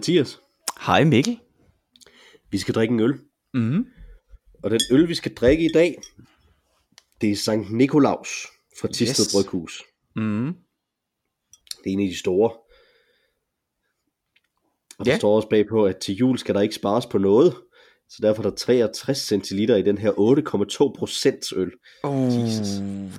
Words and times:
Mathias. 0.00 0.40
Hej 0.80 1.04
Mikkel. 1.04 1.38
Vi 2.50 2.58
skal 2.58 2.74
drikke 2.74 2.92
en 2.92 3.00
øl. 3.00 3.14
Mm. 3.54 3.86
Og 4.62 4.70
den 4.70 4.80
øl, 4.90 5.08
vi 5.08 5.14
skal 5.14 5.34
drikke 5.34 5.64
i 5.64 5.68
dag, 5.74 6.00
det 7.20 7.30
er 7.30 7.36
Sankt 7.36 7.72
Nikolaus 7.72 8.28
fra 8.80 8.88
Tisted 8.88 9.24
Yes. 9.24 9.32
Bryghus. 9.34 9.82
Mm. 10.16 10.46
Det 11.84 11.90
er 11.90 11.94
en 11.94 12.00
af 12.00 12.06
de 12.08 12.18
store. 12.18 12.50
Og 14.98 15.06
der 15.06 15.12
Ja. 15.12 15.18
står 15.18 15.36
også 15.36 15.48
bagpå, 15.48 15.84
at 15.86 15.96
til 15.96 16.14
jul 16.14 16.38
skal 16.38 16.54
der 16.54 16.60
ikke 16.60 16.74
spares 16.74 17.06
på 17.06 17.18
noget. 17.18 17.54
Så 18.08 18.18
derfor 18.22 18.42
er 18.44 18.50
der 18.50 18.56
63 18.56 19.18
centiliter 19.18 19.76
i 19.76 19.82
den 19.82 19.98
her 19.98 20.10
8,2 20.10 20.92
procents 20.98 21.52
øl. 21.56 21.70
Uh, 22.04 22.40
Jesus. 22.42 22.66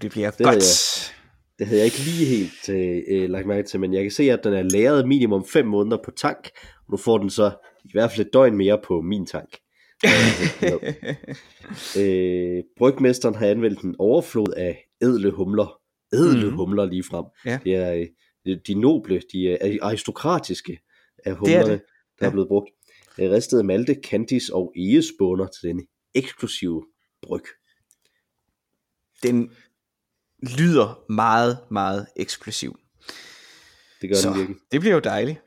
det 0.02 0.12
bliver 0.12 0.32
Det 0.32 0.46
godt. 0.46 0.56
er 0.56 1.14
Det 1.60 1.68
havde 1.68 1.80
jeg 1.80 1.86
ikke 1.86 1.98
lige 2.00 2.26
helt 2.26 2.70
øh, 2.70 3.04
øh, 3.08 3.30
lagt 3.30 3.48
mærke 3.48 3.68
til, 3.68 3.80
men 3.80 3.94
jeg 3.94 4.02
kan 4.02 4.12
se, 4.12 4.24
at 4.32 4.44
den 4.44 4.54
er 4.54 4.62
lagret 4.64 5.08
minimum 5.08 5.46
5 5.46 5.68
måneder 5.68 5.98
på 6.06 6.12
tank. 6.12 6.50
Og 6.64 6.92
nu 6.92 6.98
får 6.98 7.18
den 7.18 7.30
så 7.30 7.52
i 7.86 7.90
hvert 7.92 8.12
fald 8.12 8.26
et 8.28 8.34
døgn 8.34 8.58
mere 8.58 8.80
på 8.84 9.02
min 9.02 9.26
tank. 9.26 9.58
øh, 12.00 12.64
brygmesteren 12.78 13.36
har 13.36 13.48
anvendt 13.48 13.82
en 13.82 13.96
overflod 14.00 14.54
af 14.58 14.88
edle 15.02 15.32
humler. 15.32 15.82
Edle 16.14 16.50
mm. 16.50 16.56
humler 16.56 16.86
lige 16.86 17.04
frem. 17.04 17.26
Ja. 17.46 17.60
Det 17.64 17.76
er 17.76 18.08
øh, 18.48 18.58
de 18.68 18.74
noble, 18.74 19.22
de 19.34 19.50
er 19.52 19.78
aristokratiske 19.82 20.80
af 21.26 21.32
er 21.32 21.36
humlerne, 21.36 21.72
det. 21.74 21.82
der 22.20 22.26
er 22.26 22.28
Ja. 22.28 22.32
blevet 22.32 22.48
brugt. 22.48 22.70
Øh, 23.20 23.32
Ristede 23.32 23.64
malte, 23.64 23.96
candice 24.04 24.54
og 24.56 24.74
egespåner 24.76 25.48
til 25.48 25.68
denne 25.70 25.84
eksklusive 26.16 26.86
bryg. 27.22 27.44
Den 29.24 29.52
lyder 30.42 31.12
meget, 31.12 31.60
meget 31.72 32.08
eksplosiv. 32.16 32.80
Det 34.02 34.10
gør 34.10 34.16
Så 34.16 34.30
den 34.30 34.38
virkelig. 34.38 34.58
det 34.72 34.80
bliver 34.80 34.94
jo 34.94 35.00
dejligt. 35.00 35.42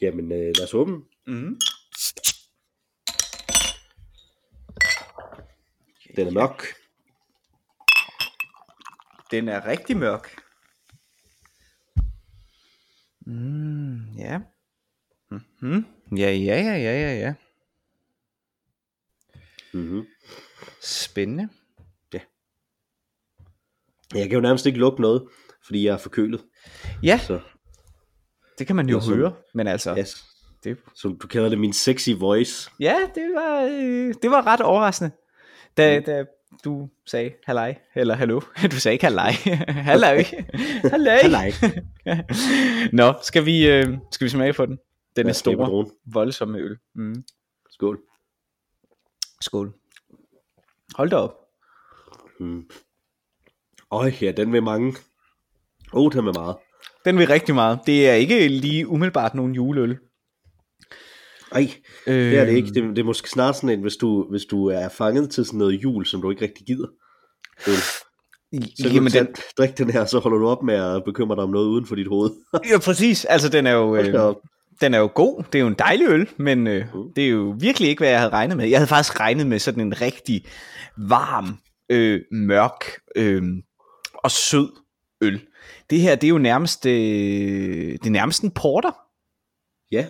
Jamen, 0.00 0.32
øh, 0.32 0.38
lad 0.56 0.62
os 0.64 0.74
åbne. 0.74 0.96
Mm. 1.26 1.58
Den 6.16 6.26
er 6.26 6.30
mørk. 6.30 6.64
Den 9.30 9.48
er 9.48 9.66
rigtig 9.66 9.96
mørk. 9.96 10.36
Mm, 13.26 14.12
ja. 14.16 14.40
Mm-hmm. 15.30 15.84
Ja, 16.16 16.30
ja, 16.32 16.60
ja, 16.62 16.76
ja, 16.76 16.92
ja, 17.00 17.14
ja. 17.18 17.34
Mm-hmm. 19.72 20.06
Spændende. 20.82 21.48
Jeg 24.14 24.28
kan 24.28 24.32
jo 24.36 24.40
nærmest 24.40 24.66
ikke 24.66 24.78
lugte 24.78 25.02
noget, 25.02 25.28
fordi 25.66 25.86
jeg 25.86 25.92
er 25.92 25.98
forkølet. 25.98 26.44
Ja, 27.02 27.20
Så, 27.26 27.40
det 28.58 28.66
kan 28.66 28.76
man 28.76 28.88
jo 28.88 29.00
sådan. 29.00 29.16
høre, 29.16 29.32
men 29.54 29.66
altså, 29.66 29.94
yes. 29.98 30.24
det, 30.64 30.78
Som 30.94 31.18
du 31.18 31.26
kalder 31.26 31.48
det, 31.48 31.58
min 31.58 31.72
sexy 31.72 32.10
voice. 32.18 32.70
ja, 32.80 32.96
det 33.14 33.34
var, 33.34 33.62
øh, 33.62 34.14
det 34.22 34.30
var 34.30 34.46
ret 34.46 34.60
overraskende, 34.60 35.10
da, 35.76 36.00
da 36.00 36.24
du 36.64 36.88
sagde 37.06 37.32
hallej, 37.46 37.78
eller 37.94 38.14
hallo, 38.14 38.40
du 38.72 38.80
sagde 38.80 38.92
ikke 38.92 39.04
hallej, 39.04 39.30
halløj, 39.90 40.24
halløj. 40.90 41.18
Halløj. 41.22 41.50
Nå, 42.92 43.14
skal 43.22 43.44
vi, 43.44 43.68
øh, 43.70 43.98
skal 44.12 44.24
vi 44.24 44.28
smage 44.30 44.52
på 44.52 44.66
den? 44.66 44.78
Den 45.16 45.28
er 45.28 45.32
store, 45.32 45.86
voldsomme 46.06 46.58
øl. 46.58 46.76
Mm. 46.94 47.24
Skål. 47.70 48.00
Skål. 49.40 49.72
Hold 50.94 51.10
da 51.10 51.16
op. 51.16 51.34
Mm. 52.40 52.70
Øj, 53.92 54.12
ja, 54.20 54.32
den 54.36 54.52
vil 54.52 54.62
mange. 54.62 54.88
Åh, 55.92 56.02
oh, 56.04 56.12
den 56.12 56.24
vil 56.24 56.32
meget. 56.34 56.56
Den 57.04 57.18
vil 57.18 57.26
rigtig 57.26 57.54
meget. 57.54 57.78
Det 57.86 58.08
er 58.08 58.14
ikke 58.14 58.48
lige 58.48 58.88
umiddelbart 58.88 59.34
nogen 59.34 59.54
juleøl. 59.54 59.98
Ej, 61.52 61.70
Øh, 62.06 62.14
det 62.14 62.38
er 62.38 62.44
det 62.44 62.52
ikke. 62.52 62.68
Det, 62.68 62.82
det 62.82 62.98
er 62.98 63.04
måske 63.04 63.30
snart 63.30 63.56
sådan 63.56 63.68
en, 63.70 63.80
hvis 63.80 63.96
du, 63.96 64.30
hvis 64.30 64.44
du 64.44 64.66
er 64.66 64.88
fanget 64.88 65.30
til 65.30 65.44
sådan 65.44 65.58
noget 65.58 65.72
jul, 65.82 66.06
som 66.06 66.22
du 66.22 66.30
ikke 66.30 66.42
rigtig 66.42 66.66
gider. 66.66 66.88
Øl. 67.68 67.74
Så 68.76 68.82
kan 68.82 68.92
Jamen, 68.92 69.12
du 69.12 69.18
den, 69.18 69.28
drikke 69.58 69.74
den 69.84 69.90
her, 69.90 70.04
så 70.04 70.18
holder 70.18 70.38
du 70.38 70.48
op 70.48 70.62
med 70.62 70.74
at 70.74 71.04
bekymre 71.04 71.36
dig 71.36 71.42
om 71.44 71.50
noget 71.50 71.66
uden 71.66 71.86
for 71.86 71.94
dit 71.96 72.08
hoved. 72.08 72.30
ja, 72.70 72.78
præcis. 72.78 73.24
Altså, 73.24 73.48
den 73.48 73.66
er 73.66 73.72
jo, 73.72 73.96
øh, 73.96 74.34
den 74.80 74.94
er 74.94 74.98
jo 74.98 75.10
god. 75.14 75.44
Det 75.52 75.58
er 75.58 75.62
jo 75.62 75.66
en 75.68 75.74
dejlig 75.78 76.06
øl, 76.08 76.28
men 76.36 76.66
øh, 76.66 76.84
Mm. 76.94 77.00
det 77.16 77.24
er 77.24 77.28
jo 77.28 77.56
virkelig 77.60 77.88
ikke, 77.88 78.00
hvad 78.00 78.08
jeg 78.08 78.18
havde 78.18 78.32
regnet 78.32 78.56
med. 78.56 78.68
Jeg 78.68 78.78
havde 78.78 78.88
faktisk 78.88 79.20
regnet 79.20 79.46
med 79.46 79.58
sådan 79.58 79.80
en 79.80 80.00
rigtig 80.00 80.44
varm, 80.96 81.58
øh, 81.90 82.20
mørk 82.32 82.84
øh, 83.16 83.42
og 84.24 84.30
sød 84.30 84.72
øl. 85.20 85.46
Det 85.90 86.00
her, 86.00 86.14
det 86.14 86.24
er 86.26 86.28
jo 86.28 86.38
nærmest, 86.38 86.86
øh, 86.86 86.92
det 87.92 88.06
er 88.06 88.10
nærmest 88.10 88.42
en 88.42 88.50
porter. 88.50 88.92
Ja, 89.92 90.06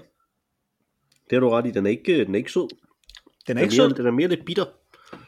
det 1.30 1.32
har 1.36 1.40
du 1.40 1.48
ret 1.50 1.66
i. 1.66 1.70
Den 1.70 1.86
er 1.86 1.90
ikke, 1.90 2.24
den 2.24 2.34
er 2.34 2.38
ikke 2.38 2.52
sød. 2.52 2.68
Den 2.68 2.78
er 3.46 3.54
Den 3.54 3.58
ikke 3.58 3.76
mere, 3.82 3.88
sød, 3.90 3.94
den 3.96 4.06
er 4.06 4.10
mere 4.10 4.28
lidt 4.28 4.44
bitter. 4.46 4.64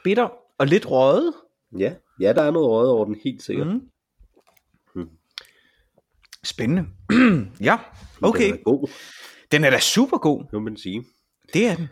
bitter 0.05 0.29
og 0.59 0.67
lidt 0.67 0.91
røget. 0.91 1.33
Ja, 1.79 1.95
ja 2.21 2.33
der 2.33 2.43
er 2.43 2.51
noget 2.51 2.69
røget 2.69 2.91
over 2.91 3.05
den, 3.05 3.17
helt 3.25 3.43
sikkert. 3.43 3.67
Mm. 3.67 3.73
Mm. 3.73 5.01
Mm. 5.03 5.09
Spændende. 6.45 6.87
ja, 7.69 7.79
okay. 8.23 8.47
Den 8.47 8.55
er 8.59 8.63
god, 8.65 8.89
Den 9.53 9.65
er 9.65 9.71
da 9.71 9.79
super 9.79 10.19
god. 10.19 10.45
må 10.53 10.59
man 10.61 10.77
sige. 10.77 11.05
Det 11.55 11.67
er 11.67 11.77
den. 11.77 11.89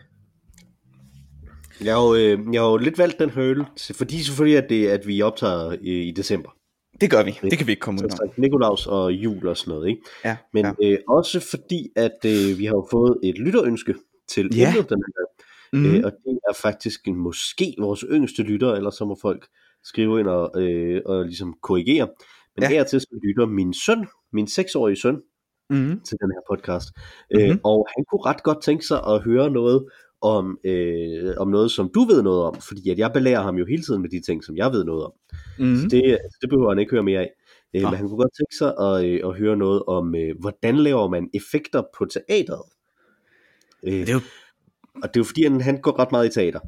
Jeg 1.81 1.95
har 1.95 2.01
jo, 2.03 2.15
øh, 2.15 2.53
jeg 2.53 2.61
har 2.61 2.69
jo 2.69 2.77
lidt 2.77 2.97
valgt 2.97 3.19
den 3.19 3.29
her 3.29 3.43
øl, 3.43 3.65
til- 3.75 3.95
fordi 3.95 4.23
selvfølgelig 4.23 4.57
at, 4.57 4.69
det, 4.69 4.87
at 4.87 5.07
vi 5.07 5.21
optager 5.21 5.77
i 5.81 6.11
december. 6.11 6.49
Det 7.01 7.11
gør 7.11 7.23
vi. 7.23 7.39
Det 7.49 7.57
kan 7.57 7.67
vi 7.67 7.71
ikke 7.71 7.79
komme 7.79 7.99
ud 7.99 8.03
om. 8.03 8.09
Sankt 8.09 8.37
Nikolaus 8.37 8.87
og 8.87 9.11
jul 9.13 9.47
og 9.47 9.57
sådan 9.57 9.71
noget, 9.73 9.89
ikke? 9.89 10.01
Ja, 10.25 10.37
Men 10.53 10.65
ja. 10.81 10.91
øh, 10.91 10.97
også 11.07 11.39
fordi, 11.51 11.89
at 11.95 12.17
øh, 12.25 12.57
vi 12.59 12.65
har 12.65 12.73
jo 12.75 12.87
fået 12.91 13.17
et 13.23 13.37
lytterønske 13.37 13.95
til 14.27 14.49
Ja. 14.55 14.69
emnet 14.69 14.89
den 14.89 15.03
her. 15.07 15.25
Mm. 15.73 15.79
Mm. 15.79 15.85
Øh, 15.95 16.01
og 16.05 16.11
det 16.11 16.39
er 16.49 16.53
faktisk 16.61 17.07
måske 17.07 17.75
vores 17.79 18.05
yngste 18.11 18.43
lytter, 18.43 18.73
eller 18.73 18.89
så 18.89 19.05
må 19.05 19.17
folk 19.21 19.47
skrive 19.83 20.19
ind 20.19 20.27
og, 20.27 20.61
øh, 20.61 21.01
og 21.05 21.23
ligesom 21.25 21.53
korrigere. 21.63 22.07
Men 22.55 22.63
Ja. 22.63 22.69
her 22.69 22.83
til 22.83 23.01
så 23.01 23.19
lytter 23.23 23.45
min 23.45 23.73
søn, 23.73 24.07
min 24.33 24.47
seksårige 24.47 24.95
søn, 25.01 25.17
Mm. 25.69 25.99
til 26.07 26.17
den 26.21 26.31
her 26.35 26.41
podcast. 26.55 26.87
Mhm. 27.33 27.41
Øh, 27.41 27.57
og 27.63 27.87
han 27.95 28.05
kunne 28.11 28.21
ret 28.25 28.43
godt 28.43 28.61
tænke 28.63 28.85
sig 28.85 28.99
at 29.07 29.21
høre 29.23 29.49
noget 29.49 29.85
om, 30.21 30.57
øh, 30.65 31.33
om 31.37 31.47
noget, 31.47 31.71
som 31.71 31.89
du 31.95 32.03
ved 32.03 32.21
noget 32.21 32.43
om. 32.43 32.55
Fordi 32.61 32.89
at 32.89 32.97
jeg 32.99 33.11
belærer 33.13 33.41
ham 33.41 33.55
jo 33.55 33.65
hele 33.65 33.81
tiden 33.83 34.01
med 34.01 34.09
de 34.09 34.21
ting, 34.21 34.43
som 34.43 34.57
jeg 34.57 34.71
ved 34.71 34.83
noget 34.83 35.05
om. 35.05 35.11
Mm. 35.59 35.75
Så 35.75 35.87
det, 35.91 36.17
det 36.41 36.49
behøver 36.49 36.69
han 36.69 36.79
ikke 36.79 36.91
høre 36.91 37.03
mere 37.03 37.19
af. 37.19 37.29
Øh, 37.75 37.81
Nå. 37.81 37.89
men 37.89 37.97
han 37.97 38.07
kunne 38.07 38.17
godt 38.17 38.33
tænke 38.39 38.55
sig 38.55 38.73
at, 38.79 39.05
øh, 39.05 39.29
at 39.29 39.37
høre 39.37 39.57
noget 39.57 39.83
om, 39.87 40.15
øh, 40.15 40.35
hvordan 40.39 40.75
laver 40.77 41.09
man 41.09 41.29
effekter 41.33 41.83
på 41.97 42.05
teateret. 42.05 42.61
Øh, 43.83 43.93
Det 43.93 44.09
er 44.09 44.13
jo 44.13 44.19
og 44.95 45.01
det 45.13 45.15
er 45.15 45.19
jo 45.19 45.23
fordi, 45.23 45.43
han, 45.43 45.61
han 45.61 45.81
går 45.81 45.99
ret 45.99 46.11
meget 46.11 46.27
i 46.27 46.33
teater. 46.39 46.59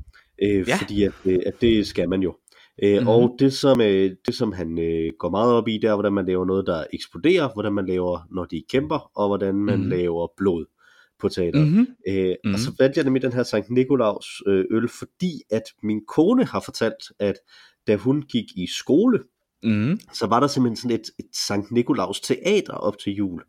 Øh, 0.43 0.49
Ja. 0.49 0.63
ja. 0.67 0.75
Fordi 0.81 1.03
at, 1.03 1.11
øh, 1.25 1.39
at 1.45 1.53
det 1.61 1.87
skal 1.87 2.09
man 2.09 2.21
jo. 2.21 2.35
Øh, 2.83 2.89
Mhm. 2.93 2.97
mm-hmm. 2.99 3.07
Og 3.07 3.35
det 3.39 3.53
som, 3.53 3.81
øh, 3.81 4.11
det 4.25 4.35
som 4.35 4.51
han 4.51 4.79
øh, 4.79 5.11
går 5.19 5.29
meget 5.29 5.53
op 5.53 5.67
i, 5.67 5.77
det 5.77 5.89
er, 5.89 5.93
hvordan 5.93 6.13
man 6.13 6.25
laver 6.25 6.45
noget, 6.45 6.67
der 6.67 6.83
eksploderer, 6.93 7.49
hvordan 7.53 7.73
man 7.73 7.85
laver, 7.85 8.27
når 8.31 8.45
de 8.45 8.63
kæmper, 8.71 9.11
og 9.15 9.27
hvordan 9.27 9.55
man 9.55 9.63
Mhm. 9.79 9.83
mm-hmm. 9.83 9.89
laver 9.97 10.27
blod 10.37 10.65
på 11.23 11.29
teateret. 11.29 11.67
mm-hmm. 11.67 11.87
Øh, 12.07 12.15
Mhm. 12.15 12.27
mm-hmm. 12.27 12.53
Og 12.53 12.59
så 12.59 12.71
valgte 12.79 12.97
jeg 12.97 13.03
nemlig 13.05 13.21
den 13.21 13.33
her 13.33 13.43
Sankt 13.43 13.69
Nikolaus 13.69 14.25
øh, 14.47 14.65
øl, 14.71 14.87
fordi 14.89 15.41
at 15.51 15.63
min 15.83 16.01
kone 16.07 16.45
har 16.45 16.59
fortalt, 16.59 17.03
at 17.19 17.35
da 17.87 17.95
hun 17.95 18.21
gik 18.21 18.45
i 18.55 18.67
skole, 18.77 19.19
Mm. 19.65 19.99
så 20.13 20.27
var 20.27 20.39
der 20.39 20.47
simpelthen 20.47 20.75
sådan 20.75 20.95
et, 20.99 21.05
et 21.19 21.25
Sankt 21.47 21.71
Nikolaus 21.71 22.19
teater 22.21 22.73
op 22.73 22.97
til 22.97 23.13
jul 23.13 23.41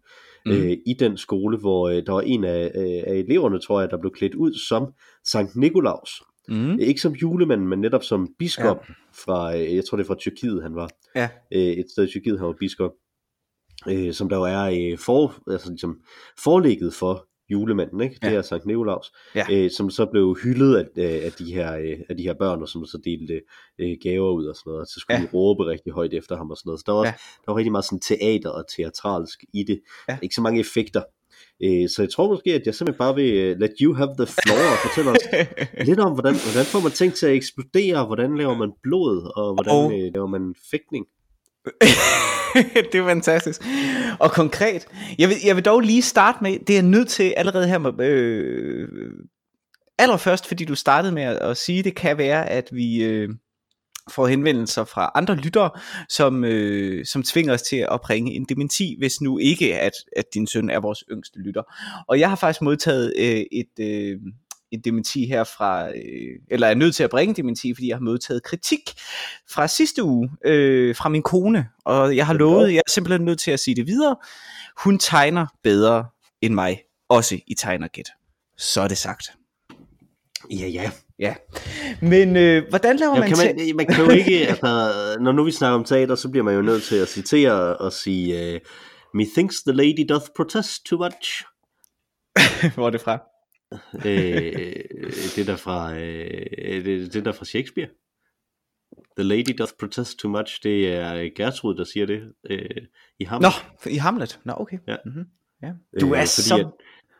Mm. 0.46 0.52
øh, 0.52 0.70
i 0.86 0.94
den 0.98 1.16
skole, 1.16 1.58
hvor 1.58 1.88
øh, 1.88 2.02
der 2.06 2.12
var 2.12 2.20
en 2.20 2.44
af, 2.44 2.64
øh, 2.74 3.02
af 3.14 3.14
eleverne, 3.14 3.58
tror 3.60 3.80
jeg, 3.80 3.90
der 3.90 3.98
blev 4.00 4.12
klædt 4.12 4.34
ud 4.34 4.54
som 4.68 4.92
Sankt 5.24 5.56
Nikolaus. 5.56 6.10
Mm. 6.48 6.78
Ikke 6.78 7.00
som 7.00 7.12
julemand, 7.12 7.64
men 7.66 7.80
netop 7.80 8.02
som 8.04 8.28
biskop 8.38 8.76
ja. 8.88 8.94
fra, 9.24 9.56
øh, 9.56 9.74
jeg 9.76 9.84
tror 9.84 9.96
det 9.96 10.04
er 10.04 10.06
fra 10.06 10.14
Tyrkiet, 10.18 10.62
han 10.62 10.74
var. 10.74 10.90
Ja. 11.16 11.28
Et 11.52 11.84
sted 11.92 12.04
i 12.04 12.10
Tyrkiet, 12.10 12.38
han 12.38 12.46
var 12.46 12.54
biskop. 12.60 12.90
Som 14.12 14.28
der 14.28 14.36
jo 14.36 14.42
er 14.42 14.96
for, 14.96 15.50
altså, 15.50 15.68
ligesom, 15.70 16.00
forlægget 16.44 16.94
for 16.94 17.26
julemanden, 17.50 18.00
ikke? 18.00 18.14
Det 18.22 18.30
Ja. 18.30 18.36
er 18.36 18.42
Sankt 18.42 18.66
Nikolaus, 18.66 19.12
Ja. 19.34 19.44
øh, 19.52 19.70
som 19.70 19.90
så 19.90 20.06
blev 20.06 20.36
hyldet 20.42 20.76
af, 20.76 20.84
af, 20.96 21.20
af, 21.24 21.32
de 21.32 21.54
her, 21.54 21.76
øh, 21.76 21.98
af 22.08 22.16
de 22.16 22.22
her 22.22 22.34
børn, 22.34 22.62
og 22.62 22.68
som 22.68 22.86
så 22.86 22.98
delte 23.04 23.40
øh, 23.80 23.96
gaver 24.02 24.30
ud 24.30 24.46
og 24.46 24.54
sådan 24.56 24.70
noget, 24.70 24.80
og 24.80 24.86
så 24.86 25.00
skulle 25.00 25.16
Ja. 25.16 25.22
de 25.22 25.28
råbe 25.34 25.66
rigtig 25.66 25.92
højt 25.92 26.14
efter 26.14 26.36
ham 26.36 26.50
og 26.50 26.56
sådan 26.56 26.68
noget. 26.68 26.80
Så 26.80 26.84
der 26.86 26.92
var, 26.92 27.04
Ja. 27.04 27.14
der 27.44 27.52
var 27.52 27.56
rigtig 27.56 27.72
meget 27.72 27.84
sådan 27.84 28.00
teater 28.00 28.50
og 28.50 28.64
teatralsk 28.76 29.38
i 29.54 29.62
det. 29.62 29.80
Ja. 30.08 30.18
Ikke 30.22 30.34
så 30.34 30.40
mange 30.42 30.60
effekter. 30.60 31.02
Øh, 31.64 31.88
så 31.88 32.02
jeg 32.02 32.10
tror 32.10 32.28
måske, 32.32 32.54
at 32.54 32.62
jeg 32.66 32.74
simpelthen 32.74 32.98
bare 32.98 33.14
vil 33.14 33.30
uh, 33.52 33.60
let 33.60 33.72
you 33.80 33.94
have 33.94 34.10
the 34.18 34.26
floor 34.26 34.66
og 34.74 34.78
fortælle 34.86 35.10
os 35.10 35.24
lidt 35.88 36.00
om, 36.00 36.12
hvordan, 36.12 36.34
hvordan 36.46 36.66
får 36.72 36.80
man 36.80 36.92
ting 36.92 37.14
til 37.14 37.26
at 37.26 37.34
eksplodere, 37.34 38.06
hvordan 38.06 38.36
laver 38.38 38.56
man 38.56 38.72
blod, 38.82 39.16
og 39.36 39.54
hvordan 39.54 39.72
og... 39.76 39.92
øh, 39.98 40.10
laver 40.14 40.26
man 40.26 40.54
fægtning. 40.70 41.04
det 42.92 42.94
er 42.94 43.08
fantastisk. 43.08 43.62
Og 44.18 44.30
konkret, 44.30 44.86
jeg 45.18 45.28
vil, 45.28 45.36
jeg 45.44 45.56
vil 45.56 45.64
dog 45.64 45.80
lige 45.80 46.02
starte 46.02 46.38
med, 46.42 46.58
det 46.58 46.70
er 46.70 46.74
jeg 46.74 46.82
nødt 46.82 47.08
til 47.08 47.34
allerede 47.36 47.68
her, 47.68 47.78
med, 47.78 48.06
øh, 48.06 48.88
allerførst, 49.98 50.46
fordi 50.46 50.64
du 50.64 50.74
startede 50.74 51.12
med 51.12 51.22
at, 51.22 51.36
at 51.36 51.56
sige, 51.56 51.82
det 51.82 51.94
kan 51.96 52.18
være, 52.18 52.50
at 52.50 52.68
vi, 52.72 53.04
øh, 53.04 53.28
får 54.10 54.26
henvendelser 54.26 54.84
fra 54.84 55.10
andre 55.14 55.34
lyttere, 55.34 55.70
som, 56.08 56.44
øh, 56.44 57.04
som 57.04 57.22
tvinger 57.22 57.54
os 57.54 57.62
til 57.62 57.86
at 57.92 58.00
bringe 58.00 58.32
en 58.32 58.44
dementi, 58.48 58.96
hvis 58.98 59.20
nu 59.20 59.38
ikke, 59.38 59.80
at, 59.80 59.92
at 60.16 60.24
din 60.34 60.46
søn 60.46 60.70
er 60.70 60.80
vores 60.80 61.04
yngste 61.10 61.38
lytter. 61.38 61.62
Og 62.08 62.20
jeg 62.20 62.28
har 62.28 62.36
faktisk 62.36 62.62
modtaget 62.62 63.12
øh, 63.18 63.44
et... 63.52 63.80
Øh, 63.80 64.20
en 64.72 64.80
dementi 64.80 65.26
her 65.26 65.44
fra, 65.44 65.88
øh, 65.88 66.38
eller 66.50 66.66
er 66.66 66.74
nødt 66.74 66.94
til 66.94 67.04
at 67.04 67.10
bringe 67.10 67.30
en 67.30 67.36
dementi, 67.36 67.74
fordi 67.74 67.88
jeg 67.88 67.96
har 67.96 68.02
modtaget 68.02 68.42
kritik 68.42 68.80
fra 69.50 69.68
sidste 69.68 70.02
uge 70.02 70.30
øh, 70.44 70.96
fra 70.96 71.08
min 71.08 71.22
kone, 71.22 71.68
og 71.84 72.16
jeg 72.16 72.26
har 72.26 72.34
lovet, 72.34 72.72
jeg 72.72 72.78
er 72.86 72.90
simpelthen 72.90 73.24
nødt 73.24 73.38
til 73.38 73.50
at 73.50 73.60
sige 73.60 73.74
det 73.74 73.86
videre. 73.86 74.16
Hun 74.78 74.98
tegner 74.98 75.46
bedre 75.62 76.06
end 76.42 76.54
mig, 76.54 76.80
også 77.08 77.38
i 77.46 77.54
tegnergæt. 77.54 78.08
Så 78.58 78.80
er 78.80 78.88
det 78.88 78.98
sagt. 78.98 79.32
Ja, 80.50 80.66
ja. 80.66 80.90
Ja. 81.18 81.34
Men 82.00 82.36
øh, 82.36 82.68
hvordan 82.68 82.96
laver 82.96 83.14
Ja, 83.14 83.20
man, 83.20 83.28
kan 83.28 83.38
te- 83.38 83.54
man, 83.54 83.76
man 83.76 83.86
kan 83.86 84.04
jo 84.04 84.10
ikke, 84.10 84.46
altså, 84.50 85.16
når 85.20 85.32
nu 85.32 85.44
vi 85.44 85.50
snakker 85.50 85.78
om 85.78 85.84
teater, 85.84 86.14
så 86.14 86.28
bliver 86.28 86.44
man 86.44 86.54
jo 86.54 86.62
nødt 86.62 86.82
til 86.82 86.96
at 86.96 87.08
citere 87.08 87.76
og 87.76 87.92
sige, 87.92 88.54
uh, 88.54 88.60
Methinks 89.14 89.62
the 89.62 89.72
lady 89.72 90.06
doth 90.08 90.26
protest 90.36 90.86
too 90.86 90.98
much. 90.98 91.44
Hvor 92.74 92.86
er 92.86 92.90
det 92.90 93.00
fra? 93.00 93.18
Øh, 94.06 94.72
det 95.36 95.46
der 95.46 95.56
fra 95.56 95.94
øh, 95.98 96.84
det, 96.84 97.14
det 97.14 97.24
der 97.24 97.32
fra 97.32 97.44
Shakespeare. 97.44 97.88
The 99.16 99.28
lady 99.28 99.54
doth 99.58 99.72
protest 99.80 100.18
too 100.18 100.30
much. 100.30 100.62
Det 100.62 100.88
er 100.94 101.30
Gertrud, 101.36 101.74
der 101.74 101.84
siger 101.84 102.06
det 102.06 102.22
øh, 102.50 102.66
i 103.18 103.24
ham. 103.24 103.42
Nå, 103.42 103.48
i 103.90 103.96
Hamlet. 103.96 104.40
Nå, 104.44 104.52
okay. 104.56 104.78
Ja. 104.88 104.96
Mm-hmm. 105.04 105.24
ja. 105.62 105.72
Du 106.00 106.06
er 106.12 106.18
fordi 106.18 106.26
så... 106.26 106.58
At, 106.58 106.66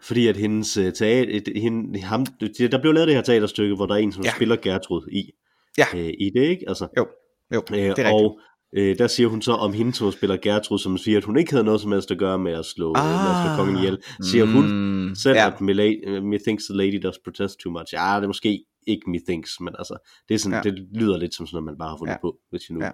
fordi 0.02 0.26
at 0.26 0.36
hendes 0.36 0.78
uh, 0.78 0.92
teater, 0.92 1.60
hende, 1.60 2.00
ham, 2.00 2.26
der 2.26 2.78
blev 2.80 2.92
lavet 2.92 3.08
det 3.08 3.14
her 3.14 3.22
teaterstykke, 3.22 3.74
hvor 3.74 3.86
der 3.86 3.94
er 3.94 3.98
en, 3.98 4.12
som 4.12 4.24
Ja. 4.24 4.30
spiller 4.36 4.56
Gertrud 4.56 5.08
i, 5.12 5.32
Ja. 5.78 5.84
øh, 5.94 6.12
i 6.18 6.30
det, 6.34 6.40
ikke? 6.42 6.64
Altså, 6.68 6.88
Jo, 6.96 7.06
jo, 7.54 7.62
øh, 7.70 7.76
det 7.76 7.84
er 7.84 7.88
rigtigt. 7.88 8.06
og 8.08 8.40
øh, 8.76 8.98
der 8.98 9.06
siger 9.06 9.28
hun 9.28 9.42
så 9.42 9.52
om 9.52 9.72
hende, 9.72 9.94
som 9.94 10.12
spiller 10.12 10.36
Gertrud, 10.36 10.78
som 10.78 10.98
siger, 10.98 11.18
at 11.18 11.24
hun 11.24 11.38
ikke 11.38 11.50
havde 11.52 11.64
noget 11.64 11.80
som 11.80 11.92
helst 11.92 12.10
at 12.10 12.18
gøre 12.18 12.38
med 12.38 12.52
at 12.52 12.64
slå, 12.64 12.92
ah, 12.96 13.04
med 13.04 13.30
at 13.30 13.36
slå 13.46 13.56
kongen 13.64 13.76
ihjel. 13.78 13.98
Siger 14.22 14.44
hun 14.44 14.64
Mm, 15.08 15.14
selv, 15.14 15.36
ja. 15.36 15.46
at 15.46 15.52
Mela- 15.54 16.20
methinks 16.20 16.64
the 16.64 16.76
lady 16.76 17.00
does 17.02 17.18
protest 17.24 17.58
too 17.58 17.72
much. 17.72 17.94
Ja, 17.94 18.16
det 18.16 18.22
er 18.22 18.26
måske 18.26 18.64
ikke 18.86 19.10
methinks, 19.10 19.50
men 19.60 19.74
altså, 19.78 19.96
det, 20.28 20.34
er 20.34 20.38
sådan, 20.38 20.60
Ja. 20.64 20.70
det 20.70 20.86
lyder 20.94 21.16
lidt 21.16 21.34
som 21.34 21.46
sådan 21.46 21.54
noget, 21.56 21.64
man 21.64 21.78
bare 21.78 21.88
har 21.88 21.96
fundet 21.98 22.12
Ja. 22.12 22.18
på, 22.20 22.36
hvis 22.50 22.68
jeg 22.68 22.74
nu 22.78 22.84
Ja. 22.84 22.90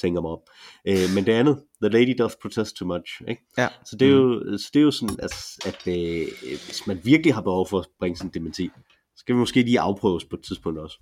tænker 0.00 0.20
mig 0.20 0.30
op. 0.30 0.40
Øh, 0.88 1.14
men 1.14 1.26
det 1.26 1.32
andet, 1.32 1.56
the 1.82 1.90
lady 1.92 2.14
does 2.18 2.36
protest 2.42 2.76
too 2.76 2.88
much, 2.88 3.10
ikke? 3.28 3.42
Ja. 3.58 3.68
Så 3.84 3.96
det 4.00 4.08
er 4.08 4.12
jo, 4.12 4.58
så 4.58 4.70
det 4.74 4.80
er 4.80 4.84
jo 4.84 4.90
sådan, 4.90 5.16
at, 5.18 5.34
at 5.66 5.80
øh, 5.86 6.26
hvis 6.66 6.86
man 6.86 7.00
virkelig 7.04 7.34
har 7.34 7.42
behov 7.42 7.68
for 7.68 7.78
at 7.78 7.86
bringe 7.98 8.16
sådan 8.16 8.28
en 8.30 8.34
dementi, 8.34 8.70
så 9.16 9.20
skal 9.20 9.34
vi 9.34 9.38
måske 9.38 9.62
lige 9.62 9.80
afprøves 9.80 10.24
på 10.24 10.36
et 10.36 10.42
tidspunkt 10.48 10.78
også. 10.78 10.98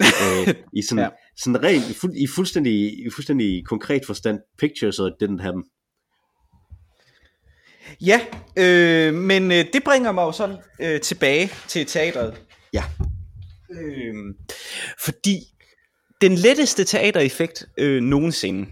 Øh, 0.00 0.54
I 0.72 0.82
sådan, 0.88 1.04
Ja. 1.04 1.08
sådan 1.36 1.62
rent, 1.62 1.90
i, 1.90 1.94
fuld, 1.94 2.16
i, 2.16 2.26
fuldstændig, 2.34 2.98
i 3.06 3.10
fuldstændig 3.14 3.66
konkret 3.66 4.06
forstand, 4.06 4.38
pictures 4.58 4.98
or 4.98 5.08
didn't 5.22 5.42
have 5.42 5.52
them. 5.52 5.64
Ja, 8.00 8.20
øh, 8.58 9.14
men 9.14 9.52
øh, 9.52 9.64
det 9.72 9.84
bringer 9.84 10.12
mig 10.12 10.22
jo 10.22 10.32
sådan 10.32 10.56
øh, 10.80 11.00
tilbage 11.00 11.50
til 11.68 11.86
teatret. 11.86 12.42
Ja. 12.72 12.84
Øh, 13.70 14.14
fordi 15.04 15.38
den 16.20 16.34
letteste 16.34 16.84
teatereffekt 16.84 17.66
øh, 17.78 18.02
nogensinde, 18.02 18.66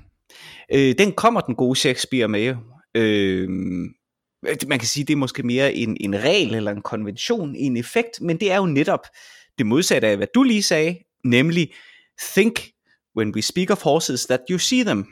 øh, 0.74 0.94
den 0.98 1.12
kommer 1.12 1.40
den 1.40 1.54
gode 1.54 1.78
Shakespeare 1.78 2.28
med. 2.28 2.54
Øh, 2.94 3.48
man 4.68 4.78
kan 4.78 4.88
sige, 4.88 5.04
det 5.04 5.12
er 5.12 5.16
måske 5.16 5.42
mere 5.42 5.74
en, 5.74 5.96
en 6.00 6.14
regel 6.22 6.54
eller 6.54 6.70
en 6.70 6.82
konvention, 6.82 7.54
en 7.56 7.76
effekt, 7.76 8.20
men 8.20 8.40
det 8.40 8.52
er 8.52 8.56
jo 8.56 8.66
netop 8.66 9.06
det 9.58 9.66
modsatte 9.66 10.08
af, 10.08 10.16
hvad 10.16 10.26
du 10.34 10.42
lige 10.42 10.62
sagde, 10.62 10.98
nemlig 11.24 11.72
think 12.34 12.72
when 13.16 13.34
we 13.34 13.42
speak 13.42 13.70
of 13.70 13.82
horses 13.82 14.26
that 14.26 14.40
you 14.50 14.58
see 14.58 14.84
them. 14.84 15.06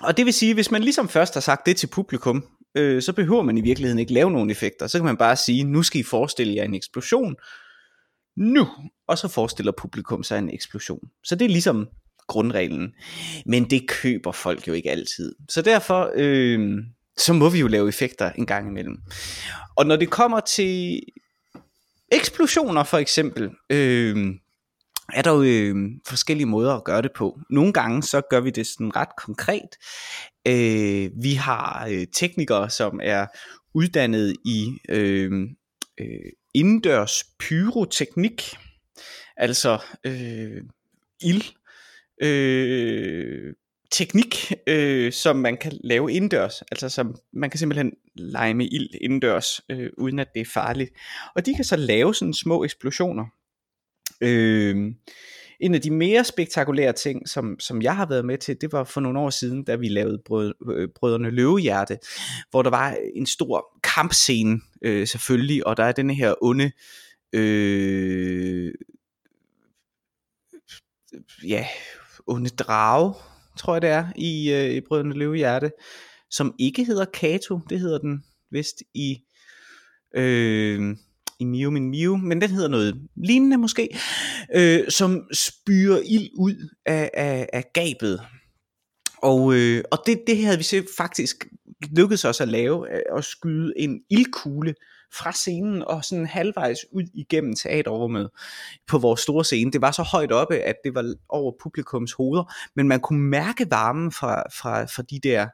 Og 0.00 0.16
det 0.16 0.24
vil 0.24 0.34
sige, 0.34 0.54
hvis 0.54 0.70
man 0.70 0.82
ligesom 0.82 1.08
først 1.08 1.34
har 1.34 1.40
sagt 1.40 1.66
det 1.66 1.76
til 1.76 1.86
publikum, 1.86 2.44
øh, 2.74 3.02
så 3.02 3.12
behøver 3.12 3.42
man 3.42 3.58
i 3.58 3.60
virkeligheden 3.60 3.98
ikke 3.98 4.12
lave 4.12 4.30
nogen 4.30 4.50
effekter. 4.50 4.86
Så 4.86 4.98
kan 4.98 5.04
man 5.04 5.16
bare 5.16 5.36
sige, 5.36 5.64
nu 5.64 5.82
skal 5.82 6.00
I 6.00 6.04
forestille 6.04 6.54
jer 6.54 6.64
en 6.64 6.74
eksplosion. 6.74 7.36
Nu! 8.36 8.68
Og 9.08 9.18
så 9.18 9.28
forestiller 9.28 9.72
publikum 9.72 10.22
sig 10.22 10.38
en 10.38 10.50
eksplosion. 10.50 11.08
Så 11.24 11.34
det 11.34 11.44
er 11.44 11.48
ligesom 11.48 11.88
grundreglen. 12.26 12.92
Men 13.46 13.70
det 13.70 13.88
køber 13.88 14.32
folk 14.32 14.68
jo 14.68 14.72
ikke 14.72 14.90
altid. 14.90 15.34
Så 15.48 15.62
derfor, 15.62 16.12
øh, 16.14 16.78
så 17.16 17.32
må 17.32 17.48
vi 17.50 17.58
jo 17.58 17.66
lave 17.66 17.88
effekter 17.88 18.30
en 18.32 18.46
gang 18.46 18.68
imellem. 18.68 18.96
Og 19.76 19.86
når 19.86 19.96
det 19.96 20.10
kommer 20.10 20.40
til 20.40 21.00
eksplosioner 22.16 22.84
for 22.84 22.98
eksempel, 22.98 23.50
øh, 23.70 24.34
er 25.14 25.22
der 25.22 25.30
jo 25.32 25.42
øh, 25.42 25.74
forskellige 26.06 26.46
måder 26.46 26.74
at 26.74 26.84
gøre 26.84 27.02
det 27.02 27.10
på. 27.16 27.40
Nogle 27.50 27.72
gange 27.72 28.02
så 28.02 28.20
gør 28.30 28.40
vi 28.40 28.50
det 28.50 28.66
sådan 28.66 28.96
ret 28.96 29.16
konkret. 29.18 29.68
Øh, 30.46 31.10
vi 31.22 31.34
har 31.34 31.88
øh, 31.90 32.06
teknikere, 32.12 32.70
som 32.70 33.00
er 33.02 33.26
uddannet 33.74 34.36
i 34.44 34.78
øh, 34.88 35.32
øh, 36.00 36.32
indendørs 36.54 37.24
pyroteknik, 37.38 38.56
altså 39.36 39.78
øh, 40.04 40.62
ild, 41.22 41.44
øh, 42.22 43.54
teknik, 43.90 44.52
øh, 44.66 45.12
som 45.12 45.36
man 45.36 45.56
kan 45.56 45.72
lave 45.84 46.12
indendørs. 46.12 46.62
Altså 46.62 46.88
som 46.88 47.16
man 47.32 47.50
kan 47.50 47.58
simpelthen 47.58 47.92
lege 48.14 48.54
med 48.54 48.68
ild 48.72 48.88
indendørs, 49.00 49.60
øh, 49.70 49.90
uden 49.98 50.18
at 50.18 50.28
det 50.34 50.40
er 50.40 50.50
farligt. 50.54 50.90
Og 51.34 51.46
de 51.46 51.54
kan 51.54 51.64
så 51.64 51.76
lave 51.76 52.14
sådan 52.14 52.34
små 52.34 52.64
eksplosioner. 52.64 53.24
Øh, 54.20 54.92
en 55.60 55.74
af 55.74 55.80
de 55.80 55.90
mere 55.90 56.24
spektakulære 56.24 56.92
ting, 56.92 57.28
som, 57.28 57.60
som 57.60 57.82
jeg 57.82 57.96
har 57.96 58.06
været 58.06 58.24
med 58.24 58.38
til, 58.38 58.60
det 58.60 58.72
var 58.72 58.84
for 58.84 59.00
nogle 59.00 59.18
år 59.18 59.30
siden, 59.30 59.64
da 59.64 59.74
vi 59.74 59.88
lavede 59.88 60.22
brød, 60.26 60.54
øh, 60.76 60.88
Brødrene 60.94 61.30
Løvehjerte, 61.30 61.98
hvor 62.50 62.62
der 62.62 62.70
var 62.70 62.96
en 63.14 63.26
stor 63.26 63.80
kampscene 63.82 64.60
øh, 64.82 65.06
selvfølgelig, 65.06 65.66
og 65.66 65.76
der 65.76 65.84
er 65.84 65.92
denne 65.92 66.14
her 66.14 66.34
onde, 66.42 66.72
øh, 67.32 68.74
ja, 71.48 71.66
onde 72.26 72.50
drage, 72.50 73.14
tror 73.56 73.74
jeg 73.74 73.82
det 73.82 73.90
er, 73.90 74.06
i, 74.16 74.52
øh, 74.52 74.70
i 74.70 74.80
Brødrene 74.80 75.14
Løvehjerte, 75.14 75.70
som 76.30 76.54
ikke 76.58 76.84
hedder 76.84 77.04
Kato, 77.04 77.60
det 77.70 77.80
hedder 77.80 77.98
den 77.98 78.24
vist 78.50 78.82
i... 78.94 79.16
Øh, 80.16 80.96
i 81.40 81.44
Mio 81.44 81.70
Min 81.70 81.90
Mio, 81.90 82.16
men 82.16 82.40
den 82.40 82.50
hedder 82.50 82.68
noget 82.68 83.00
lignende 83.16 83.58
måske, 83.58 83.98
øh, 84.54 84.88
som 84.88 85.28
spyrer 85.32 86.00
ild 86.04 86.30
ud 86.38 86.68
af, 86.86 87.10
af, 87.14 87.48
af 87.52 87.64
gabet. 87.74 88.20
Og, 89.22 89.54
øh, 89.54 89.84
og 89.90 89.98
det, 90.06 90.22
det 90.26 90.44
havde 90.44 90.58
vi 90.58 90.62
så 90.62 90.82
faktisk 90.96 91.46
lykkedes 91.82 92.24
os 92.24 92.40
at 92.40 92.48
lave, 92.48 92.94
øh, 92.94 93.02
at 93.16 93.24
skyde 93.24 93.72
en 93.76 94.00
ildkugle 94.10 94.74
fra 95.14 95.32
scenen 95.32 95.82
og 95.82 96.04
sådan 96.04 96.26
halvvejs 96.26 96.78
ud 96.92 97.02
igennem 97.14 97.54
teaterrummet 97.54 98.30
på 98.86 98.98
vores 98.98 99.20
store 99.20 99.44
scene. 99.44 99.72
Det 99.72 99.80
var 99.80 99.90
så 99.90 100.02
højt 100.02 100.32
oppe, 100.32 100.56
at 100.56 100.74
det 100.84 100.94
var 100.94 101.14
over 101.28 101.52
publikums 101.62 102.12
hoveder, 102.12 102.54
men 102.76 102.88
man 102.88 103.00
kunne 103.00 103.20
mærke 103.20 103.70
varmen 103.70 104.12
fra, 104.12 104.42
fra, 104.60 104.84
fra 104.84 105.02
de 105.02 105.20
der. 105.22 105.48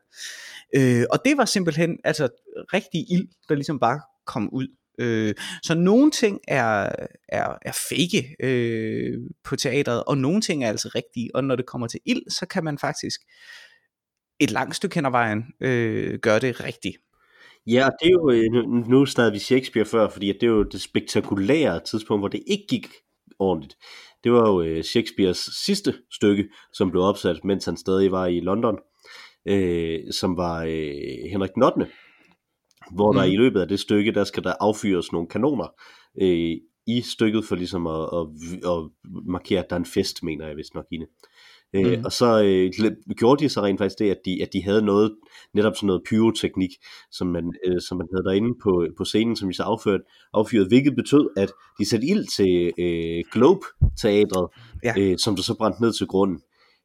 Øh, 0.76 1.05
og 1.11 1.19
det 1.25 1.37
var 1.37 1.45
simpelthen 1.45 1.99
altså 2.05 2.29
rigtig 2.73 3.12
ild, 3.12 3.29
der 3.49 3.55
ligesom 3.55 3.79
bare 3.79 4.00
kom 4.26 4.49
ud. 4.52 4.69
Øh, 4.99 5.35
så 5.62 5.75
nogle 5.75 6.11
ting 6.11 6.41
er, 6.49 6.93
er, 7.29 7.59
er 7.62 7.73
fake 7.88 8.37
øh, 8.41 9.19
på 9.45 9.57
teateret, 9.57 10.05
og 10.05 10.19
nogle 10.19 10.41
ting 10.41 10.64
er 10.64 10.69
altså 10.69 10.91
rigtige. 10.95 11.31
Og 11.37 11.45
når 11.45 11.57
det 11.57 11.67
kommer 11.67 11.87
til 11.87 12.00
ild, 12.05 12.31
så 12.31 12.47
kan 12.47 12.64
man 12.64 12.79
faktisk 12.79 13.21
et 14.45 14.51
langt 14.51 14.77
stykke 14.77 14.95
hen 14.95 15.07
ad 15.07 15.11
vejen 15.11 15.45
øh, 15.61 16.19
gøre 16.19 16.39
det 16.39 16.65
rigtigt. 16.65 16.97
Ja, 17.67 17.87
og 17.87 17.93
det 18.01 18.07
er 18.07 18.13
jo, 18.13 18.31
øh, 18.31 18.45
nu, 18.53 18.63
nu 18.63 19.07
snakkede 19.07 19.33
vi 19.33 19.39
Shakespeare 19.39 19.87
før, 19.87 20.09
fordi 20.09 20.27
det 20.27 20.43
er 20.43 20.47
jo 20.47 20.63
det 20.63 20.81
spektakulære 20.81 21.81
tidspunkt, 21.81 22.21
hvor 22.21 22.29
det 22.29 22.43
ikke 22.47 22.67
gik 22.69 22.89
ordentligt. 23.39 23.77
Det 24.25 24.33
var 24.33 24.51
jo 24.51 24.63
øh, 24.63 24.83
Shakespeares 24.83 25.51
sidste 25.65 25.95
stykke, 26.13 26.49
som 26.73 26.91
blev 26.91 27.03
opsat, 27.03 27.45
mens 27.45 27.65
han 27.65 27.77
stadig 27.77 28.13
var 28.13 28.27
i 28.27 28.41
London, 28.41 28.79
øh, 29.47 30.01
som 30.11 30.37
var 30.37 30.63
øh, 30.63 31.31
Henrik 31.31 31.55
den 31.55 31.63
8., 31.63 31.87
hvor 32.91 33.13
mm. 33.13 33.17
der 33.17 33.25
i 33.25 33.37
løbet 33.37 33.61
af 33.61 33.69
det 33.69 33.81
stykke, 33.81 34.13
der 34.13 34.25
skal 34.25 34.45
der 34.45 34.53
affyres 34.61 35.13
nogle 35.13 35.29
kanoner 35.29 35.67
øh, 36.23 36.57
i 36.87 37.01
stykket 37.01 37.45
for 37.45 37.57
ligesom 37.57 37.87
at, 37.87 38.09
at, 38.13 38.27
at 38.71 38.91
markere, 39.27 39.59
at 39.65 39.71
der 39.71 39.77
er 39.77 39.81
en 39.81 39.87
fest, 39.87 40.23
mener 40.23 40.47
jeg 40.47 40.57
vist 40.57 40.75
nok 40.75 40.87
i 40.91 40.99
Øh, 41.75 41.93
Mhm. 41.93 42.05
Og 42.05 42.12
så 42.12 42.43
øh, 42.45 42.93
gjorde 43.17 43.45
de 43.45 43.49
så 43.49 43.61
rent 43.62 43.79
faktisk 43.81 43.99
det, 43.99 44.11
at 44.11 44.19
de, 44.25 44.43
at 44.43 44.49
de 44.52 44.62
havde 44.64 44.83
noget, 44.83 45.14
netop 45.55 45.76
sådan 45.76 45.87
noget 45.87 46.02
pyroteknik, 46.09 46.71
som 47.11 47.26
man, 47.26 47.55
øh, 47.67 47.81
som 47.81 47.99
man 47.99 48.07
havde 48.14 48.25
derinde 48.25 48.55
på, 48.62 48.87
på 48.99 49.05
scenen, 49.05 49.37
som 49.37 49.49
vi 49.49 49.55
så 49.55 49.62
affyrede, 49.62 50.02
affyrede, 50.35 50.69
hvilket 50.69 50.97
betød, 50.97 51.29
at 51.37 51.52
de 51.79 51.88
satte 51.88 52.07
ild 52.07 52.26
til 52.37 52.73
øh, 52.79 53.25
Globe-teatret, 53.33 54.49
Ja. 54.85 54.95
øh, 54.99 55.19
som 55.19 55.37
der 55.37 55.43
så 55.43 55.55
brændte 55.59 55.83
ned 55.83 55.93
til 55.93 56.07
grunden. 56.07 56.41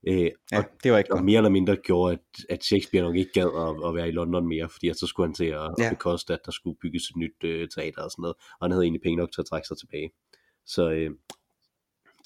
Øh, 0.08 0.32
Ja, 0.52 0.64
det 0.84 0.92
var 0.92 0.98
ikke 0.98 1.14
og 1.14 1.24
mere 1.24 1.38
eller 1.38 1.50
mindre 1.50 1.76
gjorde, 1.76 2.14
at, 2.14 2.20
at 2.50 2.64
Shakespeare 2.64 3.04
nok 3.06 3.16
ikke 3.16 3.32
gad 3.34 3.50
at, 3.58 3.90
at 3.90 3.96
være 3.96 4.08
i 4.08 4.12
London 4.12 4.48
mere, 4.48 4.70
fordi 4.70 4.90
at 4.90 4.98
så 5.00 5.08
skulle 5.08 5.28
han 5.28 5.34
til 5.34 5.46
at, 5.46 5.70
ja. 5.80 5.90
bekoste, 5.90 6.34
at 6.34 6.40
der 6.46 6.52
skulle 6.52 6.78
bygges 6.82 7.04
et 7.10 7.16
nyt 7.16 7.44
øh, 7.44 7.68
teater 7.76 8.02
og 8.04 8.12
sådan 8.12 8.22
noget, 8.22 8.36
og 8.60 8.66
han 8.66 8.72
havde 8.72 8.84
egentlig 8.84 9.02
penge 9.02 9.18
nok 9.18 9.32
til 9.34 9.42
at 9.42 9.46
trække 9.46 9.68
sig 9.68 9.78
tilbage. 9.78 10.10
Så, 10.66 10.90
øh, 10.92 11.10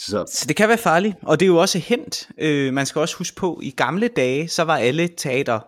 så. 0.05 0.25
så 0.27 0.45
det 0.47 0.55
kan 0.55 0.69
være 0.69 0.77
farligt, 0.77 1.15
og 1.21 1.39
det 1.39 1.45
er 1.45 1.47
jo 1.47 1.57
også 1.57 1.79
hent. 1.79 2.29
Øh, 2.37 2.73
man 2.73 2.85
skal 2.85 2.99
også 2.99 3.17
huske 3.17 3.35
på, 3.35 3.59
i 3.63 3.71
gamle 3.71 4.07
dage, 4.07 4.47
så 4.47 4.63
var 4.63 4.77
alle 4.77 5.09
teater 5.17 5.59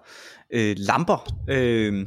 øh, 0.54 0.76
lamper. 0.78 1.34
Øh, 1.50 2.06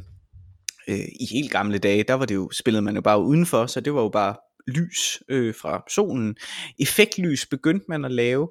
øh, 0.89 0.99
I 1.19 1.25
helt 1.31 1.51
gamle 1.51 1.77
dage, 1.77 2.03
der 2.03 2.13
var 2.13 2.25
det 2.25 2.35
jo, 2.35 2.49
spillede 2.51 2.81
man 2.81 2.95
jo 2.95 3.01
bare 3.01 3.21
udenfor, 3.21 3.65
så 3.65 3.79
det 3.79 3.93
var 3.93 4.01
jo 4.01 4.09
bare 4.09 4.35
lys 4.67 5.19
øh, 5.29 5.53
fra 5.61 5.83
solen. 5.89 6.35
Effektlys 6.79 7.45
begyndte 7.45 7.85
man 7.89 8.05
at 8.05 8.11
lave 8.11 8.49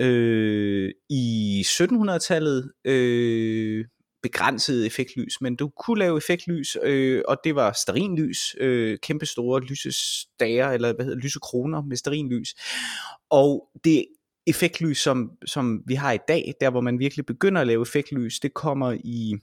øh, 0.00 0.90
i 1.10 1.64
1700-tallet. 1.66 2.72
Øh, 2.84 3.84
begrænset 4.22 4.86
effektlys, 4.86 5.40
men 5.40 5.56
du 5.56 5.68
kunne 5.68 5.98
lave 5.98 6.16
effektlys, 6.16 6.76
øh, 6.82 7.22
og 7.28 7.36
det 7.44 7.54
var 7.54 7.72
sterinlys, 7.72 8.38
øh, 8.58 8.98
kæmpe 8.98 9.26
store 9.26 9.60
lysestager, 9.60 10.70
eller 10.70 10.92
hvad 10.92 11.04
hedder 11.04 11.20
lysekroner 11.20 11.82
med 11.82 11.96
sterinlys. 11.96 12.54
Og 13.30 13.68
det 13.84 14.06
effektlys, 14.46 14.98
som, 14.98 15.30
som 15.46 15.82
vi 15.86 15.94
har 15.94 16.12
i 16.12 16.18
dag, 16.28 16.54
der 16.60 16.70
hvor 16.70 16.80
man 16.80 16.98
virkelig 16.98 17.26
begynder 17.26 17.60
at 17.60 17.66
lave 17.66 17.82
effektlys, 17.82 18.40
det 18.40 18.54
kommer 18.54 18.92
i 19.04 19.34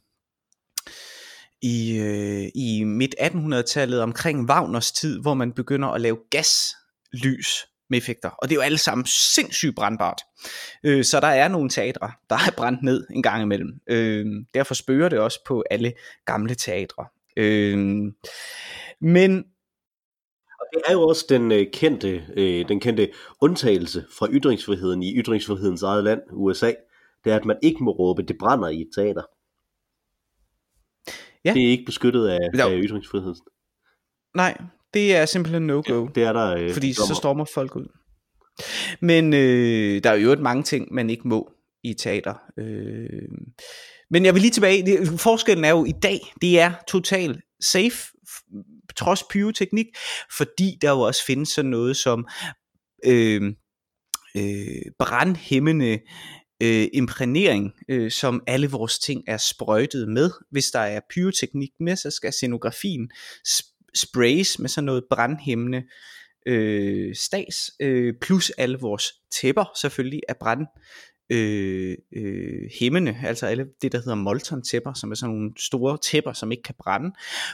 i, 1.61 1.97
øh, 1.97 2.49
i 2.55 2.83
midt 2.83 3.15
1800-tallet 3.19 4.01
omkring 4.01 4.49
Wagners 4.49 4.91
tid, 4.91 5.21
hvor 5.21 5.33
man 5.33 5.51
begynder 5.51 5.87
at 5.87 6.01
lave 6.01 6.17
gaslys 6.31 7.65
med 7.89 7.97
effekter. 7.97 8.29
Og 8.29 8.49
det 8.49 8.55
er 8.55 8.55
jo 8.55 8.61
alle 8.61 8.77
sammen 8.77 9.05
sindssygt 9.05 9.75
brandbart. 9.75 10.21
Øh, 10.83 11.03
så 11.03 11.19
der 11.19 11.27
er 11.27 11.47
nogle 11.47 11.69
teatre, 11.69 12.11
der 12.29 12.35
er 12.35 12.51
brændt 12.57 12.83
ned 12.83 13.07
en 13.11 13.23
gang 13.23 13.43
imellem. 13.43 13.79
Øh, 13.87 14.25
derfor 14.53 14.73
spørger 14.73 15.09
det 15.09 15.19
også 15.19 15.39
på 15.47 15.63
alle 15.71 15.93
gamle 16.25 16.55
teatre. 16.55 17.05
Øh, 17.37 17.77
men 19.01 19.45
og 20.59 20.65
det 20.73 20.81
er 20.87 20.93
jo 20.93 21.01
også 21.01 21.25
den 21.29 21.51
øh, 21.51 21.65
kendte, 21.73 22.25
øh, 22.37 22.67
den 22.69 22.79
kendte 22.79 23.11
undtagelse 23.41 24.05
fra 24.19 24.27
ytringsfriheden 24.31 25.03
i 25.03 25.15
ytringsfrihedens 25.15 25.83
eget 25.83 26.03
land, 26.03 26.21
USA. 26.31 26.73
Det 27.23 27.31
er, 27.31 27.35
at 27.35 27.45
man 27.45 27.57
ikke 27.61 27.83
må 27.83 27.91
råbe, 27.91 28.23
det 28.23 28.37
brænder 28.39 28.69
i 28.69 28.81
et 28.81 28.89
teater. 28.95 29.23
Ja. 31.45 31.53
Det 31.53 31.65
er 31.65 31.69
ikke 31.69 31.85
beskyttet 31.85 32.27
af, 32.27 32.39
af 32.53 32.81
ytringsfriheden. 32.83 33.35
Nej, 34.35 34.57
det 34.93 35.15
er 35.15 35.25
simpelthen 35.25 35.67
no-go. 35.67 36.03
Ja, 36.03 36.09
det 36.15 36.23
er 36.23 36.33
der. 36.33 36.55
Øh, 36.55 36.73
fordi 36.73 36.93
så 36.93 37.15
stormer 37.15 37.45
folk 37.45 37.75
ud. 37.75 37.87
Men 39.01 39.33
øh, 39.33 40.03
der 40.03 40.09
er 40.09 40.15
jo 40.15 40.35
mange 40.35 40.63
ting, 40.63 40.93
man 40.93 41.09
ikke 41.09 41.27
må 41.27 41.51
i 41.83 41.93
teater. 41.93 42.33
Øh, 42.59 43.29
men 44.09 44.25
jeg 44.25 44.33
vil 44.33 44.41
lige 44.41 44.51
tilbage. 44.51 44.85
Det, 44.85 45.19
forskellen 45.19 45.65
er 45.65 45.69
jo 45.69 45.85
i 45.85 45.93
dag, 46.03 46.33
det 46.41 46.59
er 46.59 46.73
totalt 46.87 47.39
safe, 47.61 47.97
trods 48.95 49.23
pyroteknik, 49.23 49.85
fordi 50.37 50.77
der 50.81 50.91
jo 50.91 50.99
også 50.99 51.25
findes 51.25 51.49
sådan 51.49 51.71
noget 51.71 51.97
som 51.97 52.27
øh, 53.05 53.53
øh, 54.37 54.81
brandhæmmende 54.99 55.99
øh, 56.63 56.87
imprægnering, 56.93 57.71
øh, 57.89 58.11
som 58.11 58.43
alle 58.47 58.69
vores 58.69 58.99
ting 58.99 59.23
er 59.27 59.37
sprøjtet 59.37 60.09
med. 60.09 60.31
Hvis 60.51 60.71
der 60.71 60.79
er 60.79 60.99
pyroteknik 61.13 61.71
med, 61.79 61.95
så 61.95 62.11
skal 62.11 62.33
scenografien 62.33 63.09
sprays 63.95 64.59
med 64.59 64.69
sådan 64.69 64.85
noget 64.85 65.03
brandhæmmende 65.09 65.83
øh, 66.47 67.15
stas, 67.15 67.71
øh, 67.79 68.13
plus 68.21 68.49
alle 68.49 68.77
vores 68.79 69.03
tæpper 69.41 69.65
selvfølgelig 69.81 70.21
er 70.29 70.33
brand 70.39 70.67
øh, 71.31 71.97
øh, 72.15 72.69
hæmmende, 72.79 73.17
altså 73.23 73.45
alle 73.45 73.65
det 73.81 73.91
der 73.91 73.97
hedder 73.97 74.15
molton 74.15 74.63
tæpper, 74.63 74.93
som 74.93 75.11
er 75.11 75.15
sådan 75.15 75.35
nogle 75.35 75.51
store 75.57 75.97
tæpper, 75.97 76.33
som 76.33 76.51
ikke 76.51 76.63
kan 76.63 76.75
brænde, 76.79 77.11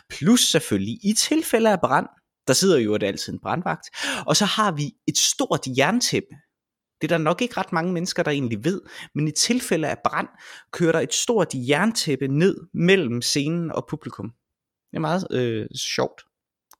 plus 0.09 0.41
selvfølgelig 0.41 0.99
i 1.03 1.13
tilfælde 1.13 1.71
af 1.71 1.79
brand, 1.79 2.07
der 2.47 2.53
sidder 2.53 2.77
jo 2.77 2.95
altid 2.95 3.33
en 3.33 3.39
brandvagt, 3.39 3.89
og 4.27 4.35
så 4.35 4.45
har 4.45 4.71
vi 4.71 4.91
et 5.07 5.17
stort 5.17 5.61
jerntæppe, 5.77 6.35
det 7.01 7.11
er 7.11 7.17
der 7.17 7.23
nok 7.23 7.41
ikke 7.41 7.57
ret 7.57 7.73
mange 7.73 7.93
mennesker, 7.93 8.23
der 8.23 8.31
egentlig 8.31 8.63
ved, 8.63 8.81
men 9.15 9.27
i 9.27 9.31
tilfælde 9.31 9.87
af 9.87 9.97
brand, 10.03 10.27
kører 10.71 10.91
der 10.91 10.99
et 10.99 11.13
stort 11.13 11.47
jerntæppe 11.53 12.27
ned 12.27 12.57
mellem 12.73 13.21
scenen 13.21 13.71
og 13.71 13.85
publikum. 13.89 14.31
Det 14.95 14.99
er 14.99 15.01
meget 15.01 15.27
øh, 15.31 15.67
sjovt. 15.75 16.21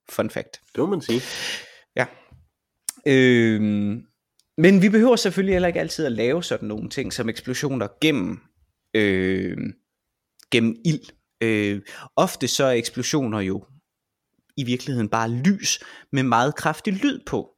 Fun 0.09 0.29
fact. 0.29 0.61
Det 0.75 0.79
må 0.79 0.85
man 0.85 1.01
sige. 1.01 1.21
Ja. 1.95 2.05
Øh, 3.05 3.61
men 4.57 4.81
vi 4.81 4.89
behøver 4.89 5.15
selvfølgelig 5.15 5.55
heller 5.55 5.67
ikke 5.67 5.79
altid 5.79 6.05
at 6.05 6.11
lave 6.11 6.43
sådan 6.43 6.67
nogle 6.67 6.89
ting 6.89 7.13
som 7.13 7.29
eksplosioner 7.29 7.87
gennem, 8.01 8.39
øh, 8.93 9.57
gennem 10.51 10.75
ild. 10.85 11.01
Øh, 11.41 11.81
ofte 12.15 12.47
så 12.47 12.63
er 12.63 12.71
eksplosioner 12.71 13.39
jo 13.39 13.65
i 14.57 14.63
virkeligheden 14.63 15.09
bare 15.09 15.29
lys 15.29 15.79
med 16.11 16.23
meget 16.23 16.55
kraftig 16.55 16.93
lyd 16.93 17.19
på. 17.25 17.49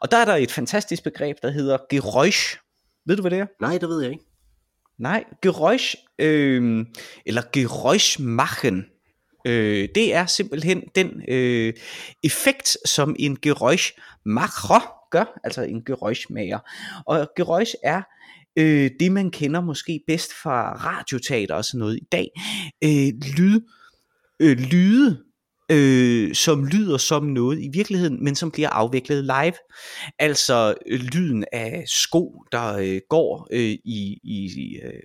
Og 0.00 0.10
der 0.10 0.16
er 0.16 0.24
der 0.24 0.34
et 0.34 0.52
fantastisk 0.52 1.04
begreb, 1.04 1.36
der 1.42 1.50
hedder 1.50 1.78
Geräusch. 1.90 2.58
Ved 3.06 3.16
du, 3.16 3.22
hvad 3.22 3.30
det 3.30 3.38
er? 3.38 3.46
Nej, 3.60 3.78
det 3.78 3.88
ved 3.88 4.02
jeg 4.02 4.12
ikke. 4.12 4.24
Nej, 4.98 5.24
Geräusch, 5.46 5.94
øh, 6.18 6.86
eller 7.26 7.42
Geräuschmachen, 7.52 8.84
øh, 9.46 9.88
det 9.94 10.14
er 10.14 10.26
simpelthen 10.26 10.82
den 10.94 11.22
øh, 11.28 11.72
effekt, 12.24 12.76
som 12.84 13.16
en 13.18 13.36
Geräuschmacher 13.42 14.98
gør, 15.10 15.40
altså 15.44 15.62
en 15.62 15.84
Geräuschmager. 15.84 16.58
Og 17.06 17.28
Geräusch 17.40 17.74
er 17.82 18.02
øh, 18.58 18.90
det, 19.00 19.12
man 19.12 19.30
kender 19.30 19.60
måske 19.60 20.00
bedst 20.06 20.32
fra 20.42 20.72
radioteater 20.72 21.54
og 21.54 21.64
sådan 21.64 21.78
noget 21.78 21.96
i 21.96 22.06
dag. 22.12 22.28
Øh, 22.84 23.12
lyd, 23.36 23.60
øh, 24.40 24.58
lyde, 24.58 25.22
øh, 25.70 26.34
som 26.34 26.64
lyder 26.64 26.96
som 26.96 27.24
noget 27.24 27.62
i 27.62 27.68
virkeligheden, 27.72 28.24
men 28.24 28.34
som 28.34 28.50
bliver 28.50 28.70
afviklet 28.70 29.24
live. 29.24 29.54
Altså 30.18 30.74
øh, 30.86 31.00
lyden 31.00 31.44
af 31.52 31.84
sko, 31.86 32.44
der 32.52 32.74
øh, 32.74 33.00
går 33.08 33.48
øh, 33.52 33.78
i, 33.84 34.18
i, 34.22 34.78
øh, 34.84 35.02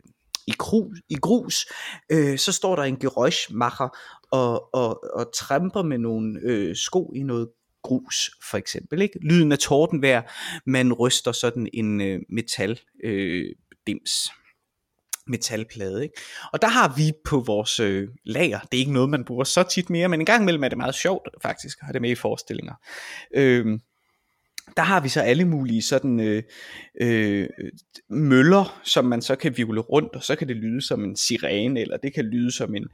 i, 0.48 0.54
grus, 0.58 0.98
i 1.10 1.16
grus, 1.16 1.66
øh, 2.12 2.38
så 2.38 2.52
står 2.52 2.76
der 2.76 2.84
en 2.84 2.98
geräuschmacher 3.06 3.98
og, 4.32 4.74
og, 4.74 5.04
og 5.14 5.34
tramper 5.36 5.84
med 5.84 5.98
nogle 5.98 6.40
øh, 6.44 6.76
sko 6.76 7.12
i 7.16 7.24
noget 7.24 7.50
grus, 7.84 8.32
for 8.50 8.58
eksempel. 8.58 9.02
Ikke? 9.02 9.20
Lyden 9.22 9.52
af 9.52 9.60
tordenvejr, 9.60 10.22
man 10.66 10.94
ryster 10.94 11.32
sådan 11.32 11.68
en 11.74 12.02
øh, 12.02 12.20
metal 12.30 12.80
øh, 13.04 13.46
dims 13.88 14.32
metalplade. 15.28 16.04
Ikke? 16.04 16.16
Og 16.54 16.62
der 16.62 16.68
har 16.68 16.94
vi 16.98 17.14
på 17.26 17.40
vores 17.40 17.80
øh, 17.80 18.08
lager, 18.26 18.60
det 18.60 18.74
er 18.74 18.80
ikke 18.80 18.94
noget, 18.94 19.10
man 19.10 19.26
bruger 19.26 19.44
så 19.44 19.64
tit 19.64 19.90
mere, 19.90 20.08
men 20.08 20.20
en 20.20 20.26
gang 20.26 20.42
imellem 20.44 20.64
er 20.64 20.70
det 20.70 20.78
meget 20.78 20.96
sjovt 20.96 21.30
faktisk 21.42 21.78
at 21.82 21.86
have 21.86 21.94
det 21.94 22.02
med 22.02 22.10
i 22.10 22.16
forestillinger. 22.16 22.74
Øh, 23.36 23.80
der 24.77 24.84
har 24.84 25.00
vi 25.00 25.10
så 25.10 25.22
alle 25.22 25.46
mulige 25.46 25.82
sådan 25.82 26.20
øh, 26.20 26.43
øh, 27.01 27.50
møller, 28.10 28.82
som 28.84 29.05
man 29.05 29.22
så 29.22 29.36
kan 29.36 29.58
vivle 29.58 29.82
rundt, 29.82 30.15
og 30.15 30.24
så 30.24 30.36
kan 30.36 30.48
det 30.48 30.55
lyde 30.55 30.82
som 30.82 31.03
en 31.03 31.15
sirene, 31.15 31.79
eller 31.79 31.98
det 31.98 32.13
kan 32.13 32.25
lyde 32.25 32.51
som 32.51 32.75
en 32.75 32.88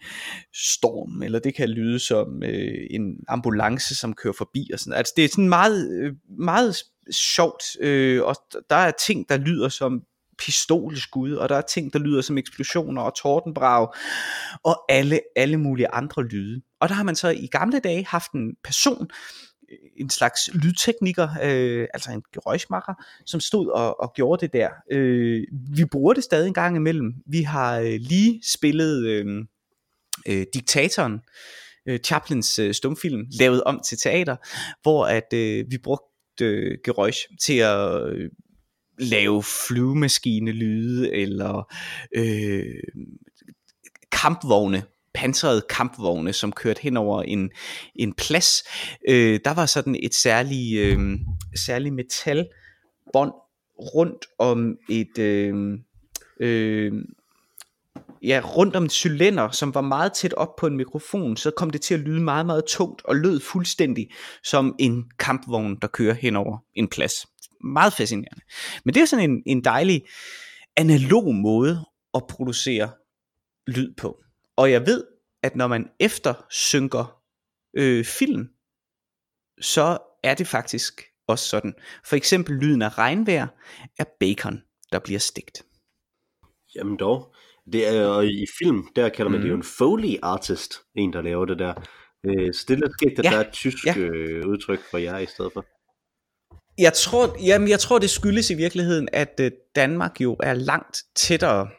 storm, 0.54 1.24
eller 1.24 1.40
det 1.40 1.56
kan 1.56 1.70
lyde 1.70 2.00
som 2.00 2.44
øh, 2.44 2.88
en 2.90 3.16
ambulance, 3.28 3.96
som 3.96 4.14
kører 4.14 4.34
forbi 4.34 4.70
og 4.74 4.80
sådan. 4.80 4.94
Altså 4.94 5.14
det 5.18 5.26
er 5.26 5.30
sådan 5.30 5.50
meget, 5.50 6.04
øh, 6.04 6.14
meget 6.40 6.76
sjovt, 7.12 7.64
øh, 7.82 8.24
og 8.24 8.36
der 8.70 8.76
er 8.76 8.92
ting, 8.92 9.30
der 9.30 9.38
lyder 9.38 9.70
som 9.70 10.02
pistolskud, 10.40 11.34
og 11.34 11.50
der 11.50 11.56
er 11.56 11.62
ting, 11.62 11.94
der 11.94 12.00
lyder 12.00 12.22
som 12.22 12.38
eksplosioner 12.38 13.02
og 13.02 13.16
tordenbrag, 13.16 13.88
og 14.64 14.86
alle, 14.90 15.20
alle 15.36 15.58
mulige 15.58 15.88
andre 15.88 16.24
lyde. 16.24 16.62
Og 16.80 16.90
der 16.90 16.96
har 16.96 17.04
man 17.04 17.16
så 17.16 17.30
i 17.30 17.48
gamle 17.48 17.80
dage 17.80 18.06
haft 18.06 18.32
en 18.32 18.56
person, 18.64 19.08
en 19.98 20.10
slags 20.10 20.50
lydtekniker, 20.54 21.30
øh, 21.44 21.88
altså 21.94 22.12
en 22.12 22.24
gerøjsmacher, 22.34 22.94
som 23.26 23.40
stod 23.40 23.68
og, 23.68 24.00
og 24.00 24.14
gjorde 24.16 24.46
det 24.46 24.54
der. 24.54 24.70
Øh, 24.92 25.44
vi 25.76 25.86
bruger 25.86 26.14
det 26.14 26.24
stadig 26.24 26.48
en 26.48 26.54
gang 26.54 26.76
imellem. 26.76 27.14
Vi 27.26 27.42
har 27.42 27.80
øh, 27.80 27.98
lige 28.00 28.42
spillet 28.54 29.06
øh, 29.06 29.46
øh, 30.28 30.46
Diktatoren, 30.54 31.20
øh, 31.88 32.00
Chaplins 32.00 32.60
øh, 32.60 32.74
stumfilm, 32.74 33.26
lavet 33.40 33.64
om 33.64 33.82
til 33.88 33.98
teater, 33.98 34.36
hvor 34.82 35.06
at 35.06 35.34
øh, 35.34 35.66
vi 35.70 35.78
brugte 35.78 36.06
øh, 36.42 36.78
gerøjs 36.84 37.18
til 37.42 37.58
at 37.58 38.08
øh, 38.10 38.30
lave 39.00 39.44
flyvemaskine-lyde, 39.44 41.14
eller 41.14 41.74
øh, 42.16 42.84
kampvogne, 44.12 44.84
pansrede 45.14 45.62
kampvogne, 45.70 46.34
som 46.34 46.52
kørte 46.52 46.82
hen 46.82 46.98
over 46.98 47.24
en, 47.24 47.52
en 47.96 48.14
plads. 48.14 48.64
Øh, 49.10 49.40
der 49.46 49.54
var 49.54 49.66
sådan 49.66 49.96
et 50.04 50.16
særligt, 50.16 50.80
øh, 50.80 51.20
særligt 51.56 51.96
metalbånd 51.96 53.32
rundt 53.96 54.26
om 54.40 54.76
et... 54.90 55.18
Øh, 55.18 55.80
øh, 56.42 56.94
ja, 58.24 58.42
rundt 58.58 58.76
om 58.76 58.84
en 58.84 58.90
cylinder, 58.90 59.52
som 59.52 59.76
var 59.76 59.82
meget 59.82 60.14
tæt 60.14 60.34
op 60.34 60.56
på 60.56 60.68
en 60.68 60.78
mikrofon, 60.78 61.38
så 61.38 61.52
kom 61.52 61.70
det 61.70 61.82
til 61.82 61.94
at 61.94 62.00
lyde 62.00 62.22
meget, 62.22 62.46
meget 62.46 62.64
tungt 62.66 63.02
og 63.06 63.16
lød 63.16 63.40
fuldstændig 63.40 64.10
som 64.44 64.76
en 64.80 65.06
kampvogn, 65.20 65.78
der 65.82 65.88
kører 65.88 66.14
hen 66.14 66.36
over 66.36 66.58
en 66.76 66.88
plads 66.88 67.14
meget 67.64 67.94
fascinerende. 67.94 68.42
Men 68.86 68.94
det 68.94 69.02
er 69.02 69.06
sådan 69.06 69.30
en, 69.30 69.44
en 69.46 69.64
dejlig 69.64 70.02
analog 70.78 71.36
måde 71.36 71.86
at 72.14 72.24
producere 72.30 72.92
lyd 73.68 73.94
på. 73.98 74.20
Og 74.60 74.72
jeg 74.72 74.86
ved, 74.86 75.04
at 75.44 75.56
når 75.56 75.68
man 75.68 75.90
efter 76.00 76.34
synker 76.50 77.22
øh, 77.78 78.06
film, 78.06 78.48
så 79.62 79.98
er 80.24 80.34
det 80.34 80.48
faktisk 80.48 81.02
også 81.28 81.50
sådan. 81.50 81.74
For 82.06 82.16
eksempel 82.16 82.56
lyden 82.56 82.82
af 82.82 82.98
regnvejr 82.98 83.48
er 84.00 84.04
bacon, 84.20 84.62
der 84.92 85.00
bliver 85.00 85.20
stegt. 85.20 85.66
Jamen 86.76 86.98
dog. 86.98 87.36
Det 87.74 87.88
er, 87.88 88.08
og 88.08 88.26
i 88.26 88.46
film, 88.62 88.84
der 88.96 89.10
kalder 89.10 89.30
man 89.32 89.40
mm. 89.40 89.44
det 89.44 89.50
jo 89.50 89.56
en 89.56 89.64
Foley 89.64 90.16
artist, 90.24 90.74
en 90.96 91.14
der 91.14 91.22
laver 91.22 91.46
det 91.46 91.60
der. 91.60 91.74
Øh, 92.26 92.54
så 92.54 92.66
det 92.68 92.74
er 92.74 92.80
lidt 92.80 92.94
skægt, 92.94 93.20
at 93.20 93.26
ja. 93.26 93.30
der 93.30 93.38
er 93.38 93.48
et 93.48 93.54
tysk 93.54 93.86
ja. 93.86 93.98
øh, 93.98 94.48
udtryk 94.48 94.80
for 94.92 94.98
jer 94.98 95.18
i 95.18 95.26
stedet 95.26 95.54
for. 95.54 95.66
Jeg 96.78 96.94
tror, 96.94 97.46
jamen, 97.46 97.70
jeg 97.70 97.80
tror, 97.80 98.00
det 98.00 98.10
skyldes 98.10 98.50
i 98.50 98.54
virkeligheden, 98.54 99.10
at 99.14 99.40
øh, 99.42 99.52
Danmark 99.76 100.22
jo 100.22 100.36
er 100.40 100.54
langt 100.54 101.04
tættere 101.16 101.70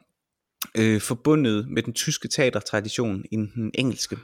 øh, 0.79 1.01
forbundet 1.01 1.69
med 1.69 1.83
den 1.83 1.93
tyske 1.93 2.29
teatertradition 2.29 3.25
end 3.33 3.49
den 3.55 3.71
engelske. 3.75 4.17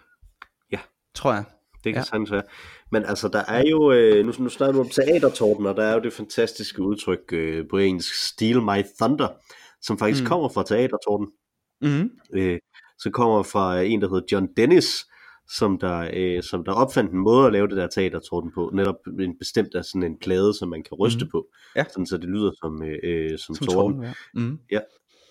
Ja. 0.72 0.78
Tror 1.14 1.32
jeg. 1.32 1.44
Det 1.84 1.94
kan 1.94 2.00
Ja. 2.00 2.04
sagtens 2.04 2.30
være. 2.32 2.42
Men 2.92 3.04
altså, 3.04 3.28
der 3.28 3.42
er 3.48 3.66
jo, 3.66 3.92
øh, 3.92 4.26
nu, 4.26 4.32
nu 4.38 4.48
snakker 4.48 4.72
du 4.72 4.80
om 4.80 4.88
teatertorden, 4.88 5.66
og 5.66 5.76
der 5.76 5.84
er 5.84 5.94
jo 5.94 6.00
det 6.00 6.12
fantastiske 6.12 6.82
udtryk 6.82 7.32
øh, 7.32 7.64
på 7.70 7.78
engelsk, 7.78 8.14
Steal 8.14 8.62
My 8.62 8.82
Thunder, 9.00 9.28
som 9.82 9.98
faktisk 9.98 10.22
Mm. 10.22 10.24
mm. 10.24 10.28
kommer 10.28 10.48
fra 10.48 10.62
teatertorden. 10.64 11.26
Mm. 11.80 12.10
øh, 12.34 12.58
som 12.98 13.12
kommer 13.12 13.42
fra 13.42 13.80
en, 13.82 14.02
der 14.02 14.08
hedder 14.08 14.26
John 14.32 14.48
Dennis, 14.56 15.06
som 15.56 15.78
der, 15.78 16.10
øh, 16.14 16.42
som 16.42 16.64
der 16.64 16.72
opfandt 16.72 17.12
en 17.12 17.18
måde 17.18 17.46
at 17.46 17.52
lave 17.52 17.68
det 17.68 17.76
der 17.76 17.86
teatertorden 17.86 18.50
på, 18.54 18.70
netop 18.74 18.94
en 19.20 19.38
bestemt 19.38 19.74
af 19.74 19.84
sådan 19.84 20.02
en 20.02 20.18
plade, 20.18 20.54
som 20.58 20.68
man 20.68 20.82
kan 20.82 20.94
ryste 20.94 21.24
Mhm. 21.24 21.30
på, 21.30 21.46
Ja. 21.76 21.84
sådan 21.92 22.06
så 22.06 22.16
det 22.16 22.28
lyder 22.28 22.52
som, 22.62 22.82
øh, 22.82 22.98
øh, 23.04 23.38
som, 23.38 23.54
Som 23.54 23.66
torden, 23.66 23.96
tårn, 23.96 24.04
ja. 24.04 24.12
Mm. 24.34 24.58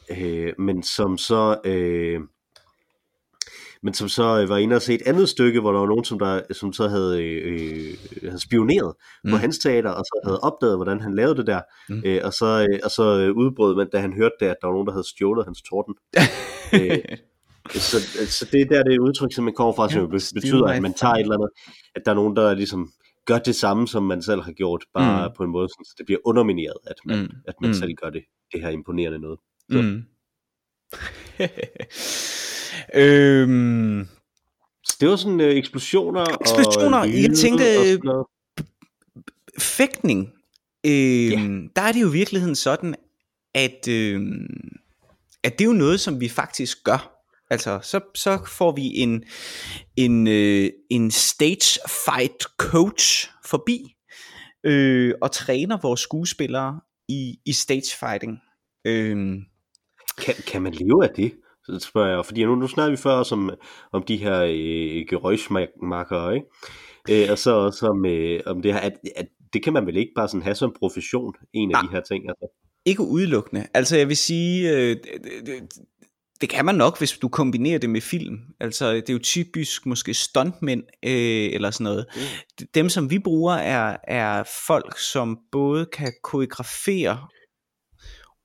Øh, 0.10 0.54
men 0.60 0.84
som 0.84 1.18
så 1.18 1.58
øh, 1.66 2.20
men 3.84 3.94
som 3.94 4.10
så 4.10 4.42
øh, 4.42 4.50
var 4.50 4.58
inde 4.58 4.76
og 4.76 4.82
se 4.82 4.94
et 4.94 5.02
andet 5.06 5.30
stykke, 5.30 5.60
hvor 5.60 5.72
der 5.72 5.80
var 5.80 5.88
nogen, 5.88 6.04
som, 6.04 6.20
der, 6.20 6.42
som 6.52 6.74
så 6.74 6.88
havde, 6.88 7.24
øh, 7.24 7.54
øh, 7.54 7.98
havde 8.30 8.40
spioneret 8.42 8.94
mm. 9.24 9.32
på 9.32 9.38
hans 9.38 9.58
teater, 9.60 9.90
og 9.90 10.04
så 10.06 10.20
havde 10.24 10.40
opdaget, 10.40 10.78
hvordan 10.78 11.02
han 11.02 11.16
lavede 11.16 11.38
det 11.38 11.48
der, 11.48 11.62
Mm. 11.90 12.02
øh, 12.06 12.22
og 12.24 12.34
så, 12.34 12.68
øh, 12.70 12.80
og 12.84 12.92
så 12.92 13.04
øh, 13.20 13.32
udbrød 13.32 13.76
man, 13.76 13.90
da 13.94 13.98
han 14.00 14.14
hørte 14.14 14.36
det, 14.40 14.46
at 14.46 14.56
der 14.62 14.68
var 14.68 14.74
nogen, 14.74 14.88
der 14.88 14.94
havde 14.94 15.08
stjålet 15.10 15.46
hans 15.46 15.62
torden. 15.62 15.96
øh, 16.76 17.00
så, 17.70 17.98
så 18.28 18.50
det 18.52 18.62
er 18.62 18.66
der, 18.66 18.84
det 18.84 18.92
er 18.92 18.96
et 18.96 19.00
udtryk, 19.00 19.34
som 19.34 19.44
man 19.44 19.54
kommer 19.54 19.74
fra, 19.74 19.90
som 19.90 20.02
Ja, 20.02 20.08
betyder, 20.40 20.66
at 20.66 20.82
man 20.82 20.94
tager 20.94 21.14
et 21.14 21.22
eller 21.22 21.34
andet, 21.36 21.50
at 21.96 22.02
der 22.06 22.12
er 22.12 22.16
nogen, 22.16 22.36
der 22.36 22.54
ligesom 22.54 22.92
gør 23.26 23.38
det 23.38 23.56
samme, 23.56 23.88
som 23.88 24.04
man 24.04 24.22
selv 24.22 24.42
har 24.42 24.52
gjort, 24.52 24.84
bare 24.94 25.28
Mm. 25.28 25.34
på 25.38 25.44
en 25.44 25.50
måde, 25.52 25.68
så 25.70 25.94
det 25.98 26.06
bliver 26.06 26.20
undermineret, 26.26 26.78
at 26.88 26.96
man, 27.06 27.20
Mm. 27.20 27.30
at 27.48 27.54
man 27.62 27.70
mm. 27.70 27.74
selv 27.74 27.94
gør 27.94 28.10
det, 28.10 28.24
det 28.54 28.62
her 28.62 28.70
imponerende 28.70 29.20
noget. 29.20 29.40
Så. 29.72 29.82
Mm. 29.82 30.04
øhm, 33.02 34.08
det 35.00 35.10
var 35.10 35.16
sådan 35.16 35.42
øh, 35.42 35.56
eksplosioner, 35.56 36.26
Eksplosioner, 36.42 36.98
og 36.98 37.08
jeg 37.08 37.36
tænkte, 37.38 37.64
og 37.64 38.00
noget. 38.04 38.26
fægtning, 39.60 40.34
øhm, 40.86 41.70
der 41.76 41.82
er 41.82 41.92
det 41.92 42.02
jo 42.02 42.10
i 42.10 42.12
virkeligheden 42.12 42.56
sådan, 42.56 42.96
at, 43.54 43.88
øhm, 43.90 44.48
at 45.44 45.60
det 45.60 45.66
er 45.66 45.70
jo 45.70 45.74
noget, 45.74 46.00
som 46.00 46.20
vi 46.20 46.30
faktisk 46.30 46.84
gør. 46.84 47.12
Altså, 47.50 47.80
så, 47.84 48.00
så 48.16 48.40
får 48.48 48.72
vi 48.72 48.92
en, 48.96 49.24
en, 49.96 50.28
øh, 50.28 50.70
en 50.90 51.12
stage 51.12 51.80
fight 52.06 52.44
coach 52.58 53.30
forbi, 53.46 53.96
øh, 54.64 55.14
og 55.22 55.32
træner 55.32 55.78
vores 55.82 56.00
skuespillere 56.00 56.80
i, 57.08 57.40
i 57.46 57.54
stage 57.54 57.96
fighting. 58.00 58.40
Øhm, 58.86 59.42
Kan, 60.18 60.34
kan 60.48 60.62
man 60.62 60.74
leve 60.74 61.04
af 61.04 61.10
det? 61.16 61.34
Så 61.64 61.80
spørger 61.80 62.16
jeg, 62.16 62.26
fordi 62.26 62.46
nu, 62.46 62.56
nu 62.56 62.68
snakker 62.68 62.92
vi 62.92 62.98
før 62.98 63.12
også 63.12 63.36
om, 63.36 63.50
om 63.92 64.04
de 64.04 64.18
her 64.18 64.42
øh, 64.42 65.06
gerøjsmarkere, 65.10 66.36
ikke? 66.36 67.24
Øh, 67.24 67.32
og 67.32 67.38
så 67.38 67.52
også 67.52 67.88
om, 67.88 68.06
øh, 68.06 68.42
om 68.46 68.62
det 68.62 68.74
her, 68.74 68.80
at, 68.80 68.94
at 69.16 69.28
det 69.54 69.64
kan 69.64 69.74
man 69.74 69.86
vel 69.86 69.98
ikke 69.98 70.12
bare 70.16 70.28
sådan 70.28 70.42
have 70.42 70.56
som 70.56 70.76
profession, 70.80 71.34
en 71.54 71.70
af 71.70 71.74
Nej. 71.74 71.82
de 71.82 71.96
her 71.96 72.02
ting, 72.02 72.30
altså. 72.30 72.62
Ikke 72.86 73.04
udelukkende. 73.04 73.68
Altså 73.74 73.98
jeg 73.98 74.08
vil 74.08 74.18
sige, 74.18 74.72
øh, 74.72 74.90
det, 74.90 75.46
det, 75.46 75.70
det 76.42 76.50
kan 76.50 76.66
man 76.66 76.76
nok, 76.76 76.98
hvis 76.98 77.12
du 77.12 77.28
kombinerer 77.28 77.80
det 77.80 77.90
med 77.90 78.02
film. 78.02 78.40
Altså 78.60 78.94
det 78.94 79.10
er 79.10 79.14
jo 79.14 79.20
typisk 79.20 79.86
måske 79.86 80.14
stuntmænd 80.14 80.84
øh, 81.06 81.54
eller 81.54 81.72
sådan 81.72 81.84
noget. 81.84 82.06
Mm. 82.16 82.68
Dem 82.74 82.90
som 82.90 83.10
vi 83.10 83.20
bruger 83.20 83.54
er, 83.54 83.98
er 84.04 84.44
folk, 84.68 85.00
som 85.00 85.40
både 85.52 85.86
kan 85.86 86.14
koreografere 86.24 87.28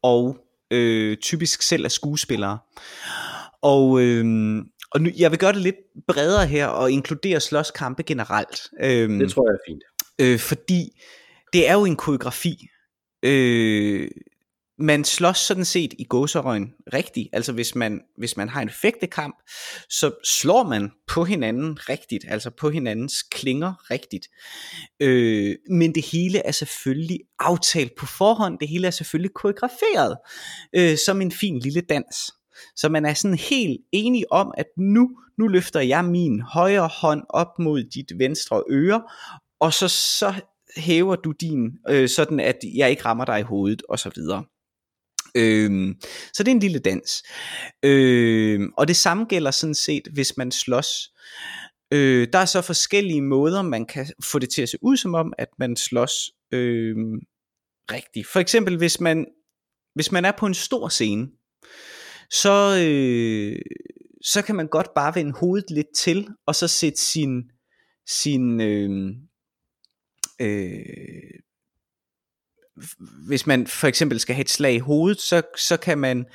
og 0.02 0.36
øh, 0.70 1.16
typisk 1.16 1.62
selv 1.62 1.84
er 1.84 1.88
skuespillere. 1.88 2.58
Og, 3.62 4.00
øh, 4.02 4.24
og 4.90 5.00
nu, 5.00 5.10
jeg 5.18 5.30
vil 5.30 5.38
gøre 5.38 5.52
det 5.52 5.60
lidt 5.62 5.76
bredere 6.08 6.46
her 6.46 6.66
og 6.66 6.90
inkludere 6.90 7.40
slåskampe 7.40 8.02
generelt. 8.02 8.60
Øh, 8.82 9.08
Det 9.20 9.30
tror 9.30 9.48
jeg 9.50 9.54
er 9.54 9.70
fint. 9.72 9.82
øh, 10.20 10.38
fordi 10.38 11.00
det 11.52 11.68
er 11.68 11.72
jo 11.72 11.84
en 11.84 11.96
koreografi. 11.96 12.66
Øh, 13.22 14.08
man 14.80 15.04
slås 15.04 15.38
sådan 15.38 15.64
set 15.64 15.94
i 15.98 16.04
gåserøjen 16.04 16.72
rigtigt. 16.92 17.28
Altså 17.32 17.52
hvis 17.52 17.74
man, 17.74 18.00
hvis 18.18 18.36
man 18.36 18.48
har 18.48 18.62
en 18.62 18.70
fægtekamp, 18.70 19.36
så 19.88 20.12
slår 20.24 20.62
man 20.62 20.90
på 21.06 21.24
hinanden 21.24 21.88
rigtigt, 21.88 22.24
altså 22.28 22.50
på 22.50 22.70
hinandens 22.70 23.22
klinger 23.22 23.90
rigtigt. 23.90 24.28
Øh, 25.00 25.56
men 25.70 25.94
det 25.94 26.04
hele 26.12 26.38
er 26.38 26.52
selvfølgelig 26.52 27.18
aftalt 27.38 27.92
på 27.98 28.06
forhånd, 28.06 28.58
det 28.58 28.68
hele 28.68 28.86
er 28.86 28.90
selvfølgelig 28.90 29.34
koreograferet 29.34 30.16
øh, 30.76 30.98
som 31.06 31.20
en 31.20 31.32
fin 31.32 31.58
lille 31.58 31.80
dans. 31.80 32.16
Så 32.76 32.88
man 32.88 33.04
er 33.04 33.14
sådan 33.14 33.38
helt 33.38 33.80
enig 33.92 34.32
om, 34.32 34.54
at 34.58 34.66
nu, 34.78 35.10
nu 35.38 35.48
løfter 35.48 35.80
jeg 35.80 36.04
min 36.04 36.40
højre 36.40 36.88
hånd 36.88 37.22
op 37.28 37.58
mod 37.58 37.82
dit 37.82 38.12
venstre 38.18 38.62
øre, 38.70 39.02
og 39.60 39.72
så, 39.72 39.88
så 39.88 40.34
hæver 40.76 41.16
du 41.16 41.32
din, 41.32 41.70
øh, 41.88 42.08
sådan 42.08 42.40
at 42.40 42.58
jeg 42.74 42.90
ikke 42.90 43.04
rammer 43.04 43.24
dig 43.24 43.40
i 43.40 43.42
hovedet, 43.42 43.82
og 43.88 43.98
så 43.98 44.10
videre. 44.14 44.44
Øhm, 45.34 45.94
så 46.32 46.42
det 46.42 46.48
er 46.50 46.54
en 46.54 46.60
lille 46.60 46.78
dans. 46.78 47.22
Øhm, 47.82 48.72
og 48.76 48.88
det 48.88 48.96
samme 48.96 49.24
gælder 49.24 49.50
sådan 49.50 49.74
set, 49.74 50.08
hvis 50.12 50.36
man 50.36 50.50
slås. 50.50 51.12
Øh, 51.92 52.28
der 52.32 52.38
er 52.38 52.44
så 52.44 52.62
forskellige 52.62 53.22
måder, 53.22 53.62
man 53.62 53.86
kan 53.86 54.06
få 54.24 54.38
det 54.38 54.50
til 54.50 54.62
at 54.62 54.68
se 54.68 54.78
ud 54.82 54.96
som 54.96 55.14
om, 55.14 55.32
at 55.38 55.48
man 55.58 55.76
slås 55.76 56.30
øh, 56.52 56.96
rigtigt. 57.92 58.26
For 58.26 58.40
eksempel, 58.40 58.76
hvis 58.76 59.00
man, 59.00 59.26
hvis 59.94 60.12
man 60.12 60.24
er 60.24 60.32
på 60.38 60.46
en 60.46 60.54
stor 60.54 60.88
scene, 60.88 61.28
så, 62.30 62.84
øh, 62.86 63.58
så 64.22 64.42
kan 64.42 64.54
man 64.56 64.68
godt 64.68 64.88
bare 64.94 65.14
vende 65.14 65.32
hovedet 65.32 65.70
lidt 65.70 65.94
til, 65.96 66.28
og 66.46 66.54
så 66.54 66.68
sætte 66.68 67.00
sin, 67.00 67.42
sin 68.06 68.60
øhm, 68.60 69.08
øh, 69.08 69.20
øh, 70.40 71.40
hvis 73.26 73.46
man 73.46 73.66
for 73.66 73.86
eksempel 73.86 74.20
skal 74.20 74.34
have 74.34 74.42
et 74.42 74.50
slag 74.50 74.74
i 74.74 74.78
hovedet, 74.78 75.20
så, 75.20 75.42
så 75.58 75.76
kan 75.76 75.98
man, 75.98 76.26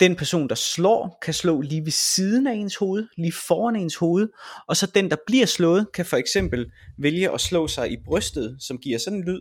den 0.00 0.16
person 0.16 0.48
der 0.48 0.54
slår, 0.54 1.18
kan 1.22 1.34
slå 1.34 1.60
lige 1.60 1.84
ved 1.84 1.92
siden 1.92 2.46
af 2.46 2.52
ens 2.54 2.76
hoved, 2.76 3.08
lige 3.18 3.32
foran 3.32 3.76
ens 3.76 3.96
hoved, 3.96 4.28
og 4.68 4.76
så 4.76 4.86
den 4.86 5.10
der 5.10 5.16
bliver 5.26 5.46
slået, 5.46 5.86
kan 5.94 6.06
for 6.06 6.16
eksempel 6.16 6.70
vælge 6.98 7.30
at 7.30 7.40
slå 7.40 7.68
sig 7.68 7.92
i 7.92 7.96
brystet, 8.04 8.56
som 8.60 8.78
giver 8.78 8.98
sådan 8.98 9.18
en 9.18 9.24
lyd. 9.24 9.40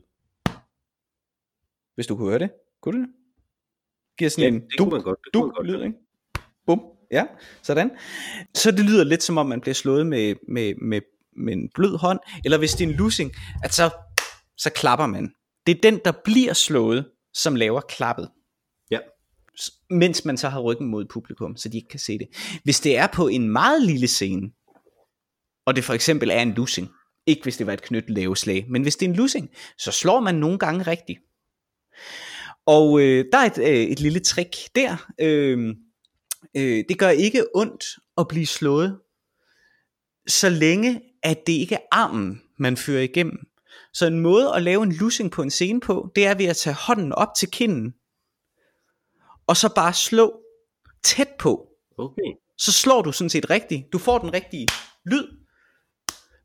Hvis 1.96 2.08
du 2.08 2.16
kunne 2.16 2.30
høre 2.30 2.40
det. 2.40 2.50
Kunne 2.82 2.98
du 2.98 3.02
det? 3.04 3.10
Giver 4.18 4.30
sådan 4.30 4.44
Ja, 4.44 4.48
en 4.48 4.62
det 4.62 4.78
kunne 4.78 4.90
man 4.90 5.02
godt. 5.02 5.20
Det 5.26 5.34
kunne 5.34 5.42
man 5.44 5.50
du 5.52 5.56
godt. 5.56 5.68
lyd, 5.68 5.84
ikke? 5.86 5.98
Bum. 6.66 6.82
Ja, 7.12 7.24
sådan. 7.62 7.92
Så 8.56 8.72
det 8.72 8.80
lyder 8.80 9.04
lidt 9.04 9.24
som 9.24 9.38
om 9.38 9.46
man 9.46 9.62
bliver 9.62 9.76
slået 9.76 10.08
med, 10.08 10.36
med, 10.48 10.74
med, 10.82 11.02
med 11.38 11.54
en 11.54 11.70
blød 11.76 11.98
hånd, 11.98 12.20
eller 12.46 12.58
hvis 12.58 12.72
det 12.74 12.86
er 12.86 12.90
en 12.90 12.96
losing, 12.96 13.32
at 13.64 13.74
så, 13.74 13.90
så 14.58 14.70
klapper 14.76 15.06
man. 15.06 15.34
Det 15.68 15.78
er 15.78 15.82
den, 15.82 16.02
der 16.06 16.12
bliver 16.24 16.54
slået, 16.54 17.06
som 17.34 17.56
laver 17.56 17.82
klappet. 17.82 18.30
Ja. 18.92 19.00
Mens 19.90 20.26
man 20.26 20.38
så 20.38 20.50
har 20.50 20.60
ryggen 20.60 20.88
mod 20.88 21.06
publikum, 21.06 21.58
så 21.58 21.70
de 21.70 21.78
ikke 21.78 21.90
kan 21.90 22.00
se 22.00 22.20
det. 22.20 22.28
Hvis 22.64 22.80
det 22.80 22.98
er 22.98 23.08
på 23.08 23.28
en 23.28 23.50
meget 23.50 23.82
lille 23.82 24.08
scene, 24.08 24.52
og 25.66 25.76
det 25.76 25.84
for 25.84 25.94
eksempel 25.94 26.30
er 26.30 26.42
en 26.42 26.54
losing, 26.54 26.90
ikke 27.28 27.44
hvis 27.44 27.58
det 27.58 27.68
var 27.68 27.74
et 27.74 27.82
knyttet 27.82 28.10
laveslag, 28.10 28.66
men 28.70 28.82
hvis 28.82 28.96
det 28.96 29.06
er 29.06 29.10
en 29.10 29.16
losing, 29.16 29.50
så 29.78 29.92
slår 29.92 30.20
man 30.20 30.36
nogle 30.36 30.60
gange 30.60 30.84
rigtigt. 30.84 31.20
Og 32.66 33.02
øh, 33.02 33.26
der 33.32 33.38
er 33.38 33.46
et, 33.46 33.58
øh, 33.58 33.84
et 33.84 34.00
lille 34.00 34.20
trick 34.20 34.56
der. 34.76 35.12
Øh, 35.22 35.76
øh, 36.56 36.84
det 36.90 37.00
gør 37.00 37.10
ikke 37.10 37.46
ondt 37.56 37.86
at 38.18 38.28
blive 38.28 38.46
slået, 38.46 39.00
så 40.28 40.50
længe 40.50 41.02
at 41.24 41.48
det 41.48 41.54
ikke 41.54 41.76
er 41.76 41.86
armen, 41.92 42.42
man 42.58 42.78
fører 42.78 43.02
igennem. 43.02 43.49
Så 43.94 44.06
en 44.06 44.20
måde 44.20 44.54
at 44.56 44.62
lave 44.62 44.84
en 44.84 44.92
lussing 44.92 45.32
på 45.32 45.42
en 45.42 45.52
scene 45.52 45.80
på, 45.80 46.12
det 46.16 46.26
er 46.26 46.36
ved 46.36 46.46
at 46.46 46.58
tage 46.58 46.74
hånden 46.74 47.14
op 47.14 47.30
til 47.38 47.52
kinden, 47.52 47.94
og 49.48 49.58
så 49.58 49.74
bare 49.76 49.94
slå 49.94 50.40
tæt 51.04 51.30
på. 51.40 51.68
Okay. 51.98 52.32
Så 52.58 52.72
slår 52.72 53.02
du 53.02 53.12
sådan 53.12 53.30
set 53.30 53.50
rigtigt. 53.50 53.94
Du 53.94 53.98
får 53.98 54.18
den 54.18 54.34
rigtige 54.34 54.68
lyd, 55.06 55.28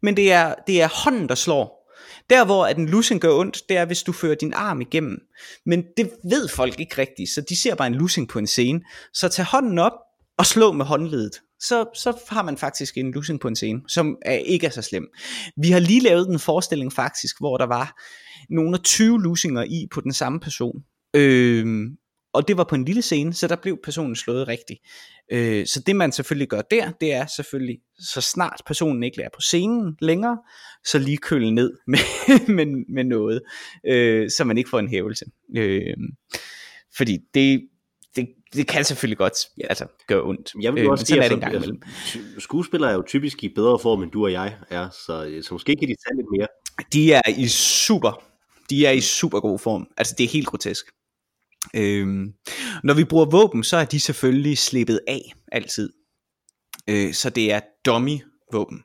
men 0.03 0.17
det 0.17 0.33
er, 0.33 0.55
det 0.67 0.83
er 0.83 1.05
hånden, 1.05 1.29
der 1.29 1.35
slår. 1.35 1.85
Der 2.31 2.45
hvor 2.45 2.67
at 2.67 2.79
en 2.79 2.89
lussing 2.89 3.21
gør 3.21 3.33
ondt, 3.33 3.63
det 3.69 3.77
er 3.77 3.85
hvis 3.85 4.03
du 4.03 4.13
fører 4.13 4.35
din 4.35 4.53
arm 4.55 4.81
igennem. 4.81 5.19
Men 5.67 5.85
det 5.97 6.13
ved 6.31 6.49
folk 6.49 6.81
ikke 6.81 6.99
rigtigt, 6.99 7.31
så 7.31 7.41
de 7.49 7.61
ser 7.61 7.75
bare 7.75 7.87
en 7.87 7.95
lussing 7.95 8.29
på 8.29 8.39
en 8.39 8.47
scene. 8.47 8.81
Så 9.15 9.29
tag 9.29 9.45
hånden 9.45 9.79
op 9.79 9.93
og 10.39 10.47
slå 10.47 10.73
med 10.73 10.85
håndledet 10.85 11.41
så, 11.69 11.85
så 11.95 12.25
har 12.29 12.43
man 12.43 12.57
faktisk 12.57 12.97
en 12.97 13.13
losing 13.13 13.41
på 13.41 13.49
en 13.49 13.57
scene, 13.57 13.81
som 13.89 14.17
er, 14.23 14.33
ikke 14.33 14.67
er 14.67 14.71
så 14.71 14.83
slem. 14.83 15.09
Vi 15.57 15.71
har 15.71 15.81
lige 15.81 16.01
lavet 16.01 16.29
en 16.29 16.39
forestilling 16.39 16.93
faktisk, 16.93 17.41
hvor 17.41 17.57
der 17.57 17.67
var 17.67 18.03
nogle 18.51 18.77
af 18.77 18.83
20 18.83 19.23
losinger 19.23 19.63
i 19.63 19.87
på 19.93 20.01
den 20.01 20.13
samme 20.13 20.41
person. 20.41 20.83
Øh, 21.17 21.87
og 22.35 22.49
det 22.49 22.57
var 22.57 22.65
på 22.65 22.75
en 22.75 22.85
lille 22.85 23.03
scene, 23.03 23.35
så 23.35 23.47
der 23.47 23.57
blev 23.57 23.79
personen 23.85 24.17
slået 24.17 24.49
rigtigt. 24.49 24.81
Øh, 25.33 25.67
så 25.67 25.81
det 25.87 25.97
man 25.97 26.13
selvfølgelig 26.13 26.49
gør 26.49 26.63
der, 26.63 26.91
det 27.01 27.13
er 27.13 27.27
selvfølgelig, 27.27 27.79
så 27.99 28.21
snart 28.21 28.63
personen 28.67 29.03
ikke 29.03 29.23
er 29.23 29.29
på 29.35 29.41
scenen 29.41 29.97
længere, 30.01 30.39
så 30.85 30.99
lige 30.99 31.17
køle 31.17 31.55
ned 31.55 31.73
med, 31.87 31.99
med, 32.49 32.95
med 32.95 33.05
noget, 33.05 33.43
øh, 33.87 34.31
så 34.31 34.45
man 34.45 34.59
ikke 34.59 34.71
får 34.71 34.79
en 34.79 34.89
hævelse. 34.89 35.25
Øh, 35.57 35.97
fordi 36.97 37.19
det, 37.35 37.63
det, 38.55 38.67
kan 38.67 38.85
selvfølgelig 38.85 39.19
godt 39.19 39.39
ja, 39.59 39.67
altså, 39.67 39.87
gøre 40.09 40.23
ondt. 40.23 40.53
Jeg 40.61 40.75
vil 40.75 40.83
øh, 40.83 40.91
også 40.91 41.07
sige, 41.07 41.25
er 41.25 41.29
det 41.29 41.45
altså, 41.45 41.57
altså, 41.57 41.75
skuespillere 42.39 42.91
er 42.91 42.95
jo 42.95 43.03
typisk 43.07 43.45
i 43.45 43.49
bedre 43.55 43.79
form, 43.79 44.03
end 44.03 44.11
du 44.11 44.25
og 44.25 44.33
jeg 44.33 44.57
er, 44.71 44.91
så, 44.91 45.41
så 45.43 45.55
måske 45.55 45.77
kan 45.77 45.89
de 45.89 45.95
tage 45.95 46.17
lidt 46.17 46.27
mere. 46.39 46.47
De 46.93 47.13
er 47.13 47.29
i 47.37 47.49
super, 47.49 48.23
de 48.71 48.87
er 48.87 48.91
i 48.91 49.01
super 49.01 49.41
god 49.41 49.59
form. 49.59 49.87
Altså 49.97 50.15
det 50.19 50.25
er 50.25 50.29
helt 50.29 50.47
grotesk. 50.47 50.87
Øhm, 51.75 52.33
når 52.85 52.95
vi 52.95 53.05
bruger 53.05 53.25
våben, 53.25 53.65
så 53.65 53.77
er 53.77 53.85
de 53.85 54.01
selvfølgelig 54.01 54.59
slippet 54.59 55.01
af 55.09 55.33
altid. 55.53 55.93
Øh, 56.89 57.13
så 57.13 57.31
det 57.31 57.53
er 57.53 57.61
dummy 57.87 58.19
våben. 58.53 58.83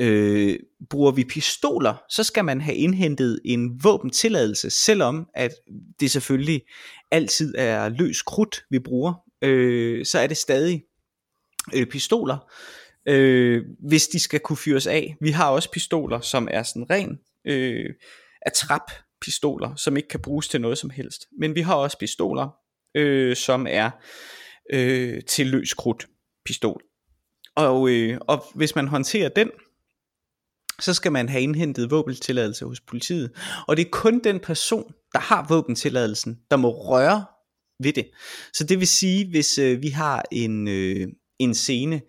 Øh, 0.00 0.58
bruger 0.90 1.10
vi 1.10 1.24
pistoler, 1.24 1.94
så 2.08 2.24
skal 2.24 2.44
man 2.44 2.60
have 2.60 2.76
indhentet 2.76 3.40
en 3.44 3.84
våbentilladelse, 3.84 4.70
selvom 4.70 5.28
at 5.34 5.52
det 6.00 6.10
selvfølgelig 6.10 6.62
altid 7.10 7.54
er 7.58 7.88
løs 7.88 8.22
krudt, 8.22 8.64
vi 8.70 8.78
bruger, 8.78 9.14
øh, 9.42 10.04
så 10.04 10.18
er 10.18 10.26
det 10.26 10.36
stadig 10.36 10.84
øh, 11.74 11.86
pistoler, 11.86 12.52
øh, 13.08 13.64
hvis 13.78 14.08
de 14.08 14.18
skal 14.18 14.40
kunne 14.40 14.56
fyres 14.56 14.86
af. 14.86 15.16
Vi 15.20 15.30
har 15.30 15.50
også 15.50 15.70
pistoler, 15.70 16.20
som 16.20 16.48
er 16.50 16.62
sådan 16.62 16.90
ren 16.90 17.18
øh, 17.44 17.90
atrap 18.42 18.90
pistoler, 19.20 19.74
som 19.74 19.96
ikke 19.96 20.08
kan 20.08 20.20
bruges 20.20 20.48
til 20.48 20.60
noget 20.60 20.78
som 20.78 20.90
helst. 20.90 21.26
Men 21.38 21.54
vi 21.54 21.60
har 21.60 21.74
også 21.74 21.98
pistoler, 21.98 22.48
øh, 22.94 23.36
som 23.36 23.66
er 23.70 23.90
øh, 24.72 25.22
til 25.24 25.46
løs 25.46 25.74
krudt 25.74 26.06
pistol. 26.44 26.82
Og, 27.54 27.90
øh, 27.90 28.18
og 28.20 28.44
hvis 28.54 28.74
man 28.74 28.88
håndterer 28.88 29.28
den, 29.28 29.50
så 30.80 30.94
skal 30.94 31.12
man 31.12 31.28
have 31.28 31.42
indhentet 31.42 31.90
våbentilladelse 31.90 32.64
hos 32.64 32.80
politiet. 32.80 33.30
Og 33.68 33.76
det 33.76 33.86
er 33.86 33.90
kun 33.90 34.20
den 34.24 34.40
person, 34.40 34.92
der 35.12 35.18
har 35.18 35.46
våbentilladelsen, 35.48 36.38
der 36.50 36.56
må 36.56 36.70
røre 36.70 37.24
ved 37.82 37.92
det. 37.92 38.06
Så 38.52 38.64
det 38.64 38.78
vil 38.78 38.88
sige, 38.88 39.30
hvis 39.30 39.58
øh, 39.58 39.82
vi 39.82 39.88
har 39.88 40.22
en, 40.32 40.68
øh, 40.68 41.08
en 41.38 41.54
scene 41.54 42.00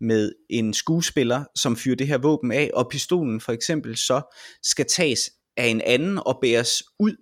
med 0.00 0.32
en 0.50 0.74
skuespiller, 0.74 1.44
som 1.56 1.76
fyrer 1.76 1.96
det 1.96 2.06
her 2.06 2.18
våben 2.18 2.52
af, 2.52 2.70
og 2.74 2.88
pistolen 2.90 3.40
for 3.40 3.52
eksempel 3.52 3.96
så 3.96 4.34
skal 4.62 4.86
tages 4.86 5.30
af 5.56 5.66
en 5.66 5.80
anden 5.80 6.18
og 6.26 6.38
bæres 6.42 6.82
ud, 6.98 7.16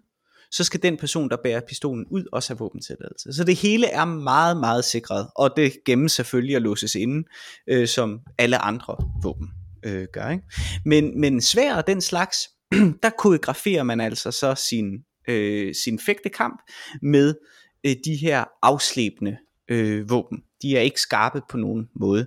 så 0.51 0.65
skal 0.65 0.83
den 0.83 0.97
person, 0.97 1.31
der 1.31 1.37
bærer 1.45 1.61
pistolen 1.69 2.07
ud, 2.11 2.25
også 2.33 2.51
have 2.51 2.59
våbentilladelse. 2.59 3.33
Så 3.33 3.45
det 3.45 3.57
hele 3.57 3.87
er 3.87 4.05
meget, 4.05 4.57
meget 4.57 4.85
sikret, 4.85 5.27
og 5.37 5.51
det 5.57 5.73
gemmes 5.85 6.13
selvfølgelig 6.13 6.57
og 6.57 6.63
låses 6.63 6.95
inde, 6.95 7.29
øh, 7.69 7.89
som 7.89 8.21
alle 8.39 8.59
andre 8.59 8.97
våben 9.23 9.49
øh, 9.85 10.07
gør. 10.13 10.31
Ikke? 10.31 10.45
Men, 10.85 11.21
men 11.21 11.41
svær 11.41 11.75
og 11.75 11.87
den 11.87 12.01
slags, 12.01 12.39
der 13.03 13.11
koreograferer 13.19 13.83
man 13.83 14.01
altså 14.01 14.31
så 14.31 14.55
sin, 14.55 15.05
øh, 15.29 15.75
sin 15.85 15.99
fægtekamp 15.99 16.61
med 17.03 17.35
øh, 17.87 17.97
de 18.05 18.17
her 18.17 18.45
afslæbende 18.63 19.37
øh, 19.69 20.11
våben. 20.11 20.43
De 20.63 20.77
er 20.77 20.81
ikke 20.81 21.01
skarpe 21.01 21.41
på 21.51 21.57
nogen 21.57 21.89
måde. 22.01 22.27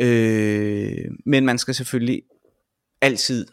Øh, 0.00 1.10
men 1.26 1.44
man 1.44 1.58
skal 1.58 1.74
selvfølgelig 1.74 2.22
altid 3.00 3.46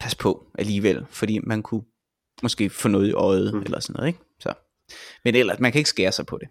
passe 0.00 0.16
på 0.16 0.46
alligevel, 0.58 1.06
fordi 1.10 1.38
man 1.38 1.62
kunne 1.62 1.82
måske 2.42 2.70
få 2.70 2.88
noget 2.88 3.08
i 3.08 3.12
øjet 3.12 3.54
mm. 3.54 3.62
eller 3.62 3.80
sådan 3.80 3.94
noget, 3.96 4.08
ikke? 4.08 4.18
Så. 4.40 4.52
Men 5.24 5.34
ellers, 5.34 5.60
man 5.60 5.72
kan 5.72 5.78
ikke 5.78 5.90
skære 5.90 6.12
sig 6.12 6.26
på 6.26 6.38
det. 6.38 6.48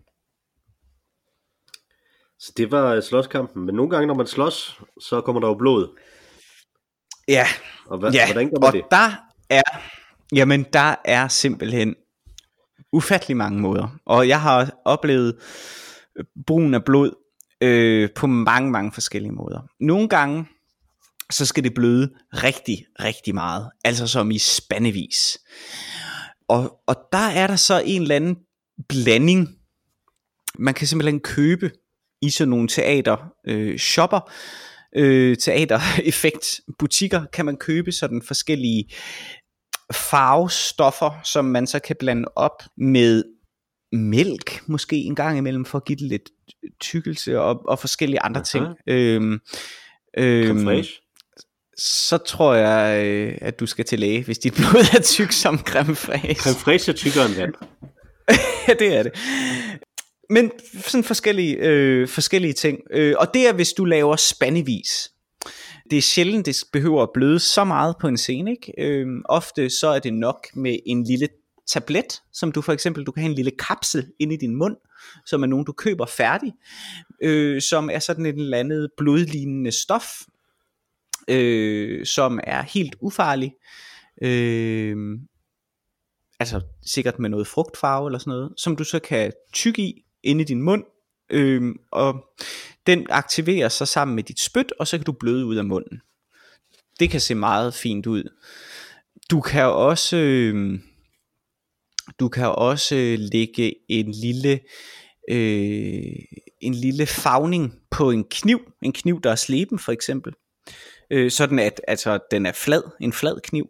Så 2.39 2.53
det 2.57 2.71
var 2.71 3.01
slåskampen, 3.01 3.65
men 3.65 3.75
nogle 3.75 3.91
gange 3.91 4.07
når 4.07 4.13
man 4.13 4.27
slås, 4.27 4.81
så 5.01 5.21
kommer 5.21 5.39
der 5.39 5.47
jo 5.47 5.53
blod. 5.53 5.97
Ja, 7.27 7.45
og 7.85 7.97
hvad, 7.97 8.11
ja. 8.11 8.25
hvordan 8.25 8.49
gør 8.49 8.59
man 8.59 8.67
og 8.67 8.73
det? 8.73 8.83
der 8.91 9.11
er, 9.49 9.81
jamen 10.33 10.65
der 10.73 10.95
er 11.05 11.27
simpelthen 11.27 11.95
ufattelig 12.93 13.37
mange 13.37 13.59
måder. 13.59 13.99
Og 14.05 14.27
jeg 14.27 14.41
har 14.41 14.71
oplevet 14.85 15.35
brugen 16.47 16.73
af 16.73 16.83
blod 16.83 17.11
øh, 17.61 18.09
på 18.15 18.27
mange, 18.27 18.71
mange 18.71 18.91
forskellige 18.91 19.31
måder. 19.31 19.59
Nogle 19.79 20.09
gange, 20.09 20.45
så 21.31 21.45
skal 21.45 21.63
det 21.63 21.73
bløde 21.73 22.13
rigtig, 22.31 22.85
rigtig 22.99 23.35
meget. 23.35 23.69
Altså 23.83 24.07
som 24.07 24.31
i 24.31 24.37
spandevis. 24.37 25.39
Og, 26.47 26.79
og 26.87 26.95
der 27.11 27.27
er 27.27 27.47
der 27.47 27.55
så 27.55 27.81
en 27.85 28.01
eller 28.01 28.15
anden 28.15 28.37
blanding. 28.89 29.47
Man 30.59 30.73
kan 30.73 30.87
simpelthen 30.87 31.19
købe 31.19 31.71
i 32.21 32.29
sådan 32.29 32.49
nogle 32.49 32.67
teater 32.67 33.17
øh, 33.47 33.77
shopper, 33.77 34.31
øh, 34.95 35.37
teater 35.37 35.79
effekt 36.03 36.61
butikker, 36.79 37.25
kan 37.33 37.45
man 37.45 37.57
købe 37.57 37.91
sådan 37.91 38.21
forskellige 38.21 38.85
farvestoffer, 39.93 41.21
som 41.23 41.45
man 41.45 41.67
så 41.67 41.79
kan 41.79 41.95
blande 41.99 42.27
op 42.35 42.63
med 42.77 43.23
mælk, 43.91 44.61
måske 44.67 44.95
en 44.95 45.15
gang 45.15 45.37
imellem, 45.37 45.65
for 45.65 45.77
at 45.77 45.85
give 45.85 45.97
det 45.97 46.07
lidt 46.07 46.29
tykkelse 46.81 47.39
og, 47.39 47.61
og 47.67 47.79
forskellige 47.79 48.21
andre 48.21 48.39
Aha. 48.39 48.45
ting. 48.45 48.65
Øhm, 48.87 49.39
øhm, 50.17 50.83
så 51.77 52.17
tror 52.17 52.53
jeg, 52.53 53.05
øh, 53.05 53.37
at 53.41 53.59
du 53.59 53.65
skal 53.65 53.85
til 53.85 53.99
læge, 53.99 54.23
hvis 54.23 54.39
dit 54.39 54.53
blod 54.57 54.97
er 54.97 55.01
tyk 55.01 55.31
som 55.31 55.57
creme 55.57 55.95
fraiche. 55.95 56.35
Creme 56.35 56.55
fraiche 56.55 56.91
er 56.91 56.95
tykkere 56.95 57.25
end 57.25 57.35
vand. 57.35 57.53
ja, 58.67 58.73
det 58.73 58.95
er 58.97 59.03
det. 59.03 59.11
Men 60.29 60.51
sådan 60.73 61.03
forskellige, 61.03 61.55
øh, 61.55 62.07
forskellige 62.07 62.53
ting. 62.53 62.79
Øh, 62.91 63.15
og 63.19 63.33
det 63.33 63.47
er, 63.47 63.53
hvis 63.53 63.73
du 63.73 63.85
laver 63.85 64.15
spandevis. 64.15 65.11
Det 65.89 65.97
er 65.97 66.01
sjældent, 66.01 66.45
det 66.45 66.55
behøver 66.73 67.03
at 67.03 67.09
bløde 67.13 67.39
så 67.39 67.63
meget 67.63 67.95
på 68.01 68.07
en 68.07 68.17
scene. 68.17 68.51
Ikke? 68.51 68.73
Øh, 68.77 69.07
ofte 69.25 69.69
så 69.69 69.87
er 69.87 69.99
det 69.99 70.13
nok 70.13 70.47
med 70.55 70.77
en 70.85 71.03
lille 71.03 71.27
tablet, 71.67 72.21
som 72.33 72.51
du 72.51 72.61
for 72.61 72.73
eksempel, 72.73 73.03
du 73.03 73.11
kan 73.11 73.23
have 73.23 73.29
en 73.29 73.35
lille 73.35 73.51
kapsel 73.51 74.07
ind 74.19 74.33
i 74.33 74.37
din 74.37 74.55
mund, 74.55 74.77
som 75.25 75.43
er 75.43 75.47
nogen, 75.47 75.65
du 75.65 75.71
køber 75.71 76.05
færdig, 76.05 76.53
øh, 77.21 77.61
som 77.61 77.89
er 77.89 77.99
sådan 77.99 78.25
et 78.25 78.35
eller 78.35 78.57
andet 78.57 78.89
blodlignende 78.97 79.71
stof, 79.71 80.07
øh, 81.29 82.05
som 82.05 82.39
er 82.43 82.61
helt 82.61 82.95
ufarlig. 83.01 83.53
Øh, 84.21 84.97
altså 86.39 86.61
sikkert 86.85 87.19
med 87.19 87.29
noget 87.29 87.47
frugtfarve 87.47 88.07
eller 88.07 88.19
sådan 88.19 88.31
noget, 88.31 88.53
som 88.57 88.75
du 88.75 88.83
så 88.83 88.99
kan 88.99 89.31
tykke 89.53 89.81
i 89.81 90.03
inde 90.23 90.41
i 90.41 90.45
din 90.45 90.61
mund, 90.61 90.83
øh, 91.29 91.75
og 91.91 92.25
den 92.87 93.07
aktiverer 93.09 93.69
sig 93.69 93.87
sammen 93.87 94.15
med 94.15 94.23
dit 94.23 94.39
spyt, 94.39 94.73
og 94.79 94.87
så 94.87 94.97
kan 94.97 95.05
du 95.05 95.11
bløde 95.11 95.45
ud 95.45 95.55
af 95.55 95.65
munden. 95.65 96.01
Det 96.99 97.09
kan 97.09 97.21
se 97.21 97.35
meget 97.35 97.73
fint 97.73 98.07
ud. 98.07 98.23
Du 99.31 99.41
kan 99.41 99.65
også 99.65 100.17
øh, 100.17 100.79
du 102.19 102.29
kan 102.29 102.47
også 102.47 103.15
lægge 103.19 103.75
en 103.89 104.11
lille 104.11 104.59
øh, 105.29 106.15
en 106.61 106.73
lille 106.73 107.05
fagning 107.05 107.73
på 107.91 108.11
en 108.11 108.23
kniv, 108.23 108.59
en 108.81 108.93
kniv 108.93 109.21
der 109.21 109.31
er 109.31 109.35
sleben 109.35 109.79
for 109.79 109.91
eksempel 109.91 110.33
øh, 111.11 111.31
sådan 111.31 111.59
at 111.59 111.81
altså, 111.87 112.19
den 112.31 112.45
er 112.45 112.51
flad, 112.51 112.83
en 113.01 113.13
flad 113.13 113.41
kniv. 113.41 113.69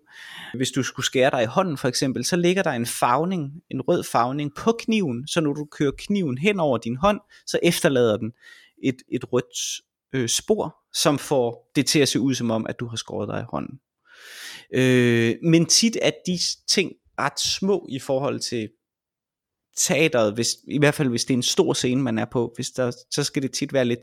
Hvis 0.55 0.71
du 0.71 0.83
skulle 0.83 1.05
skære 1.05 1.31
dig 1.31 1.43
i 1.43 1.45
hånden 1.45 1.77
for 1.77 1.87
eksempel, 1.87 2.25
så 2.25 2.35
ligger 2.35 2.63
der 2.63 2.71
en 2.71 2.85
farvning, 2.85 3.51
en 3.71 3.81
rød 3.81 4.03
farvning 4.03 4.55
på 4.55 4.71
kniven, 4.79 5.27
så 5.27 5.41
når 5.41 5.53
du 5.53 5.65
kører 5.65 5.91
kniven 5.97 6.37
hen 6.37 6.59
over 6.59 6.77
din 6.77 6.95
hånd, 6.95 7.19
så 7.45 7.59
efterlader 7.63 8.17
den 8.17 8.31
et, 8.83 8.97
et 9.11 9.33
rødt 9.33 9.81
øh, 10.13 10.29
spor, 10.29 10.75
som 10.93 11.17
får 11.19 11.71
det 11.75 11.85
til 11.85 11.99
at 11.99 12.09
se 12.09 12.19
ud 12.19 12.35
som 12.35 12.51
om, 12.51 12.65
at 12.69 12.79
du 12.79 12.87
har 12.87 12.97
skåret 12.97 13.29
dig 13.29 13.41
i 13.41 13.49
hånden. 13.49 13.79
Øh, 14.73 15.35
men 15.43 15.65
tit 15.65 15.97
er 16.01 16.11
de 16.25 16.39
ting 16.67 16.91
ret 17.19 17.39
små 17.39 17.85
i 17.89 17.99
forhold 17.99 18.39
til 18.39 18.69
teateret, 19.77 20.33
hvis, 20.33 20.55
i 20.67 20.77
hvert 20.77 20.93
fald 20.93 21.09
hvis 21.09 21.25
det 21.25 21.33
er 21.33 21.37
en 21.37 21.43
stor 21.43 21.73
scene, 21.73 22.01
man 22.01 22.17
er 22.17 22.25
på, 22.25 22.53
hvis 22.55 22.69
der, 22.69 22.91
så 23.11 23.23
skal 23.23 23.41
det 23.41 23.51
tit 23.51 23.73
være 23.73 23.85
lidt, 23.85 23.99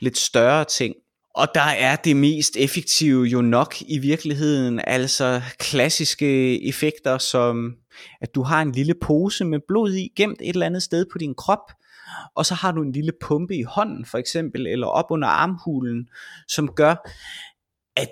lidt 0.00 0.18
større 0.18 0.64
ting. 0.64 0.94
Og 1.34 1.48
der 1.54 1.60
er 1.60 1.96
det 1.96 2.16
mest 2.16 2.56
effektive 2.56 3.24
jo 3.24 3.42
nok 3.42 3.74
i 3.80 3.98
virkeligheden, 3.98 4.80
altså 4.84 5.42
klassiske 5.58 6.62
effekter 6.68 7.18
som, 7.18 7.76
at 8.20 8.34
du 8.34 8.42
har 8.42 8.62
en 8.62 8.72
lille 8.72 8.94
pose 8.94 9.44
med 9.44 9.60
blod 9.68 9.94
i, 9.94 10.12
gemt 10.16 10.40
et 10.40 10.48
eller 10.48 10.66
andet 10.66 10.82
sted 10.82 11.06
på 11.12 11.18
din 11.18 11.34
krop, 11.34 11.72
og 12.34 12.46
så 12.46 12.54
har 12.54 12.72
du 12.72 12.82
en 12.82 12.92
lille 12.92 13.12
pumpe 13.20 13.56
i 13.56 13.62
hånden 13.62 14.04
for 14.04 14.18
eksempel, 14.18 14.66
eller 14.66 14.86
op 14.86 15.10
under 15.10 15.28
armhulen, 15.28 16.08
som 16.48 16.68
gør, 16.68 16.94
at 17.96 18.10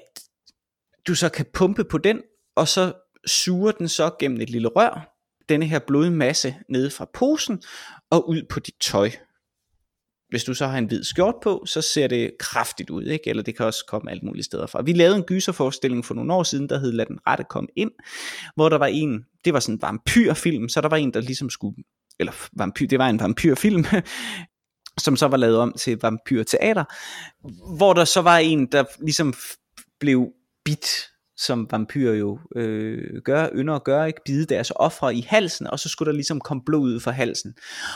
du 1.07 1.15
så 1.15 1.29
kan 1.29 1.47
pumpe 1.53 1.85
på 1.85 1.99
den, 1.99 2.23
og 2.57 2.69
så 2.69 2.93
suger 3.27 3.73
den 3.73 3.89
så 3.89 4.11
gennem 4.19 4.41
et 4.41 4.51
lille 4.51 4.69
rør, 4.69 5.17
denne 5.49 5.67
her 5.67 5.79
blodmasse 5.79 6.57
nede 6.69 6.91
fra 6.91 7.11
posen, 7.15 7.63
og 8.11 8.29
ud 8.29 8.43
på 8.51 8.61
dit 8.61 8.75
tøj 8.81 9.11
hvis 10.33 10.45
du 10.45 10.55
så 10.55 10.67
har 10.67 10.79
en 10.79 10.85
hvid 10.85 11.05
skjort 11.05 11.35
på, 11.43 11.65
så 11.67 11.81
ser 11.81 12.07
det 12.07 12.31
kraftigt 12.39 12.91
ud, 12.91 13.05
ikke? 13.05 13.31
eller 13.31 13.43
det 13.43 13.57
kan 13.57 13.67
også 13.67 13.85
komme 13.89 14.11
alt 14.11 14.23
muligt 14.23 14.45
steder 14.45 14.67
fra. 14.67 14.83
Vi 14.83 14.93
lavede 14.93 15.17
en 15.17 15.23
gyserforestilling 15.23 16.05
for 16.05 16.15
nogle 16.15 16.35
år 16.35 16.43
siden, 16.43 16.69
der 16.69 16.79
hed 16.79 16.93
Lad 16.93 17.07
den 17.07 17.19
rette 17.27 17.45
komme 17.51 17.69
ind, 17.77 17.91
hvor 18.57 18.69
der 18.69 18.79
var 18.79 18.87
en, 18.87 19.25
det 19.45 19.53
var 19.53 19.61
sådan 19.61 19.75
en 19.75 19.83
vampyrfilm, 19.83 20.69
så 20.69 20.81
der 20.81 20.89
var 20.89 20.97
en, 20.97 21.15
der 21.15 21.21
ligesom 21.21 21.51
skulle, 21.51 21.77
eller 22.19 22.33
vampyr, 22.59 22.87
det 22.87 22.99
var 22.99 23.09
en 23.09 23.21
vampyrfilm, 23.21 23.85
som 25.05 25.17
så 25.17 25.29
var 25.29 25.37
lavet 25.37 25.57
om 25.59 25.75
til 25.79 25.99
vampyrteater, 26.03 26.85
hvor 27.77 27.93
der 27.93 28.05
så 28.05 28.23
var 28.23 28.39
en, 28.39 28.67
der 28.67 28.85
ligesom 29.01 29.35
blev 30.01 30.29
bit 30.65 30.87
som 31.37 31.69
vampyrer 31.71 32.15
jo 32.15 32.39
øh, 32.57 33.23
gør, 33.25 33.49
ynder 33.55 33.75
at 33.75 33.85
gøre, 33.85 34.07
ikke 34.07 34.21
bide 34.25 34.47
deres 34.47 34.73
ofre 34.77 35.15
i 35.15 35.21
halsen, 35.21 35.67
og 35.67 35.79
så 35.79 35.89
skulle 35.89 36.07
der 36.07 36.15
ligesom 36.15 36.41
komme 36.41 36.63
blod 36.67 36.95
ud 36.95 37.01
fra 37.01 37.11
halsen. 37.11 37.55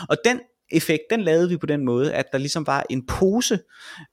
Og 0.09 0.17
den 0.25 0.41
effekt, 0.71 1.03
den 1.11 1.21
lavede 1.21 1.49
vi 1.49 1.57
på 1.57 1.67
den 1.67 1.85
måde, 1.85 2.15
at 2.15 2.25
der 2.33 2.39
ligesom 2.39 2.67
var 2.67 2.87
en 2.91 3.07
pose 3.07 3.59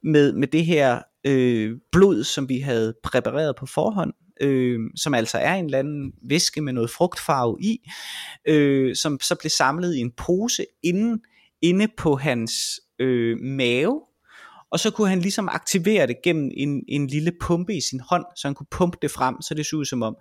med, 0.04 0.34
med 0.34 0.48
det 0.48 0.66
her 0.66 1.02
øh, 1.26 1.78
blod, 1.92 2.24
som 2.24 2.50
vi 2.50 2.60
havde 2.60 2.94
præpareret 3.04 3.56
på 3.56 3.66
forhånd, 3.66 4.14
øh, 4.42 4.80
som 4.96 5.14
altså 5.14 5.38
er 5.38 5.54
en 5.54 5.66
eller 5.66 5.80
anden 5.80 6.14
væske 6.30 6.62
med 6.62 6.74
noget 6.74 6.90
frugtfarve 6.90 7.58
i, 7.62 7.90
øh, 8.48 8.96
som 8.96 9.20
så 9.22 9.36
blev 9.36 9.50
samlet 9.50 9.96
i 9.96 10.00
en 10.00 10.12
pose 10.12 10.66
inde, 10.84 11.22
inde 11.62 11.88
på 11.98 12.16
hans 12.16 12.52
øh, 13.00 13.38
mave, 13.40 14.02
og 14.74 14.80
så 14.80 14.92
kunne 14.92 15.10
han 15.10 15.20
ligesom 15.20 15.50
aktivere 15.50 16.08
det 16.08 16.16
gennem 16.24 16.52
en, 16.58 16.84
en 16.88 17.08
lille 17.08 17.32
pumpe 17.42 17.76
i 17.76 17.82
sin 17.82 18.00
hånd, 18.00 18.26
så 18.36 18.48
han 18.48 18.56
kunne 18.56 18.68
pumpe 18.72 18.98
det 19.02 19.12
frem, 19.12 19.42
så 19.42 19.54
det 19.54 19.66
så 19.66 19.76
ud 19.76 19.86
som 19.86 20.04
om. 20.04 20.16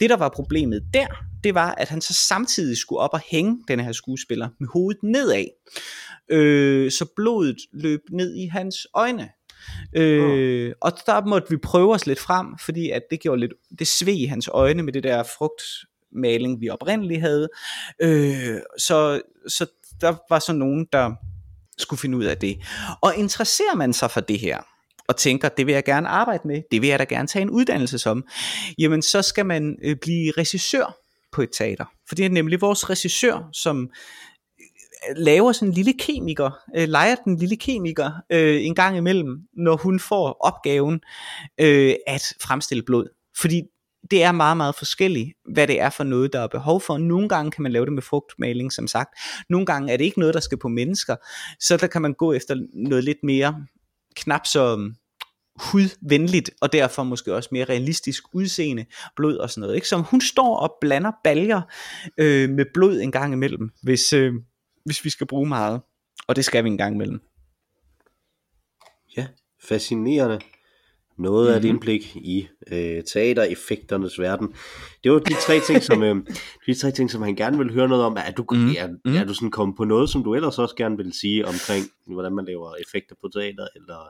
Det 0.00 0.10
der 0.10 0.16
var 0.16 0.28
problemet 0.28 0.82
der, 0.94 1.06
det 1.44 1.54
var, 1.54 1.74
at 1.74 1.88
han 1.88 2.00
så 2.00 2.14
samtidig 2.14 2.76
skulle 2.76 2.98
op 2.98 3.10
og 3.12 3.20
hænge 3.30 3.58
den 3.68 3.80
her 3.80 3.92
skuespiller 3.92 4.48
med 4.60 4.68
hovedet 4.68 5.02
nedad, 5.02 5.44
øh, 6.28 6.90
så 6.90 7.06
blodet 7.16 7.56
løb 7.72 8.00
ned 8.10 8.34
i 8.34 8.46
hans 8.46 8.86
øjne. 8.94 9.28
Øh, 9.96 10.66
oh. 10.66 10.72
Og 10.80 10.92
der 11.06 11.26
måtte 11.26 11.50
vi 11.50 11.56
prøve 11.56 11.94
os 11.94 12.06
lidt 12.06 12.20
frem, 12.20 12.46
fordi 12.64 12.90
at 12.90 13.02
det 13.10 13.20
gjorde 13.20 13.40
lidt, 13.40 13.52
det 13.78 13.86
sved 13.86 14.14
i 14.14 14.24
hans 14.24 14.48
øjne 14.48 14.82
med 14.82 14.92
det 14.92 15.02
der 15.02 15.22
frugtmaling, 15.22 16.60
vi 16.60 16.68
oprindeligt 16.68 17.20
havde. 17.20 17.48
Øh, 18.02 18.58
så, 18.78 19.22
så 19.48 19.66
der 20.00 20.14
var 20.30 20.38
så 20.38 20.52
nogen, 20.52 20.86
der 20.92 21.12
skulle 21.78 22.00
finde 22.00 22.18
ud 22.18 22.24
af 22.24 22.38
det. 22.38 22.58
Og 23.00 23.16
interesserer 23.16 23.74
man 23.74 23.92
sig 23.92 24.10
for 24.10 24.20
det 24.20 24.38
her, 24.38 24.58
og 25.08 25.16
tænker, 25.16 25.48
det 25.48 25.66
vil 25.66 25.72
jeg 25.72 25.84
gerne 25.84 26.08
arbejde 26.08 26.48
med, 26.48 26.62
det 26.70 26.82
vil 26.82 26.88
jeg 26.88 26.98
da 26.98 27.04
gerne 27.04 27.28
tage 27.28 27.42
en 27.42 27.50
uddannelse 27.50 27.98
som, 27.98 28.24
jamen 28.78 29.02
så 29.02 29.22
skal 29.22 29.46
man 29.46 29.76
øh, 29.82 29.96
blive 29.96 30.32
regissør 30.38 30.96
på 31.32 31.42
et 31.42 31.50
teater. 31.58 31.84
For 32.08 32.14
det 32.14 32.24
er 32.24 32.30
nemlig 32.30 32.60
vores 32.60 32.90
regissør, 32.90 33.48
som 33.52 33.90
øh, 34.60 35.16
laver 35.16 35.52
sådan 35.52 35.68
en 35.68 35.74
lille 35.74 35.92
kemiker, 35.98 36.50
øh, 36.76 36.88
leger 36.88 37.14
den 37.14 37.36
lille 37.36 37.56
kemiker 37.56 38.10
øh, 38.30 38.64
en 38.64 38.74
gang 38.74 38.96
imellem, 38.96 39.38
når 39.56 39.76
hun 39.76 40.00
får 40.00 40.36
opgaven 40.40 41.00
øh, 41.60 41.94
at 42.06 42.22
fremstille 42.40 42.82
blod. 42.82 43.06
Fordi 43.40 43.62
det 44.10 44.22
er 44.22 44.32
meget, 44.32 44.56
meget 44.56 44.74
forskelligt, 44.74 45.32
hvad 45.52 45.66
det 45.66 45.80
er 45.80 45.90
for 45.90 46.04
noget, 46.04 46.32
der 46.32 46.40
er 46.40 46.46
behov 46.46 46.80
for. 46.80 46.98
Nogle 46.98 47.28
gange 47.28 47.50
kan 47.50 47.62
man 47.62 47.72
lave 47.72 47.84
det 47.84 47.92
med 47.92 48.02
frugtmaling, 48.02 48.72
som 48.72 48.86
sagt. 48.86 49.18
Nogle 49.48 49.66
gange 49.66 49.92
er 49.92 49.96
det 49.96 50.04
ikke 50.04 50.18
noget, 50.18 50.34
der 50.34 50.40
skal 50.40 50.58
på 50.58 50.68
mennesker. 50.68 51.16
Så 51.60 51.76
der 51.76 51.86
kan 51.86 52.02
man 52.02 52.14
gå 52.14 52.32
efter 52.32 52.66
noget 52.74 53.04
lidt 53.04 53.22
mere 53.22 53.66
knap 54.16 54.46
så 54.46 54.72
øhm, 54.72 54.94
hudvenligt, 55.56 56.50
og 56.60 56.72
derfor 56.72 57.02
måske 57.02 57.34
også 57.34 57.48
mere 57.52 57.64
realistisk 57.64 58.24
udseende, 58.34 58.86
blod 59.16 59.36
og 59.36 59.50
sådan 59.50 59.60
noget. 59.60 59.74
Ikke? 59.74 59.88
Så 59.88 59.96
hun 59.96 60.20
står 60.20 60.56
og 60.56 60.74
blander 60.80 61.12
baljer 61.24 61.60
øh, 62.18 62.50
med 62.50 62.64
blod 62.74 63.00
en 63.00 63.12
gang 63.12 63.32
imellem, 63.32 63.70
hvis, 63.82 64.12
øh, 64.12 64.34
hvis 64.84 65.04
vi 65.04 65.10
skal 65.10 65.26
bruge 65.26 65.48
meget. 65.48 65.80
Og 66.26 66.36
det 66.36 66.44
skal 66.44 66.64
vi 66.64 66.68
en 66.68 66.78
gang 66.78 66.94
imellem. 66.94 67.20
Ja, 69.16 69.26
fascinerende 69.62 70.40
noget 71.18 71.44
mm-hmm. 71.44 71.54
af 71.54 71.56
et 71.56 71.62
mhm. 71.62 71.70
indblik 71.70 72.16
i 72.16 72.48
øh, 72.72 73.02
teatereffekternes 73.04 74.18
verden. 74.18 74.54
Det 75.04 75.12
var 75.12 75.18
de 75.18 75.34
tre 75.34 75.60
ting, 75.66 75.82
som 75.82 76.02
øh, 76.02 76.16
de 76.66 76.74
tre 76.74 76.90
ting, 76.90 77.10
som 77.10 77.22
han 77.22 77.36
gerne 77.36 77.58
ville 77.58 77.72
høre 77.72 77.88
noget 77.88 78.04
om. 78.04 78.16
Er 78.26 78.30
du, 78.30 78.44
mm. 78.50 78.68
er, 78.78 78.88
mm. 79.04 79.16
er 79.16 79.24
du 79.24 79.34
sådan 79.34 79.50
kommet 79.50 79.76
på 79.76 79.84
noget, 79.84 80.10
som 80.10 80.24
du 80.24 80.34
ellers 80.34 80.58
også 80.58 80.74
gerne 80.76 80.96
vil 80.96 81.12
sige 81.20 81.46
omkring, 81.46 81.84
hvordan 82.06 82.34
man 82.34 82.44
laver 82.44 82.74
effekter 82.74 83.14
på 83.20 83.28
teater, 83.28 83.66
eller, 83.76 84.08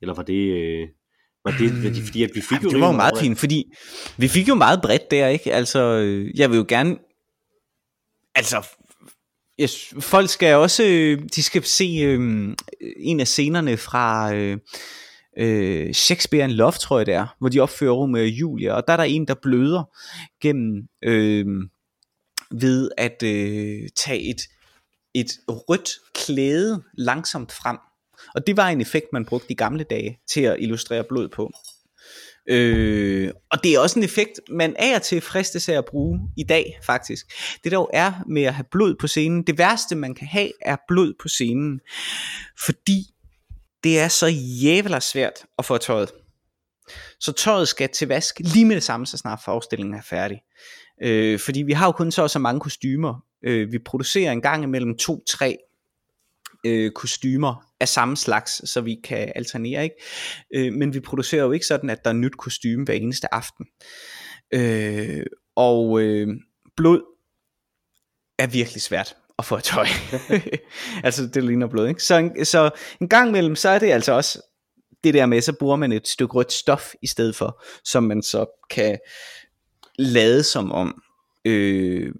eller 0.00 0.14
var 0.14 0.22
det... 0.22 0.52
Øh, 0.62 0.88
var 1.44 1.50
det, 1.58 1.74
mm. 1.74 2.04
fordi 2.04 2.22
at 2.22 2.30
vi 2.34 2.40
fik 2.40 2.64
jo 2.64 2.70
det 2.70 2.80
var 2.80 2.86
jo 2.86 2.92
meget 2.92 3.18
fint, 3.20 3.38
fordi 3.38 3.72
vi 4.16 4.28
fik 4.28 4.48
jo 4.48 4.54
meget 4.54 4.82
bredt 4.82 5.10
der, 5.10 5.28
ikke? 5.28 5.52
Altså, 5.52 5.80
øh, 5.80 6.38
jeg 6.38 6.50
vil 6.50 6.56
jo 6.56 6.64
gerne, 6.68 6.96
altså, 8.34 8.66
yes, 9.60 9.94
folk 10.00 10.30
skal 10.30 10.54
også, 10.54 10.84
øh, 10.84 11.22
de 11.36 11.42
skal 11.42 11.64
se 11.64 11.84
øh, 11.84 12.54
en 12.96 13.20
af 13.20 13.26
scenerne 13.26 13.76
fra, 13.76 14.34
øh, 14.34 14.58
øh, 15.36 15.92
Shakespeare 15.92 16.44
in 16.44 16.50
Love, 16.50 16.72
tror 16.72 16.98
jeg 16.98 17.06
det 17.06 17.14
er, 17.14 17.36
hvor 17.38 17.48
de 17.48 17.60
opfører 17.60 17.92
Romeo 17.92 18.22
og 18.22 18.28
Julia, 18.28 18.72
og 18.72 18.86
der 18.86 18.92
er 18.92 18.96
der 18.96 19.04
en, 19.04 19.28
der 19.28 19.34
bløder 19.42 19.82
gennem 20.42 20.88
øh, 21.04 21.46
ved 22.50 22.90
at 22.98 23.22
øh, 23.22 23.88
tage 23.96 24.30
et, 24.30 24.40
et 25.14 25.32
rødt 25.48 25.90
klæde 26.14 26.82
langsomt 26.98 27.52
frem. 27.52 27.78
Og 28.34 28.46
det 28.46 28.56
var 28.56 28.68
en 28.68 28.80
effekt, 28.80 29.06
man 29.12 29.24
brugte 29.24 29.50
i 29.50 29.54
gamle 29.54 29.84
dage 29.84 30.18
til 30.28 30.40
at 30.40 30.56
illustrere 30.60 31.04
blod 31.04 31.28
på. 31.28 31.52
Øh, 32.48 33.30
og 33.50 33.64
det 33.64 33.74
er 33.74 33.80
også 33.80 33.98
en 33.98 34.04
effekt, 34.04 34.40
man 34.48 34.76
af 34.78 34.94
og 34.94 35.02
til 35.02 35.20
fristes 35.20 35.68
af 35.68 35.74
at 35.74 35.84
bruge 35.84 36.20
i 36.36 36.42
dag, 36.42 36.78
faktisk. 36.82 37.32
Det 37.64 37.72
der 37.72 37.78
jo 37.78 37.88
er 37.92 38.12
med 38.26 38.42
at 38.42 38.54
have 38.54 38.66
blod 38.70 38.94
på 39.00 39.06
scenen. 39.06 39.42
Det 39.42 39.58
værste, 39.58 39.94
man 39.94 40.14
kan 40.14 40.26
have, 40.26 40.50
er 40.60 40.76
blod 40.88 41.14
på 41.22 41.28
scenen. 41.28 41.80
Fordi 42.66 43.13
det 43.84 44.00
er 44.00 44.08
så 44.08 44.26
jævla 44.62 45.00
svært 45.00 45.46
at 45.58 45.64
få 45.64 45.78
tøjet. 45.78 46.12
Så 47.20 47.32
tøjet 47.32 47.68
skal 47.68 47.88
til 47.88 48.08
vask 48.08 48.38
lige 48.38 48.64
med 48.64 48.74
det 48.76 48.82
samme, 48.82 49.06
så 49.06 49.16
snart 49.16 49.40
forestillingen 49.44 49.94
er 49.94 50.02
færdig. 50.02 50.42
Øh, 51.02 51.38
fordi 51.38 51.62
vi 51.62 51.72
har 51.72 51.86
jo 51.86 51.92
kun 51.92 52.12
så 52.12 52.28
så 52.28 52.38
mange 52.38 52.60
kostymer. 52.60 53.24
Øh, 53.44 53.72
vi 53.72 53.78
producerer 53.78 54.32
en 54.32 54.42
gang 54.42 54.64
imellem 54.64 54.96
to-tre 54.96 55.58
øh, 56.66 56.92
kostymer 56.92 57.72
af 57.80 57.88
samme 57.88 58.16
slags, 58.16 58.70
så 58.70 58.80
vi 58.80 59.00
kan 59.04 59.32
alternere, 59.34 59.84
ikke? 59.84 59.96
Øh, 60.54 60.72
men 60.72 60.94
vi 60.94 61.00
producerer 61.00 61.44
jo 61.44 61.52
ikke 61.52 61.66
sådan, 61.66 61.90
at 61.90 62.04
der 62.04 62.10
er 62.10 62.14
nyt 62.14 62.36
kostume 62.36 62.84
hver 62.84 62.94
eneste 62.94 63.34
aften. 63.34 63.66
Øh, 64.54 65.26
og 65.56 66.00
øh, 66.00 66.28
blod 66.76 67.02
er 68.38 68.46
virkelig 68.46 68.82
svært 68.82 69.16
at 69.38 69.44
få 69.44 69.60
tøj. 69.60 69.86
altså 71.04 71.26
det 71.26 71.44
ligner 71.44 71.66
blod, 71.66 71.88
ikke? 71.88 72.02
Så, 72.02 72.30
så 72.44 72.70
en 73.00 73.08
gang 73.08 73.28
imellem, 73.28 73.56
så 73.56 73.68
er 73.68 73.78
det 73.78 73.90
altså 73.90 74.12
også 74.12 74.40
det 75.04 75.14
der 75.14 75.26
med, 75.26 75.40
så 75.40 75.52
bruger 75.52 75.76
man 75.76 75.92
et 75.92 76.08
stykke 76.08 76.34
rødt 76.34 76.52
stof 76.52 76.92
i 77.02 77.06
stedet 77.06 77.36
for, 77.36 77.62
som 77.84 78.02
man 78.02 78.22
så 78.22 78.46
kan 78.70 78.98
lade 79.98 80.42
som 80.42 80.72
om 80.72 81.02
øh, 81.44 82.12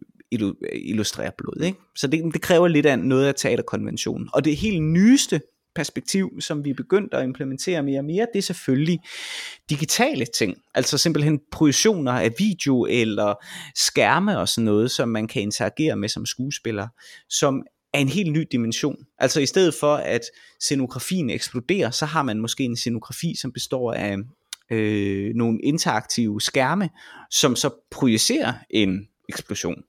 illustrere 0.72 1.30
blod. 1.38 1.62
Ikke? 1.62 1.78
Så 1.96 2.06
det, 2.06 2.34
det 2.34 2.42
kræver 2.42 2.68
lidt 2.68 2.86
af 2.86 2.98
noget 2.98 3.26
af 3.26 3.34
teaterkonventionen. 3.34 4.28
Og 4.32 4.44
det 4.44 4.56
helt 4.56 4.82
nyeste 4.82 5.40
perspektiv, 5.74 6.40
som 6.40 6.64
vi 6.64 6.70
er 6.70 6.74
begyndt 6.74 7.14
at 7.14 7.24
implementere 7.24 7.82
mere 7.82 8.00
og 8.00 8.04
mere, 8.04 8.26
det 8.32 8.38
er 8.38 8.42
selvfølgelig 8.42 9.00
digitale 9.70 10.26
ting. 10.26 10.56
Altså 10.74 10.98
simpelthen 10.98 11.40
projektioner 11.52 12.12
af 12.12 12.30
video 12.38 12.86
eller 12.90 13.34
skærme 13.74 14.38
og 14.38 14.48
sådan 14.48 14.64
noget, 14.64 14.90
som 14.90 15.08
man 15.08 15.28
kan 15.28 15.42
interagere 15.42 15.96
med 15.96 16.08
som 16.08 16.26
skuespiller, 16.26 16.88
som 17.28 17.62
er 17.94 17.98
en 17.98 18.08
helt 18.08 18.32
ny 18.32 18.46
dimension. 18.52 18.96
Altså 19.18 19.40
i 19.40 19.46
stedet 19.46 19.74
for 19.74 19.94
at 19.94 20.22
scenografien 20.60 21.30
eksploderer, 21.30 21.90
så 21.90 22.06
har 22.06 22.22
man 22.22 22.40
måske 22.40 22.64
en 22.64 22.76
scenografi, 22.76 23.34
som 23.40 23.52
består 23.52 23.92
af 23.92 24.16
øh, 24.70 25.34
nogle 25.34 25.58
interaktive 25.62 26.40
skærme, 26.40 26.90
som 27.30 27.56
så 27.56 27.70
projicerer 27.90 28.52
en 28.70 29.08
eksplosion. 29.28 29.82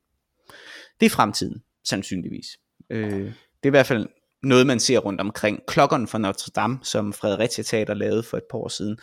Det 0.99 1.05
er 1.05 1.09
fremtiden, 1.09 1.61
sandsynligvis. 1.83 2.45
Øh, 2.89 3.19
det 3.21 3.63
er 3.63 3.67
i 3.67 3.69
hvert 3.69 3.85
fald 3.85 4.07
noget, 4.45 4.67
man 4.67 4.79
ser 4.79 4.99
rundt 4.99 5.21
omkring. 5.21 5.59
Klokkerne 5.67 6.07
fra 6.07 6.17
Notre 6.17 6.51
Dame, 6.55 6.79
som 6.81 7.13
Fredericia 7.13 7.63
Teater 7.63 7.93
lavede 7.93 8.23
for 8.23 8.37
et 8.37 8.43
par 8.51 8.57
år 8.57 8.67
siden, 8.67 8.97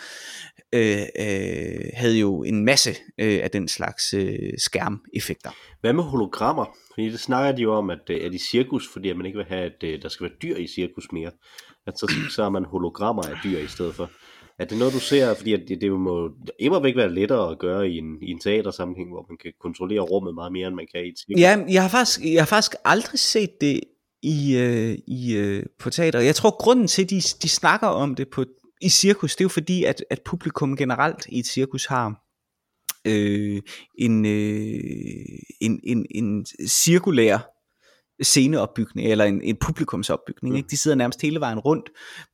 øh, 0.73 0.99
øh, 1.19 1.91
havde 1.95 2.19
jo 2.19 2.43
en 2.43 2.65
masse 2.65 2.91
øh, 3.19 3.41
af 3.43 3.51
den 3.51 3.69
slags 3.69 4.15
øh, 4.15 4.53
skærmeffekter. 4.59 5.51
Hvad 5.81 5.93
med 5.93 6.05
hologrammer? 6.05 6.77
Fordi 6.95 7.11
det 7.11 7.21
snakker 7.21 7.53
de 7.53 7.63
jo 7.63 7.75
om, 7.75 7.91
at, 7.91 8.11
øh, 8.11 8.25
at 8.25 8.35
i 8.35 8.39
cirkus, 8.39 8.89
fordi 8.93 9.13
man 9.13 9.27
ikke 9.27 9.39
vil 9.39 9.47
have, 9.49 9.65
at 9.65 9.85
øh, 9.85 10.03
der 10.03 10.09
skal 10.09 10.25
være 10.25 10.37
dyr 10.43 10.57
i 10.57 10.67
cirkus 10.67 11.13
mere, 11.13 11.31
at 11.87 11.99
så, 11.99 12.13
så 12.31 12.43
har 12.43 12.51
man 12.51 12.65
hologrammer 12.65 13.23
af 13.23 13.37
dyr 13.45 13.59
i 13.59 13.67
stedet 13.67 13.95
for. 13.95 14.11
Er 14.59 14.65
det 14.65 14.79
noget, 14.79 14.95
du 14.95 15.01
ser, 15.01 15.35
fordi 15.35 15.53
at 15.53 15.61
det, 15.69 15.81
det 15.81 15.93
må 15.93 16.31
immer 16.59 16.81
væk 16.81 16.97
være 16.97 17.15
lettere 17.15 17.51
at 17.51 17.59
gøre 17.59 17.89
i 17.89 17.99
en, 17.99 18.23
i 18.23 18.31
en 18.31 18.41
teatersammenhæng, 18.41 19.11
hvor 19.11 19.27
man 19.29 19.39
kan 19.43 19.53
kontrollere 19.61 20.01
rummet 20.01 20.35
meget 20.35 20.53
mere, 20.53 20.69
end 20.69 20.77
man 20.77 20.87
kan 20.95 21.05
i 21.05 21.09
et 21.09 21.19
cirkus? 21.19 21.41
Ja, 21.41 21.59
jeg 21.69 21.83
har 21.83 21.89
faktisk, 21.89 22.21
jeg 22.25 22.41
har 22.41 22.47
faktisk 22.47 22.75
aldrig 22.85 23.19
set 23.19 23.51
det 23.61 23.81
i, 24.23 24.57
øh, 24.57 24.99
i, 25.07 25.35
øh, 25.37 25.63
på 25.79 25.91
teater. 25.91 26.21
Jeg 26.21 26.35
tror, 26.35 26.63
grunden 26.63 26.87
til, 26.87 27.03
at 27.03 27.11
de, 27.11 27.21
de 27.43 27.49
snakker 27.49 27.87
om 27.87 28.15
det 28.15 28.29
på, 28.29 28.45
i 28.81 28.89
cirkus, 28.89 29.37
det 29.37 29.41
er 29.41 29.45
jo 29.45 29.49
fordi, 29.49 29.85
at, 29.85 30.05
at 30.11 30.21
publikum 30.25 30.77
generelt 30.77 31.27
i 31.29 31.39
et 31.39 31.47
cirkus 31.47 31.87
har 31.87 32.23
øh, 33.07 33.63
en, 33.99 34.27
øh, 34.27 35.39
en, 35.61 35.81
en, 35.85 36.07
en 36.15 36.47
cirkulær 36.69 37.39
sceneopbygning, 38.23 39.09
eller 39.09 39.25
en, 39.25 39.43
en 39.43 39.57
publikumsopbygning. 39.57 40.53
Mm. 40.53 40.57
Ikke? 40.57 40.69
De 40.71 40.77
sidder 40.77 40.97
nærmest 40.97 41.23
hele 41.23 41.41
vejen 41.41 41.59
rundt, 41.59 41.91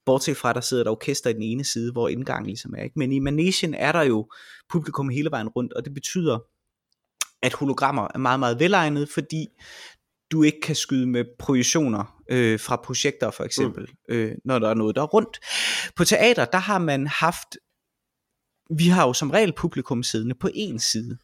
bortset 0.07 0.37
fra, 0.37 0.53
der 0.53 0.61
sidder 0.61 0.83
et 0.83 0.89
orkester 0.89 1.31
i 1.31 1.33
den 1.33 1.43
ene 1.43 1.65
side, 1.65 1.93
hvor 1.93 2.09
indgangen 2.09 2.47
ligesom 2.47 2.75
er. 2.79 2.83
Ikke? 2.83 2.99
Men 2.99 3.13
i 3.13 3.19
Manesien 3.19 3.75
er 3.75 3.93
der 3.93 4.03
jo 4.03 4.31
publikum 4.71 5.09
hele 5.09 5.31
vejen 5.31 5.49
rundt, 5.49 5.73
og 5.73 5.85
det 5.85 5.95
betyder, 5.95 6.39
at 7.43 7.53
hologrammer 7.53 8.09
er 8.15 8.19
meget, 8.19 8.41
meget 8.41 8.61
velegnet, 8.61 9.09
fordi 9.09 9.47
du 10.33 10.43
ikke 10.43 10.61
kan 10.61 10.77
skyde 10.77 11.07
med 11.07 11.25
projektioner 11.39 12.23
øh, 12.31 12.61
fra 12.61 12.77
projekter 12.77 13.31
for 13.31 13.45
eksempel, 13.45 13.83
mm. 14.09 14.15
øh, 14.15 14.35
når 14.45 14.59
der 14.59 14.69
er 14.71 14.75
noget, 14.75 14.97
der 14.97 15.03
er 15.03 15.07
rundt. 15.07 15.41
På 15.97 16.05
teater, 16.05 16.45
der 16.45 16.59
har 16.59 16.79
man 16.79 17.07
haft, 17.07 17.57
vi 18.71 18.89
har 18.89 19.07
jo 19.07 19.13
som 19.13 19.31
regel 19.31 19.53
publikum 19.53 20.03
siddende 20.03 20.35
på 20.35 20.49
en 20.55 20.79
side. 20.79 21.19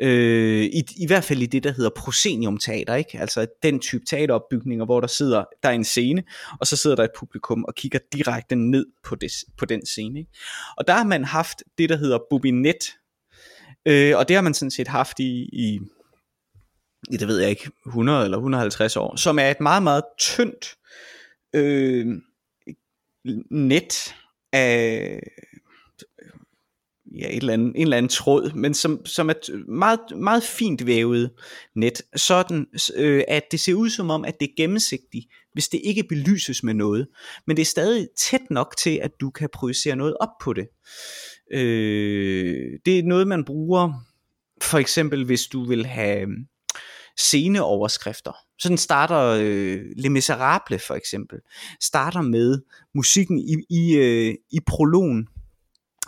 Øh, 0.00 0.64
i, 0.64 0.82
I 0.96 1.06
hvert 1.06 1.24
fald 1.24 1.42
i 1.42 1.46
det, 1.46 1.64
der 1.64 1.72
hedder 1.72 1.90
prosceniumteater, 1.96 2.94
ikke? 2.94 3.18
altså 3.20 3.46
den 3.62 3.80
type 3.80 4.04
teateropbygninger, 4.04 4.84
hvor 4.84 5.00
der 5.00 5.06
sidder, 5.06 5.44
der 5.62 5.68
er 5.68 5.72
en 5.72 5.84
scene, 5.84 6.22
og 6.60 6.66
så 6.66 6.76
sidder 6.76 6.96
der 6.96 7.04
et 7.04 7.10
publikum 7.18 7.64
og 7.64 7.74
kigger 7.74 7.98
direkte 8.12 8.56
ned 8.56 8.86
på, 9.04 9.14
det, 9.14 9.32
på 9.58 9.64
den 9.64 9.86
scene. 9.86 10.18
Ikke? 10.18 10.30
Og 10.76 10.86
der 10.86 10.94
har 10.94 11.04
man 11.04 11.24
haft 11.24 11.62
det, 11.78 11.88
der 11.88 11.96
hedder 11.96 12.18
bobinet, 12.30 12.94
øh, 13.86 14.16
og 14.16 14.28
det 14.28 14.36
har 14.36 14.42
man 14.42 14.54
sådan 14.54 14.70
set 14.70 14.88
haft 14.88 15.18
i, 15.20 15.48
i 15.52 15.80
i 17.10 17.16
det 17.16 17.28
ved 17.28 17.40
jeg 17.40 17.50
ikke, 17.50 17.70
100 17.86 18.24
eller 18.24 18.38
150 18.38 18.96
år, 18.96 19.16
som 19.16 19.38
er 19.38 19.50
et 19.50 19.60
meget, 19.60 19.82
meget 19.82 20.02
tyndt 20.18 20.76
øh, 21.54 22.06
net 23.50 24.14
af 24.52 25.20
ja, 27.18 27.28
et 27.28 27.36
eller 27.36 27.52
andet, 27.52 27.72
en 27.76 27.82
eller 27.82 27.96
anden 27.96 28.08
tråd, 28.08 28.52
men 28.54 28.74
som, 28.74 29.06
som 29.06 29.30
er 29.30 29.34
meget, 29.68 30.00
meget 30.16 30.42
fint 30.42 30.86
vævet 30.86 31.30
net, 31.74 32.02
sådan 32.16 32.66
øh, 32.96 33.24
at 33.28 33.42
det 33.50 33.60
ser 33.60 33.74
ud 33.74 33.90
som 33.90 34.10
om, 34.10 34.24
at 34.24 34.40
det 34.40 34.48
er 34.48 34.54
gennemsigtigt, 34.56 35.26
hvis 35.52 35.68
det 35.68 35.80
ikke 35.84 36.04
belyses 36.08 36.62
med 36.62 36.74
noget, 36.74 37.08
men 37.46 37.56
det 37.56 37.62
er 37.62 37.66
stadig 37.66 38.08
tæt 38.18 38.50
nok 38.50 38.74
til, 38.78 39.00
at 39.02 39.10
du 39.20 39.30
kan 39.30 39.48
projicere 39.52 39.96
noget 39.96 40.16
op 40.20 40.38
på 40.42 40.52
det. 40.52 40.68
Øh, 41.52 42.78
det 42.86 42.98
er 42.98 43.02
noget, 43.02 43.28
man 43.28 43.44
bruger, 43.44 43.92
for 44.62 44.78
eksempel 44.78 45.24
hvis 45.24 45.46
du 45.46 45.64
vil 45.64 45.86
have 45.86 46.26
sceneoverskrifter. 47.18 48.32
Sådan 48.58 48.78
starter 48.78 49.38
øh, 49.40 49.80
Les 49.96 50.10
Miserables 50.10 50.86
for 50.86 50.94
eksempel. 50.94 51.38
Starter 51.80 52.20
med 52.20 52.60
musikken 52.94 53.38
i, 53.38 53.56
i, 53.70 53.94
øh, 53.94 54.34
i 54.50 54.60
prologen, 54.66 55.28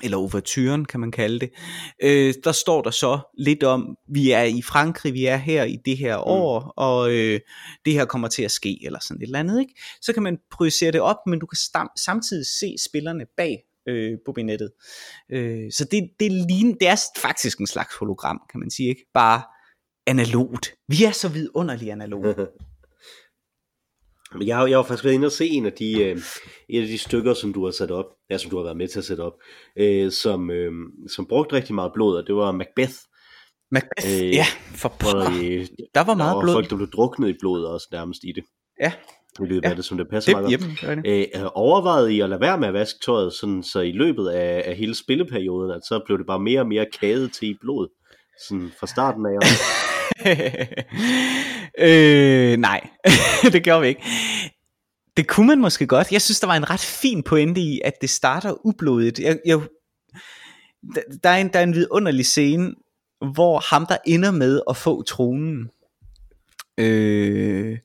eller 0.02 0.18
ouverturen 0.18 0.84
kan 0.84 1.00
man 1.00 1.10
kalde 1.10 1.40
det. 1.40 1.50
Øh, 2.02 2.34
der 2.44 2.52
står 2.52 2.82
der 2.82 2.90
så 2.90 3.18
lidt 3.38 3.62
om, 3.62 3.96
vi 4.08 4.30
er 4.30 4.42
i 4.42 4.62
Frankrig, 4.62 5.14
vi 5.14 5.24
er 5.26 5.36
her 5.36 5.64
i 5.64 5.76
det 5.84 5.96
her 5.96 6.16
år, 6.16 6.60
mm. 6.60 6.70
og 6.76 7.12
øh, 7.12 7.40
det 7.84 7.92
her 7.92 8.04
kommer 8.04 8.28
til 8.28 8.42
at 8.42 8.50
ske, 8.50 8.78
eller 8.84 8.98
sådan 9.02 9.22
et 9.22 9.26
eller 9.26 9.38
andet. 9.38 9.60
Ikke? 9.60 9.74
Så 10.02 10.12
kan 10.12 10.22
man 10.22 10.38
projicere 10.50 10.92
det 10.92 11.00
op, 11.00 11.16
men 11.26 11.38
du 11.38 11.46
kan 11.46 11.56
stam- 11.56 12.02
samtidig 12.04 12.46
se 12.46 12.74
spillerne 12.88 13.24
bag 13.36 13.58
øh, 13.88 14.18
bobinettet. 14.24 14.70
Øh, 15.32 15.72
så 15.72 15.84
det, 15.90 16.10
det, 16.20 16.32
ligner, 16.32 16.74
det 16.80 16.88
er 16.88 16.96
faktisk 17.18 17.58
en 17.58 17.66
slags 17.66 17.94
hologram, 17.96 18.40
kan 18.50 18.60
man 18.60 18.70
sige, 18.70 18.88
ikke? 18.88 19.06
Bare 19.14 19.42
analogt. 20.06 20.74
Vi 20.88 21.04
er 21.04 21.10
så 21.10 21.28
vidunderlige 21.28 21.92
analoge. 21.92 22.34
Jeg 24.40 24.56
har, 24.56 24.66
jeg 24.66 24.78
har 24.78 24.82
faktisk 24.82 25.04
været 25.04 25.14
inde 25.14 25.26
og 25.26 25.32
se 25.32 25.46
en 25.46 25.66
af 25.66 25.72
de, 25.72 26.02
øh, 26.02 26.18
en 26.68 26.82
af 26.82 26.88
de 26.88 26.98
stykker, 26.98 27.34
som 27.34 27.52
du 27.52 27.64
har 27.64 27.70
sat 27.72 27.90
op, 27.90 28.04
ja, 28.30 28.38
som 28.38 28.50
du 28.50 28.56
har 28.56 28.64
været 28.64 28.76
med 28.76 28.88
til 28.88 28.98
at 28.98 29.04
sætte 29.04 29.20
op, 29.20 29.32
øh, 29.78 30.12
som, 30.12 30.50
øh, 30.50 30.72
som 31.16 31.26
brugte 31.26 31.54
rigtig 31.56 31.74
meget 31.74 31.92
blod, 31.94 32.16
og 32.16 32.26
det 32.26 32.34
var 32.34 32.52
Macbeth. 32.52 32.92
Macbeth, 33.70 34.06
øh, 34.22 34.30
ja, 34.34 34.44
for 34.74 34.88
pokker. 34.88 35.30
Øh, 35.30 35.66
der 35.94 36.04
var 36.04 36.14
meget 36.14 36.30
der 36.30 36.34
var 36.34 36.40
blod. 36.40 36.54
folk, 36.54 36.70
der 36.70 36.76
blev 36.76 36.90
druknet 36.90 37.28
i 37.28 37.34
blodet 37.40 37.66
også 37.68 37.88
nærmest 37.92 38.20
i 38.24 38.32
det. 38.32 38.44
Ja. 38.80 38.92
I 39.40 39.46
løbet 39.46 39.64
Ja. 39.64 39.70
af 39.70 39.76
det, 39.76 39.84
som 39.84 39.98
det 39.98 40.08
passer 40.10 40.40
Det, 40.40 40.60
meget 40.60 40.80
godt. 40.80 41.06
Øh, 41.06 41.50
overvejede 41.54 42.14
I 42.14 42.20
at 42.20 42.28
lade 42.28 42.40
være 42.40 42.58
med 42.60 42.68
at 42.68 42.74
vaske 42.74 42.98
tøjet, 43.06 43.32
sådan, 43.32 43.62
så 43.62 43.80
i 43.80 43.92
løbet 43.92 44.28
af, 44.28 44.62
af 44.66 44.76
hele 44.76 44.94
spilleperioden, 44.94 45.70
at 45.70 45.80
så 45.88 46.00
blev 46.06 46.18
det 46.18 46.26
bare 46.26 46.40
mere 46.40 46.60
og 46.60 46.66
mere 46.68 46.86
kadet 47.00 47.32
til 47.32 47.48
i 47.48 47.56
blod, 47.60 47.88
sådan 48.48 48.70
fra 48.80 48.86
starten 48.86 49.26
af. 49.26 49.38
øh, 51.78 52.56
nej, 52.56 52.88
det 53.52 53.62
gjorde 53.62 53.80
vi 53.80 53.88
ikke. 53.88 54.02
Det 55.16 55.28
kunne 55.28 55.46
man 55.46 55.58
måske 55.60 55.86
godt. 55.86 56.12
Jeg 56.12 56.22
synes, 56.22 56.40
der 56.40 56.46
var 56.46 56.54
en 56.56 56.70
ret 56.70 56.80
fin 56.80 57.22
pointe 57.22 57.60
i, 57.60 57.80
at 57.84 57.92
det 58.00 58.10
starter 58.10 58.66
ublodigt. 58.66 59.18
Jeg, 59.18 59.38
jeg, 59.46 59.60
der, 61.22 61.30
er 61.30 61.36
en, 61.36 61.48
der 61.48 61.58
er 61.58 61.62
en 61.62 61.74
vidunderlig 61.74 62.26
scene, 62.26 62.74
hvor 63.34 63.58
ham, 63.74 63.86
der 63.86 63.96
ender 64.06 64.30
med 64.30 64.60
at 64.70 64.76
få 64.76 65.02
tronen, 65.02 65.70
øh, 66.78 67.78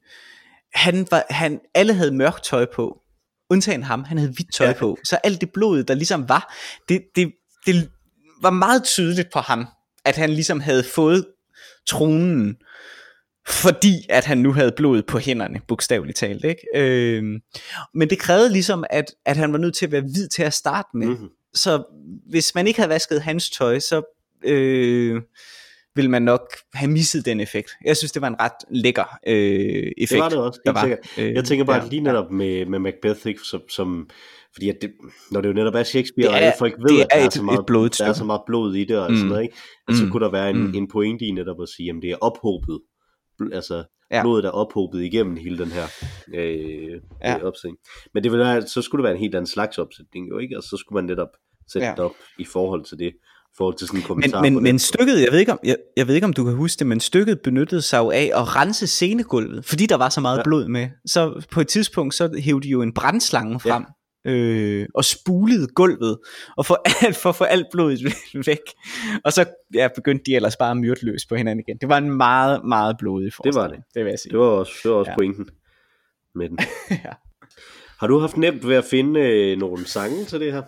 han 0.73 1.07
var, 1.11 1.25
han, 1.29 1.59
alle 1.75 1.93
havde 1.93 2.11
mørkt 2.11 2.43
tøj 2.43 2.65
på, 2.75 3.01
undtagen 3.49 3.83
ham, 3.83 4.03
han 4.03 4.17
havde 4.17 4.31
hvidt 4.31 4.53
tøj 4.53 4.67
Ja. 4.67 4.73
på. 4.73 4.97
Så 5.03 5.15
alt 5.15 5.41
det 5.41 5.51
blod, 5.53 5.83
der 5.83 5.93
ligesom 5.93 6.29
var, 6.29 6.55
det, 6.89 7.01
det, 7.15 7.33
det 7.65 7.89
var 8.41 8.49
meget 8.49 8.83
tydeligt 8.83 9.27
på 9.33 9.39
ham, 9.39 9.67
at 10.05 10.15
han 10.15 10.29
ligesom 10.29 10.59
havde 10.59 10.83
fået 10.83 11.25
tronen, 11.89 12.57
fordi 13.47 13.93
at 14.09 14.25
han 14.25 14.37
nu 14.37 14.53
havde 14.53 14.71
blod 14.77 15.01
på 15.03 15.17
hænderne, 15.19 15.61
bogstaveligt 15.67 16.17
talt. 16.17 16.45
Ikke? 16.45 16.61
Øhm, 16.75 17.39
men 17.93 18.09
det 18.09 18.19
krævede 18.19 18.51
ligesom, 18.51 18.83
at, 18.89 19.05
at 19.25 19.37
han 19.37 19.51
var 19.51 19.57
nødt 19.57 19.75
til 19.75 19.85
at 19.85 19.91
være 19.91 20.01
hvid 20.01 20.27
til 20.27 20.43
at 20.43 20.53
starte 20.53 20.89
med. 20.93 21.07
Mm. 21.07 21.13
Mm-hmm. 21.13 21.29
Så 21.53 21.83
hvis 22.29 22.55
man 22.55 22.67
ikke 22.67 22.79
havde 22.79 22.89
vasket 22.89 23.21
hans 23.21 23.49
tøj, 23.49 23.79
så 23.79 24.01
øh, 24.45 25.21
ville 25.95 26.11
man 26.11 26.21
nok 26.21 26.55
have 26.73 26.91
misset 26.91 27.25
den 27.25 27.39
effekt. 27.39 27.71
Jeg 27.85 27.97
synes, 27.97 28.11
det 28.11 28.21
var 28.21 28.27
en 28.27 28.39
ret 28.39 28.51
lækker 28.71 29.17
øh, 29.27 29.91
effekt. 29.97 30.09
Det 30.09 30.19
var 30.19 30.29
det 30.29 30.37
også, 30.37 30.59
der 30.65 30.71
helt 30.71 30.75
var. 30.75 30.97
sikkert. 31.05 31.29
Øh, 31.29 31.35
Jeg 31.35 31.45
tænker 31.45 31.65
bare, 31.65 31.75
ja, 31.77 31.83
at 31.83 31.89
lige 31.89 32.01
netop 32.01 32.31
med, 32.31 32.65
med 32.65 32.79
Macbeth, 32.79 33.27
ikke, 33.27 33.39
som, 33.43 33.61
som 33.69 34.09
fordi 34.53 34.69
at 34.69 34.75
det, 34.81 34.91
når 35.31 35.41
det 35.41 35.49
jo 35.49 35.53
netop 35.53 35.75
er 35.75 35.83
Shakespeare, 35.83 36.27
Det 36.27 36.29
og 36.35 36.35
er- 36.35 36.45
alle 36.45 36.53
folk 36.59 36.73
ved, 36.79 36.89
det 36.97 37.01
at 37.01 37.07
der 37.11 37.15
er 37.17 37.21
er, 37.21 37.25
et- 37.25 37.33
så 37.33 37.43
meget, 37.43 37.59
et 37.59 37.97
der 37.99 38.05
er 38.05 38.13
så 38.13 38.23
meget 38.23 38.41
blod 38.47 38.75
i 38.75 38.83
det, 38.85 38.97
og 38.97 39.11
Mm. 39.11 39.15
sådan 39.17 39.29
noget, 39.29 39.43
ikke? 39.43 39.55
Altså, 39.87 40.03
Mm. 40.03 40.07
så 40.07 40.11
kunne 40.11 40.25
der 40.25 40.31
være 40.31 40.49
en, 40.49 40.57
Mm. 40.67 40.73
en 40.75 40.87
pointe 40.87 41.25
i 41.25 41.31
netop 41.31 41.61
at 41.61 41.69
sige, 41.69 41.89
at 41.89 41.95
det 42.01 42.09
er 42.11 42.15
ophobet, 42.21 42.79
altså 43.53 43.83
Ja. 44.11 44.21
blodet 44.23 44.45
er 44.45 44.49
ophobet 44.49 45.03
igennem 45.03 45.35
hele 45.37 45.57
den 45.57 45.67
her 45.71 45.85
øh, 46.35 47.01
Ja. 47.23 47.31
ja. 47.31 47.43
opsætning. 47.43 47.77
Men 48.13 48.23
det 48.23 48.31
ville 48.31 48.45
være, 48.45 48.61
så 48.67 48.81
skulle 48.81 48.99
det 48.99 49.03
være 49.03 49.13
en 49.13 49.19
helt 49.19 49.35
anden 49.35 49.47
slags 49.47 49.77
opsætning, 49.77 50.29
jo 50.29 50.37
ikke? 50.37 50.57
Og 50.57 50.63
så 50.63 50.77
skulle 50.77 50.97
man 50.97 51.05
netop 51.05 51.27
sætte 51.71 51.85
Ja. 51.87 51.91
det 51.91 51.99
op 51.99 52.11
i 52.39 52.45
forhold 52.45 52.83
til 52.85 52.99
det, 52.99 53.07
i 53.07 53.55
forhold 53.57 53.75
til 53.77 53.87
sådan 53.87 53.97
en 53.97 54.01
Men, 54.01 54.07
kommentar 54.07 54.41
men, 54.41 54.63
men 54.63 54.73
det. 54.73 54.81
stykket, 54.81 55.21
jeg 55.21 55.31
ved, 55.31 55.39
ikke 55.39 55.51
om, 55.51 55.59
jeg, 55.63 55.75
jeg 55.97 56.07
ved 56.07 56.15
ikke 56.15 56.25
om 56.25 56.33
du 56.33 56.43
kan 56.43 56.53
huske 56.55 56.79
det, 56.79 56.87
men 56.87 56.99
stykket 56.99 57.39
benyttede 57.43 57.81
sig 57.81 57.97
jo 57.97 58.11
af 58.11 58.31
at 58.35 58.55
rense 58.55 58.87
scenegulvet, 58.87 59.65
fordi 59.65 59.85
der 59.85 59.95
var 59.95 60.09
så 60.09 60.21
meget 60.21 60.37
ja. 60.37 60.43
Blod 60.43 60.67
med. 60.67 60.87
Så 61.05 61.45
på 61.51 61.61
et 61.61 61.67
tidspunkt, 61.67 62.13
så 62.15 62.39
hævde 62.43 62.63
de 62.67 62.69
jo 62.71 62.81
en 62.81 62.93
brandslange 62.93 63.59
frem, 63.59 63.83
ja. 63.87 63.87
Øh, 64.25 64.87
og 64.95 65.05
spulede 65.05 65.67
gulvet, 65.67 66.19
og 66.57 66.65
for, 66.65 66.81
alt, 67.05 67.15
for 67.15 67.29
at 67.29 67.35
få 67.35 67.43
alt 67.43 67.67
blodet 67.71 67.99
væk. 68.47 68.59
Og 69.25 69.33
så 69.33 69.45
ja, 69.73 69.87
begyndte 69.95 70.23
de 70.25 70.35
ellers 70.35 70.55
bare 70.57 70.71
at 70.71 70.77
myrde 70.77 71.05
løs 71.05 71.25
på 71.25 71.35
hinanden 71.35 71.65
igen. 71.67 71.77
Det 71.77 71.89
var 71.89 71.97
en 71.97 72.11
meget, 72.11 72.65
meget 72.65 72.95
blodig 72.99 73.33
forestilling. 73.33 73.83
det. 73.85 73.93
Det 73.95 74.03
vil 74.05 74.09
jeg 74.09 74.19
sige. 74.19 74.31
Det 74.31 74.39
var 74.39 74.45
også, 74.45 74.71
det 74.83 74.91
var 74.91 74.97
også 74.97 75.11
ja. 75.11 75.15
pointen 75.17 75.49
med 76.35 76.49
den. 76.49 76.59
Ja. 77.05 77.13
Har 77.99 78.07
du 78.07 78.19
haft 78.19 78.37
nemt 78.37 78.67
ved 78.67 78.75
at 78.75 78.85
finde 78.85 79.19
øh, 79.19 79.57
nogle 79.57 79.85
sange 79.87 80.25
til 80.25 80.39
det 80.39 80.53
her? 80.53 80.63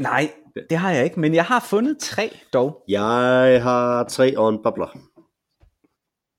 Nej, 0.00 0.32
det 0.70 0.78
har 0.78 0.90
jeg 0.90 1.04
ikke, 1.04 1.20
men 1.20 1.34
jeg 1.34 1.44
har 1.44 1.60
fundet 1.70 1.98
tre 1.98 2.30
dog. 2.52 2.84
Jeg 2.88 3.62
har 3.62 4.04
tre 4.04 4.38
og 4.38 4.48
en 4.48 4.62
bobler. 4.62 4.98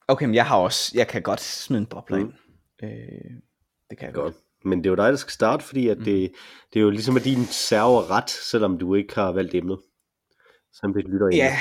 Okay, 0.07 0.25
men 0.25 0.35
jeg 0.35 0.45
har 0.45 0.57
også, 0.57 0.91
jeg 0.95 1.07
kan 1.07 1.21
godt 1.21 1.41
smide 1.41 1.79
en 1.79 1.85
bobler 1.85 2.17
Mm. 2.17 2.23
ind. 2.23 2.33
Øh, 2.83 2.89
det 3.89 3.97
kan 3.97 4.05
jeg 4.05 4.13
godt. 4.13 4.23
Godt. 4.33 4.35
Men 4.65 4.79
det 4.79 4.85
er 4.85 4.89
jo 4.89 4.95
dig, 4.95 5.09
der 5.09 5.15
skal 5.15 5.31
starte, 5.31 5.63
fordi 5.63 5.87
at 5.87 5.97
det, 5.97 6.31
det 6.73 6.79
er 6.79 6.81
jo 6.81 6.89
ligesom 6.89 7.15
at 7.15 7.23
din 7.23 7.45
server 7.45 8.11
ret, 8.11 8.29
selvom 8.29 8.77
du 8.77 8.95
ikke 8.95 9.15
har 9.15 9.31
valgt 9.31 9.55
emnet. 9.55 9.79
Som 10.73 10.93
det 10.93 11.05
lytter 11.05 11.29
Ja, 11.33 11.57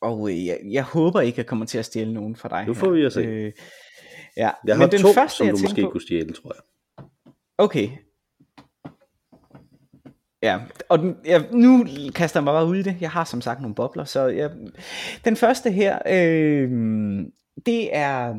og 0.00 0.30
øh, 0.30 0.46
jeg, 0.46 0.58
jeg 0.70 0.84
håber 0.84 1.20
ikke, 1.20 1.38
jeg 1.38 1.46
kommer 1.46 1.66
til 1.66 1.78
at 1.78 1.84
stjæle 1.84 2.14
nogen 2.14 2.36
fra 2.36 2.48
dig. 2.48 2.66
Nu 2.66 2.74
får 2.74 2.86
her. 2.86 2.92
vi 2.94 3.04
at 3.04 3.12
se. 3.12 3.20
Øh, 3.20 3.52
ja, 4.36 4.50
Jeg 4.66 4.76
har 4.76 4.84
men 4.84 4.92
den 4.92 5.00
to, 5.00 5.12
første, 5.12 5.36
som 5.36 5.46
jeg 5.46 5.54
du 5.54 5.60
måske 5.62 5.82
på, 5.82 5.90
kunne 5.90 6.00
stjæle, 6.00 6.32
tror 6.32 6.54
jeg. 6.54 6.62
Okay. 7.58 7.88
Ja, 10.42 10.60
og 10.88 10.98
den, 10.98 11.16
jeg, 11.24 11.48
nu 11.52 11.86
kaster 12.14 12.40
jeg 12.40 12.44
mig 12.44 12.52
bare 12.52 12.66
ud 12.66 12.76
i 12.76 12.82
det. 12.82 12.96
Jeg 13.00 13.10
har 13.10 13.24
som 13.24 13.40
sagt 13.40 13.60
nogle 13.60 13.74
bobler, 13.74 14.04
så 14.04 14.26
jeg, 14.26 14.50
den 15.24 15.36
første 15.36 15.70
her, 15.70 15.98
øh, 16.06 16.70
det 17.66 17.96
er 17.96 18.34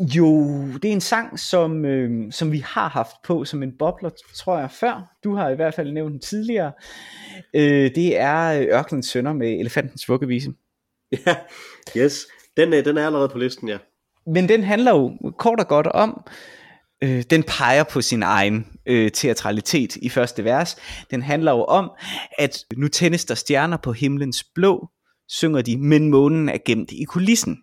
jo, 0.00 0.46
det 0.82 0.84
er 0.84 0.92
en 0.92 1.00
sang, 1.00 1.38
som, 1.40 1.84
øh, 1.84 2.32
som 2.32 2.52
vi 2.52 2.58
har 2.58 2.88
haft 2.88 3.16
på 3.24 3.44
som 3.44 3.62
en 3.62 3.72
bobler, 3.78 4.10
tror 4.34 4.58
jeg, 4.58 4.70
før. 4.70 5.16
Du 5.24 5.34
har 5.34 5.48
i 5.50 5.54
hvert 5.54 5.74
fald 5.74 5.92
nævnt 5.92 6.12
den 6.12 6.20
tidligere. 6.20 6.72
Øh, 7.54 7.90
det 7.94 8.18
er 8.20 8.60
øh, 8.60 8.66
Ørkenens 8.78 9.06
Sønder 9.06 9.32
med 9.32 9.48
Elefantens 9.60 10.08
Vuggevise. 10.08 10.50
Ja, 11.26 11.36
yes. 11.96 12.26
Den, 12.56 12.72
er- 12.72 12.82
den 12.82 12.98
er 12.98 13.06
allerede 13.06 13.28
på 13.28 13.38
listen, 13.38 13.68
ja. 13.68 13.78
Men 14.26 14.48
den 14.48 14.62
handler 14.62 14.90
jo 14.90 15.18
kort 15.38 15.60
og 15.60 15.68
godt 15.68 15.86
om, 15.86 16.24
øh, 17.04 17.22
den 17.30 17.42
peger 17.42 17.84
på 17.84 18.00
sin 18.00 18.22
egen 18.22 18.66
øh, 18.86 19.10
teatralitet 19.10 19.96
i 19.96 20.08
første 20.08 20.44
vers. 20.44 20.76
Den 21.10 21.22
handler 21.22 21.52
jo 21.52 21.64
om, 21.64 21.90
at 22.38 22.58
nu 22.76 22.88
tændes 22.88 23.24
der 23.24 23.34
stjerner 23.34 23.76
på 23.76 23.92
himlens 23.92 24.44
blå, 24.54 24.88
synger 25.28 25.62
de, 25.62 25.76
men 25.76 26.08
månen 26.10 26.48
er 26.48 26.58
gemt 26.66 26.90
i 26.92 27.04
kulissen 27.04 27.58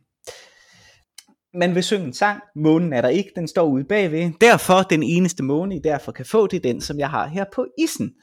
man 1.59 1.75
vil 1.75 1.83
synge 1.83 2.05
en 2.05 2.13
sang, 2.13 2.41
månen 2.55 2.93
er 2.93 3.01
der 3.01 3.09
ikke, 3.09 3.31
den 3.35 3.47
står 3.47 3.63
ude 3.63 3.83
bagved. 3.83 4.31
Derfor 4.41 4.81
den 4.81 5.03
eneste 5.03 5.43
måne, 5.43 5.75
I 5.75 5.79
derfor 5.83 6.11
kan 6.11 6.25
få, 6.25 6.47
det 6.47 6.57
er 6.57 6.73
den, 6.73 6.81
som 6.81 6.99
jeg 6.99 7.09
har 7.09 7.27
her 7.27 7.45
på 7.55 7.65
isen. 7.79 8.13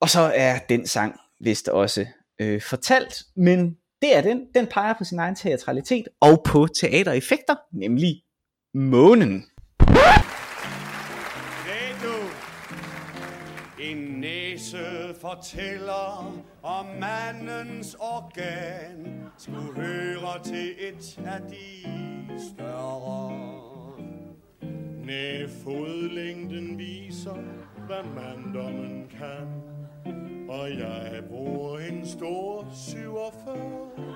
Og 0.00 0.08
så 0.08 0.32
er 0.34 0.58
den 0.68 0.86
sang 0.86 1.14
vist 1.40 1.68
også 1.68 2.06
øh, 2.40 2.60
fortalt, 2.62 3.14
men 3.36 3.76
det 4.02 4.16
er 4.16 4.20
den. 4.20 4.40
Den 4.54 4.66
peger 4.66 4.94
på 4.98 5.04
sin 5.04 5.18
egen 5.18 5.34
teatralitet 5.34 6.08
og 6.20 6.42
på 6.46 6.66
teatereffekter, 6.80 7.54
nemlig 7.72 8.22
månen. 8.74 9.44
Fortæller 15.20 16.32
om 16.62 16.86
mandens 17.00 17.94
organ 17.94 19.24
skulle 19.38 19.72
høre 19.76 20.42
til 20.44 20.74
et 20.78 21.20
af 21.26 21.40
de 21.40 22.40
større. 22.54 23.32
Næ, 25.04 25.46
fodlængden 25.64 26.78
viser, 26.78 27.34
hvad 27.86 28.04
manddommen 28.14 29.08
kan, 29.10 29.62
og 30.48 30.70
jeg 30.70 31.22
bruger 31.28 31.78
en 31.78 32.06
stor 32.06 32.68
47. 32.90 34.10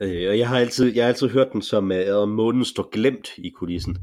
Øh, 0.00 0.30
og 0.30 0.38
jeg 0.38 0.48
har 0.48 0.58
altid, 0.58 0.94
jeg 0.94 1.04
har 1.04 1.08
altid 1.08 1.28
hørt 1.28 1.52
den 1.52 1.62
som, 1.62 1.92
øh, 1.92 2.28
månen 2.28 2.64
står 2.64 2.90
glemt 2.90 3.28
i 3.38 3.50
kulissen. 3.50 3.98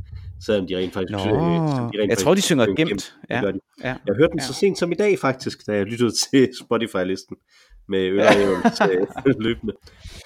Selvom 0.46 0.68
de 0.68 0.78
rent 0.78 0.94
faktisk... 0.94 1.12
Nå, 1.12 1.20
øh, 1.20 1.26
de 1.26 1.32
rent 1.32 1.94
jeg 1.94 2.02
faktisk 2.10 2.24
tror, 2.26 2.34
de 2.36 2.42
synger 2.42 2.66
gemt. 2.66 2.90
Det 2.90 3.14
Ja. 3.30 3.42
de. 3.52 3.60
Ja. 3.84 3.96
Jeg 4.08 4.16
hørte 4.18 4.32
den 4.32 4.40
Ja. 4.40 4.46
så 4.46 4.54
sent 4.54 4.78
som 4.78 4.92
i 4.92 4.96
dag 4.96 5.20
faktisk, 5.20 5.68
da 5.68 5.76
jeg 5.76 5.86
lyttede 5.86 6.12
til 6.12 6.50
Spotify-listen 6.64 7.36
med 7.88 8.00
Ølreevens 8.00 8.82
øh, 9.28 9.36
løbende. 9.40 9.74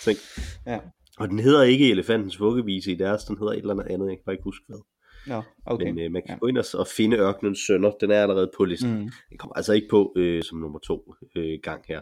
ting. 0.03 0.18
Ja. 0.65 0.80
Og 1.20 1.28
den 1.30 1.39
hedder 1.39 1.63
ikke 1.63 1.91
Elefantens 1.91 2.39
vuggevise 2.39 2.91
i 2.91 2.95
deres, 2.95 3.24
den 3.24 3.38
hedder 3.38 3.51
et 3.53 3.57
eller 3.59 3.74
andet 3.89 4.07
jeg 4.09 4.18
kan 4.18 4.24
bare 4.26 4.34
ikke 4.34 4.43
huske 4.43 4.65
hvad. 4.68 4.80
Nå, 5.28 5.41
Okay. 5.65 5.86
Men 5.86 5.99
øh, 5.99 6.11
man 6.11 6.22
kan 6.28 6.36
Ja. 6.36 6.39
gå 6.39 6.47
ind 6.47 6.57
og, 6.57 6.65
og 6.74 6.88
finde 6.97 7.18
Ørkenens 7.18 7.59
Sønner, 7.68 7.91
den 8.01 8.11
er 8.11 8.22
allerede 8.22 8.51
på 8.57 8.63
listen. 8.65 8.91
Mm, 8.93 9.09
Den 9.30 9.38
kommer 9.38 9.53
altså 9.55 9.74
ikke 9.74 9.88
på 9.89 10.13
øh, 10.18 10.43
som 10.43 10.57
nummer 10.57 10.80
to 10.80 11.13
øh, 11.36 11.59
gang 11.63 11.84
her, 11.88 12.01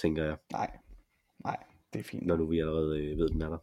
tænker 0.00 0.24
jeg, 0.24 0.36
nej, 0.52 0.70
nej, 1.44 1.56
det 1.92 1.98
er 1.98 2.04
fint. 2.04 2.26
når 2.26 2.36
nu 2.36 2.46
vi 2.50 2.58
allerede 2.58 2.98
øh, 3.02 3.18
ved, 3.18 3.28
den 3.28 3.42
er 3.42 3.48
der. 3.48 3.58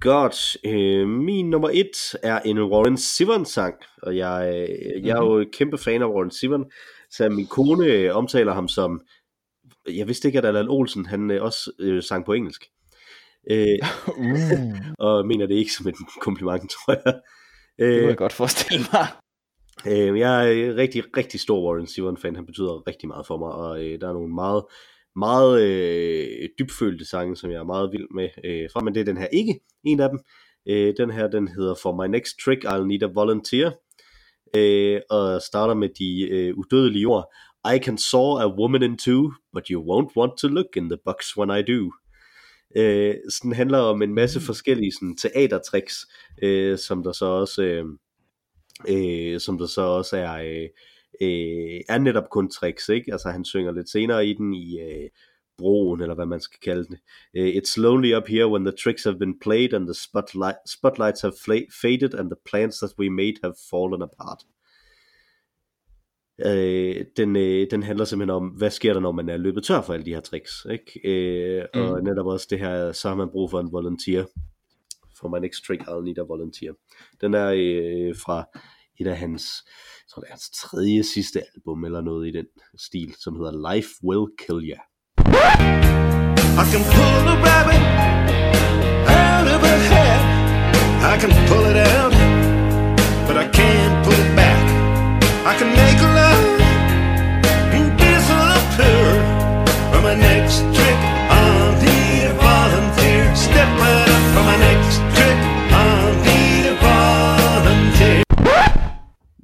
Godt, 0.00 0.56
øh, 0.64 1.08
min 1.08 1.50
nummer 1.50 1.70
et 1.72 2.18
er 2.22 2.40
en 2.40 2.58
Warren 2.58 2.96
Zevon 2.96 3.44
sang, 3.44 3.74
og 4.02 4.16
jeg, 4.16 4.52
øh, 4.54 5.06
jeg 5.06 5.16
er 5.16 5.24
jo 5.24 5.44
kæmpe 5.52 5.78
fan 5.78 6.02
af 6.02 6.06
Warren 6.06 6.30
Zevon, 6.30 6.64
så 7.10 7.28
min 7.28 7.46
kone 7.46 7.86
øh, 7.86 8.16
omtaler 8.16 8.54
ham 8.54 8.68
som, 8.68 9.00
jeg 9.88 10.08
vidste 10.08 10.28
ikke, 10.28 10.38
at 10.38 10.44
Allan 10.44 10.68
Olsen, 10.68 11.06
han 11.06 11.30
øh, 11.30 11.42
også 11.42 11.72
øh, 11.78 12.02
sang 12.02 12.24
på 12.24 12.32
engelsk. 12.32 12.64
Øh, 13.50 13.78
Uh, 14.18 14.78
og 15.06 15.26
mener 15.26 15.46
det 15.46 15.54
ikke 15.54 15.72
som 15.72 15.88
en 15.88 15.94
kompliment, 16.26 16.70
tror 16.70 16.92
jeg. 16.92 17.14
det 17.78 17.84
Øh, 17.84 17.98
kunne 17.98 18.08
jeg 18.08 18.16
godt 18.16 18.32
forestille 18.32 18.84
mig. 18.92 19.06
Øh, 19.86 20.18
jeg 20.18 20.52
er 20.52 20.76
rigtig, 20.76 21.16
rigtig 21.16 21.40
stor 21.40 21.66
Warren 21.66 21.86
Zevon-fan. 21.86 22.36
Han 22.36 22.46
betyder 22.46 22.86
rigtig 22.88 23.08
meget 23.08 23.26
for 23.26 23.38
mig, 23.38 23.52
og 23.52 23.84
øh, 23.84 24.00
der 24.00 24.08
er 24.08 24.12
nogle 24.12 24.34
meget, 24.34 24.64
meget 25.18 25.62
øh, 25.62 26.48
dybfølte 26.58 27.04
sange, 27.04 27.36
som 27.36 27.50
jeg 27.50 27.58
er 27.58 27.64
meget 27.64 27.92
vild 27.92 28.06
med 28.14 28.28
øh, 28.44 28.68
fra, 28.72 28.80
men 28.80 28.94
det 28.94 29.00
er 29.00 29.04
den 29.04 29.16
her 29.16 29.26
ikke 29.26 29.60
en 29.84 30.00
af 30.00 30.08
dem. 30.08 30.18
Øh, 30.68 30.94
den 30.96 31.10
her, 31.10 31.28
den 31.28 31.48
hedder 31.48 31.74
For 31.82 32.02
My 32.02 32.10
Next 32.10 32.36
Trick, 32.44 32.64
I'll 32.64 32.86
Need 32.86 33.02
a 33.02 33.06
Volunteer, 33.14 33.70
øh, 34.56 35.00
og 35.10 35.42
starter 35.42 35.74
med 35.74 35.88
de 35.88 36.28
øh, 36.30 36.54
udødelige 36.56 37.06
ord. 37.06 37.34
I 37.74 37.78
can 37.78 37.98
saw 37.98 38.36
a 38.36 38.46
woman 38.46 38.82
in 38.82 38.98
two, 38.98 39.32
but 39.52 39.68
you 39.70 39.82
won't 39.82 40.12
want 40.16 40.32
to 40.38 40.48
look 40.48 40.76
in 40.76 40.88
the 40.90 40.98
box 41.04 41.36
when 41.36 41.50
I 41.58 41.62
do. 41.72 41.92
Øh, 42.76 43.14
så 43.30 43.40
den 43.42 43.52
handler 43.52 43.78
om 43.78 44.02
en 44.02 44.14
masse 44.14 44.40
forskellige 44.40 44.92
sådan, 44.92 45.16
teatertricks, 45.16 45.96
øh, 46.42 46.78
som 46.78 47.02
der 47.02 47.12
så 47.12 47.24
også... 47.24 47.62
Øh, 47.62 47.84
øh, 48.88 49.40
som 49.40 49.58
der 49.58 49.66
så 49.66 49.82
også 49.82 50.16
er, 50.16 50.32
øh, 50.32 50.68
øh, 51.20 51.80
er 51.88 51.98
netop 51.98 52.30
kun 52.30 52.50
tricks, 52.50 52.88
ikke? 52.88 53.12
Altså 53.12 53.28
han 53.28 53.44
synger 53.44 53.72
lidt 53.72 53.90
senere 53.90 54.26
i 54.26 54.32
den 54.32 54.54
i 54.54 54.80
øh, 54.80 55.08
broen, 55.58 56.00
eller 56.00 56.14
hvad 56.14 56.26
man 56.26 56.40
skal 56.40 56.60
kalde 56.60 56.84
det. 56.84 56.98
Øh, 57.36 57.48
It's 57.48 57.80
lonely 57.80 58.16
up 58.16 58.28
here 58.28 58.48
when 58.48 58.64
the 58.64 58.76
tricks 58.84 59.04
have 59.04 59.18
been 59.18 59.38
played 59.40 59.74
and 59.74 59.86
the 59.86 59.94
spotlight, 59.94 60.56
spotlights 60.66 61.20
have 61.20 61.32
faded 61.82 62.14
and 62.14 62.30
the 62.30 62.40
plans 62.50 62.76
that 62.78 62.90
we 62.98 63.10
made 63.10 63.34
have 63.42 63.54
fallen 63.70 64.02
apart. 64.02 64.38
Øh, 66.46 67.04
den, 67.16 67.36
øh, 67.36 67.66
den 67.70 67.82
handler 67.82 68.04
simpelthen 68.04 68.36
om, 68.36 68.48
hvad 68.48 68.70
sker 68.70 68.92
der, 68.92 69.00
når 69.00 69.12
man 69.12 69.28
er 69.28 69.36
løbet 69.36 69.64
tør 69.64 69.80
for 69.82 69.94
alle 69.94 70.06
de 70.06 70.14
her 70.14 70.20
tricks, 70.20 70.66
ikke? 70.70 71.00
Øh, 71.04 71.64
mm. 71.74 71.80
Og 71.80 72.02
netop 72.02 72.26
også 72.26 72.46
det 72.50 72.58
her, 72.58 72.92
så 72.92 73.08
har 73.08 73.16
man 73.16 73.30
brug 73.30 73.50
for 73.50 73.60
en 73.60 73.72
volunteer. 73.72 74.24
For 75.20 75.28
my 75.28 75.38
next 75.40 75.64
trick, 75.64 75.82
I'll 75.82 76.04
need 76.04 76.18
a 76.18 76.22
volunteer. 76.22 76.72
Den 77.20 77.34
er 77.34 77.46
øh, 77.46 78.16
fra 78.16 78.44
et 79.00 79.06
af 79.06 79.16
hans, 79.16 79.44
jeg 80.08 80.12
tror 80.12 80.20
det 80.20 80.28
er 80.28 80.32
hans 80.32 80.50
tredje 80.50 81.02
sidste 81.04 81.40
album, 81.54 81.84
eller 81.84 82.00
noget 82.00 82.28
i 82.28 82.30
den 82.30 82.46
stil, 82.78 83.14
som 83.24 83.36
hedder 83.36 83.72
Life 83.72 83.90
Will 84.04 84.26
Kill 84.38 84.60
Ya. 84.70 84.80
I 86.62 86.64
can 86.72 86.82
pull 86.94 87.24
a 87.34 87.36
rabbit 87.48 87.82
out 89.18 89.46
of 89.54 89.62
a 89.72 89.76
hat. 89.90 90.22
I 91.12 91.14
can 91.22 91.32
pull 91.48 91.64
it 91.72 91.78
out, 91.92 92.12
but 93.26 93.36
I 93.44 93.46
can't 93.58 94.07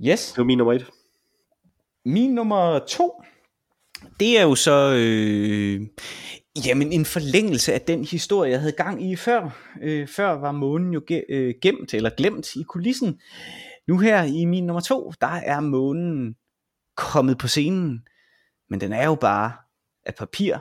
Yes. 0.07 0.29
Det 0.33 0.39
var 0.39 0.45
min 0.45 0.59
nummer 0.59 0.73
et. 0.73 0.87
Min 2.05 2.35
nummer 2.35 2.79
to, 2.79 3.23
det 4.21 4.39
er 4.39 4.43
jo 4.43 4.55
så 4.55 4.95
øh, 4.97 5.81
jamen 6.67 6.93
en 6.93 7.05
forlængelse 7.05 7.73
af 7.75 7.81
den 7.81 8.05
historie, 8.05 8.51
jeg 8.51 8.61
havde 8.61 8.73
gang 8.73 9.11
i 9.11 9.17
før. 9.17 9.51
Øh, 9.83 10.09
før 10.09 10.31
var 10.33 10.53
månen 10.53 10.93
jo 10.95 11.01
ge- 11.13 11.25
øh, 11.35 11.55
gemt 11.63 11.95
eller 11.95 12.11
glemt 12.17 12.57
i 12.57 12.63
kulissen. 12.63 13.21
Nu 13.89 13.99
her 13.99 14.23
i 14.23 14.45
min 14.45 14.67
nummer 14.67 14.81
to, 14.81 15.13
der 15.21 15.27
er 15.27 15.61
månen 15.61 16.35
kommet 16.97 17.39
på 17.39 17.49
scenen, 17.49 18.03
men 18.71 18.81
den 18.81 18.93
er 18.93 19.05
jo 19.05 19.15
bare 19.15 19.53
af 20.07 20.15
papir. 20.15 20.57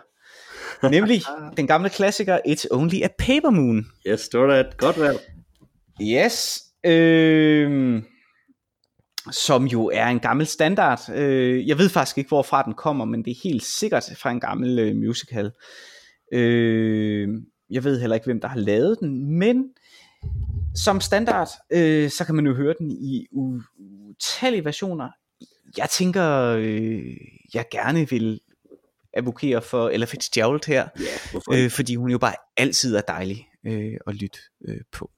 Nemlig 0.90 1.22
den 1.58 1.68
gamle 1.68 1.90
klassiker 1.90 2.40
It's 2.48 2.66
Only 2.72 3.02
a 3.04 3.08
Paper 3.20 3.50
Moon. 3.50 3.86
Yes, 4.08 4.30
det 4.30 4.40
var 4.40 4.48
da 4.48 4.60
et 4.60 4.78
godt 4.78 5.00
valg. 5.00 5.20
Yes. 6.02 6.64
Øh, 6.86 8.04
som 9.32 9.66
jo 9.66 9.92
er 9.94 10.08
en 10.08 10.20
gammel 10.20 10.48
standard. 10.48 11.10
Øh, 11.16 11.68
jeg 11.68 11.78
ved 11.78 11.90
faktisk 11.90 12.18
ikke, 12.18 12.28
hvorfra 12.28 12.64
den 12.64 12.74
kommer, 12.74 13.06
men 13.06 13.26
det 13.26 13.32
er 13.32 13.42
helt 13.44 13.64
sikkert 13.64 14.10
fra 14.18 14.32
en 14.32 14.40
gammel 14.40 14.80
øh, 14.80 14.96
musical. 14.96 15.52
Øh, 16.34 17.30
jeg 17.70 17.84
ved 17.84 18.00
heller 18.00 18.16
ikke, 18.16 18.26
hvem 18.26 18.42
der 18.42 18.48
har 18.48 18.58
lavet 18.58 18.98
den, 19.00 19.40
men 19.40 19.66
som 20.76 21.02
standard, 21.02 21.50
øh, 21.72 22.10
så 22.10 22.26
kan 22.26 22.36
man 22.36 22.46
jo 22.46 22.54
høre 22.54 22.76
den 22.80 22.92
i 22.92 23.28
utallige 23.32 24.66
versioner. 24.66 25.10
Jeg 25.78 25.90
tænker, 25.90 26.56
øh, 26.60 27.18
jeg 27.54 27.66
gerne 27.72 28.10
vil 28.10 28.40
advokere 29.14 29.62
for 29.62 29.90
Ella 29.90 30.06
Fitzgerald 30.06 30.68
her, 30.68 30.88
ikke? 31.00 31.64
øh, 31.64 31.72
fordi 31.72 31.96
hun 31.96 32.10
jo 32.10 32.18
bare 32.18 32.36
altid 32.58 32.96
er 32.96 33.02
dejlig 33.02 33.48
øh, 33.66 33.94
at 34.08 34.16
lytte 34.16 34.40
øh, 34.68 34.82
på. 34.92 35.12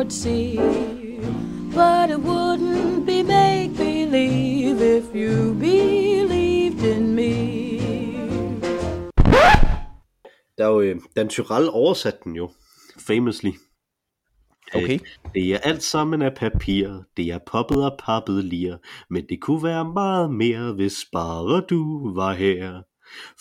Cardboard 0.00 0.12
sea. 0.12 0.56
But 1.74 2.10
it 2.10 2.20
wouldn't 2.20 3.06
be 3.06 3.22
make 3.22 3.76
believe 3.76 4.80
if 4.80 5.14
you 5.14 5.54
believed 5.54 6.82
in 6.82 7.14
me. 7.14 7.80
Der 10.58 10.66
er 10.66 10.70
jo, 10.70 10.80
øh, 10.80 10.96
Dan 11.16 11.28
Tyrell 11.28 11.68
oversat 11.72 12.24
den 12.24 12.36
jo, 12.36 12.50
famously. 13.06 13.50
Okay. 14.74 14.94
Øh, 14.94 15.00
Det 15.34 15.54
er 15.54 15.58
alt 15.58 15.82
sammen 15.82 16.22
af 16.22 16.34
papir, 16.36 17.02
det 17.16 17.26
er 17.26 17.38
poppet 17.46 17.84
og 17.84 17.98
pappet 17.98 18.44
lir, 18.44 18.76
men 19.10 19.24
det 19.28 19.40
kunne 19.40 19.62
være 19.62 19.84
meget 19.84 20.30
mere, 20.34 20.72
hvis 20.72 20.96
bare 21.12 21.60
du 21.70 22.14
var 22.14 22.32
her. 22.32 22.82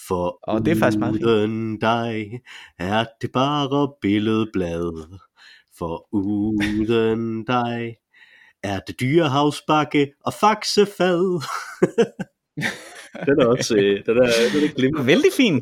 For 0.07 0.39
Åh, 0.47 0.59
det 0.59 0.67
er 0.67 0.75
faktisk 0.75 0.99
meget 0.99 1.23
uden 1.23 1.79
dig 1.79 2.41
er 2.79 3.05
det 3.21 3.31
bare 3.31 3.93
billedblad. 4.01 5.19
For 5.79 6.07
uden 6.11 7.45
dig 7.45 7.95
er 8.63 8.79
det 8.79 8.99
dyrehavsbakke 8.99 10.13
og 10.25 10.33
faxefad. 10.33 11.41
den 13.27 13.39
er 13.41 13.45
også, 13.45 13.75
øh, 13.75 14.05
den 14.05 14.17
er, 14.17 14.31
den 14.53 14.63
er 14.63 14.73
glimrende. 14.75 15.07
Vældig 15.07 15.31
fin. 15.37 15.61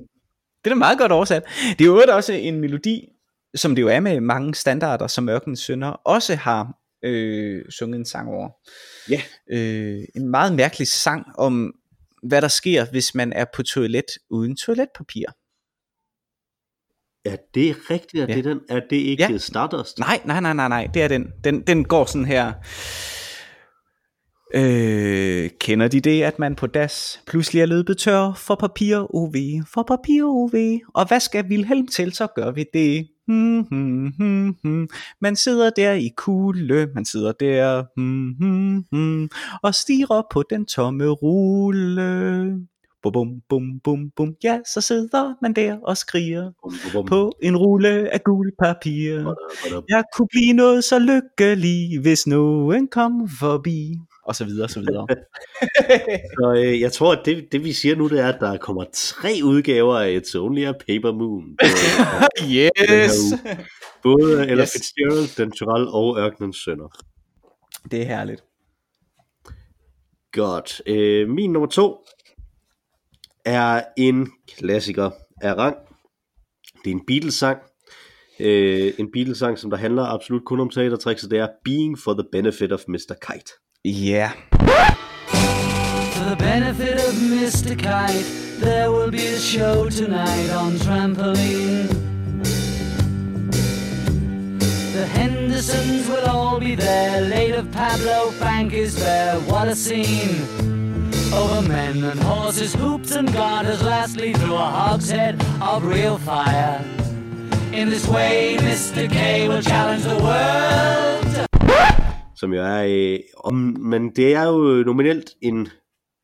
Det 0.63 0.71
er 0.71 0.75
meget 0.75 0.97
godt 0.97 1.11
oversat. 1.11 1.43
Det 1.79 1.81
er 1.81 1.85
jo 1.85 2.03
også 2.15 2.33
en 2.33 2.59
melodi, 2.61 3.09
som 3.55 3.75
det 3.75 3.81
jo 3.81 3.87
er 3.87 3.99
med 3.99 4.19
mange 4.19 4.55
standarder, 4.55 5.07
som 5.07 5.29
Ørkenens 5.29 5.59
Sønder 5.59 5.89
også 5.89 6.35
har 6.35 6.73
øh, 7.03 7.65
sunget 7.69 7.99
en 7.99 8.05
sang 8.05 8.29
over. 8.29 8.49
Ja. 9.09 9.21
Øh, 9.51 10.03
en 10.15 10.27
meget 10.27 10.53
mærkelig 10.53 10.87
sang 10.87 11.25
om, 11.37 11.73
hvad 12.23 12.41
der 12.41 12.47
sker, 12.47 12.85
hvis 12.85 13.15
man 13.15 13.33
er 13.33 13.45
på 13.55 13.63
toilet 13.63 14.05
uden 14.29 14.55
toiletpapir. 14.55 15.25
Er 17.27 17.35
det 17.55 17.75
rigtigt? 17.91 18.23
Er, 18.23 18.27
Ja. 18.29 18.35
det, 18.35 18.43
den? 18.43 18.59
er 18.69 18.79
det 18.89 18.95
ikke 18.95 19.27
Ja. 19.29 19.37
Stardust? 19.37 19.99
Nej, 19.99 20.19
nej, 20.25 20.39
nej, 20.41 20.53
nej, 20.53 20.67
nej, 20.67 20.87
det 20.93 21.01
er 21.01 21.07
den. 21.07 21.27
Den, 21.43 21.61
den 21.61 21.83
går 21.85 22.05
sådan 22.05 22.25
her. 22.25 22.53
Øh, 24.55 25.49
kender 25.59 25.87
de 25.87 25.99
det, 25.99 26.23
at 26.23 26.39
man 26.39 26.55
på 26.55 26.67
das 26.67 27.21
pludselig 27.27 27.61
er 27.61 27.65
løbet 27.65 27.97
tør 27.97 28.33
for 28.33 28.55
papir 28.55 29.15
OV, 29.15 29.35
for 29.73 29.83
papir 29.83 30.23
OV, 30.23 30.79
og 30.95 31.07
hvad 31.07 31.19
skal 31.19 31.49
Vilhelm 31.49 31.87
til, 31.87 32.11
så 32.13 32.27
gør 32.35 32.51
vi 32.51 32.65
det. 32.73 33.07
Hmm, 33.27 33.59
hmm, 33.61 34.07
hmm, 34.17 34.55
hmm. 34.63 34.87
Man 35.21 35.35
sidder 35.35 35.69
der 35.69 35.93
i 35.93 36.09
kulde, 36.17 36.87
man 36.95 37.05
sidder 37.05 37.31
der 37.31 37.83
hmm, 37.95 38.29
hmm, 38.39 38.83
hmm, 38.91 39.29
og 39.63 39.75
stiger 39.75 40.21
på 40.33 40.43
den 40.49 40.65
tomme 40.65 41.07
rulle. 41.07 42.57
Bum, 43.03 43.13
bum, 43.13 43.41
bum, 43.49 43.79
bum, 43.83 44.11
bum. 44.15 44.35
Ja, 44.43 44.59
så 44.73 44.81
sidder 44.81 45.33
man 45.41 45.53
der 45.53 45.77
og 45.83 45.97
skriger 45.97 46.51
Bum, 46.63 46.73
bum, 46.83 46.91
bum. 46.93 47.05
på 47.05 47.31
en 47.43 47.57
rulle 47.57 48.13
af 48.13 48.23
gul 48.23 48.51
papir. 48.63 49.21
Hold 49.21 49.73
op. 49.73 49.83
Jeg 49.89 50.03
kunne 50.15 50.27
blive 50.31 50.53
noget 50.53 50.83
så 50.83 50.99
lykkelig, 50.99 51.99
hvis 52.01 52.27
nogen 52.27 52.87
kom 52.87 53.29
forbi. 53.39 53.95
Og 54.25 54.35
så 54.35 54.45
videre, 54.45 54.63
og 54.63 54.69
så 54.69 54.79
videre. 54.79 55.07
Så 56.39 56.53
øh, 56.57 56.81
jeg 56.81 56.91
tror, 56.91 57.13
at 57.13 57.21
det, 57.25 57.47
det 57.51 57.63
vi 57.63 57.73
siger 57.73 57.95
nu, 57.95 58.07
det 58.07 58.19
er, 58.19 58.27
at 58.27 58.37
der 58.39 58.57
kommer 58.57 58.83
tre 58.93 59.39
udgaver 59.43 59.97
af 59.99 60.19
It's 60.19 60.37
Only 60.37 60.65
a 60.65 60.71
Paper 60.71 61.11
Moon. 61.11 61.57
På, 61.61 61.65
yes! 62.55 63.11
både 64.03 64.47
Ella 64.49 64.63
Yes. 64.63 64.71
Fitzgerald, 64.71 65.37
Den 65.37 65.51
Tyrell 65.51 65.87
og 65.87 66.17
Ørkenens 66.19 66.57
Sønner. 66.57 66.87
Det 67.91 68.01
er 68.01 68.05
herligt. 68.05 68.43
Godt. 70.31 70.81
Øh, 70.85 71.29
min 71.29 71.51
nummer 71.51 71.69
to 71.69 72.05
er 73.47 73.83
en 73.97 74.31
klassiker 74.57 75.09
af 75.41 75.57
rang. 75.57 75.75
Det 76.83 76.91
er 76.91 76.95
en 76.95 77.05
Beatles-sang. 77.07 77.57
Øh, 78.39 78.93
en 78.97 79.11
Beatles-sang, 79.13 79.59
som 79.59 79.69
der 79.69 79.77
handler 79.77 80.03
absolut 80.03 80.45
kun 80.45 80.59
om 80.59 80.69
teatertricks, 80.69 81.23
og 81.23 81.31
det 81.31 81.39
er 81.39 81.47
Being 81.63 81.99
for 81.99 82.13
the 82.13 82.27
Benefit 82.31 82.71
of 82.71 82.79
Mr. 82.87 83.15
Kite. 83.27 83.51
Ja. 83.85 84.31
For 86.15 86.25
the 86.29 86.37
benefit 86.37 86.97
of 87.07 87.13
Mr. 87.33 87.75
Kite, 87.75 88.27
there 88.61 88.91
will 88.91 89.11
be 89.11 89.25
a 89.37 89.39
show 89.39 89.89
tonight 89.89 90.49
on 90.61 90.71
trampoline. 90.85 91.87
The 94.97 95.05
Hendersons 95.05 96.09
will 96.09 96.27
all 96.35 96.59
be 96.59 96.75
there. 96.75 97.21
Late 97.21 97.55
of 97.61 97.65
Pablo 97.71 98.17
Bank 98.39 98.73
is 98.73 98.95
there. 98.95 99.35
What 99.51 99.67
a 99.67 99.75
scene! 99.75 100.86
Over 101.33 101.61
men 101.67 102.03
and 102.03 102.19
horses, 102.19 102.73
hoops 102.73 103.11
and 103.15 103.33
garters, 103.33 103.83
lastly 103.83 104.33
through 104.33 104.55
a 104.55 104.69
hogshead 104.79 105.35
of 105.61 105.83
real 105.85 106.17
fire. 106.17 106.81
In 107.73 107.89
this 107.89 108.07
way, 108.07 108.57
Mr. 108.59 109.09
K 109.09 109.47
will 109.49 109.61
challenge 109.61 110.03
the 110.03 110.17
world. 110.23 111.47
som 112.39 112.53
jo 112.53 112.61
er, 112.63 112.85
øh, 112.89 113.19
om, 113.37 113.53
men 113.79 114.09
det 114.15 114.33
er 114.35 114.43
jo 114.43 114.83
nominelt 114.83 115.29
en 115.41 115.67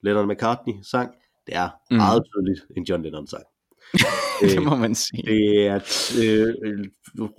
Lennon 0.04 0.28
McCartney-sang. 0.28 1.12
Det 1.48 1.56
er 1.56 1.70
mm. 1.92 1.98
meget 1.98 2.24
tydeligt 2.26 2.62
en 2.78 2.84
John 2.84 3.04
Lennon-sang. 3.04 3.44
Det 4.42 4.64
må 4.64 4.76
man 4.76 4.96
sige. 4.96 5.24
Det 5.26 5.68
er, 5.68 5.80
øh, 6.24 6.54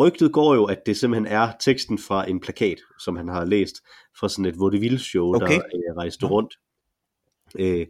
rygtet 0.00 0.32
går 0.32 0.54
jo, 0.54 0.64
at 0.64 0.78
det 0.86 0.96
simpelthen 0.96 1.26
er 1.26 1.48
teksten 1.60 1.98
fra 1.98 2.30
en 2.30 2.40
plakat, 2.40 2.78
som 3.04 3.16
han 3.16 3.28
har 3.28 3.44
læst 3.44 3.74
fra 4.20 4.28
sådan 4.28 4.44
et 4.44 4.58
vaudeville-show, 4.58 5.34
Okay. 5.34 5.46
der 5.46 5.54
øh, 5.54 5.96
rejste 5.96 6.26
rundt. 6.26 6.54
Øh, 7.58 7.86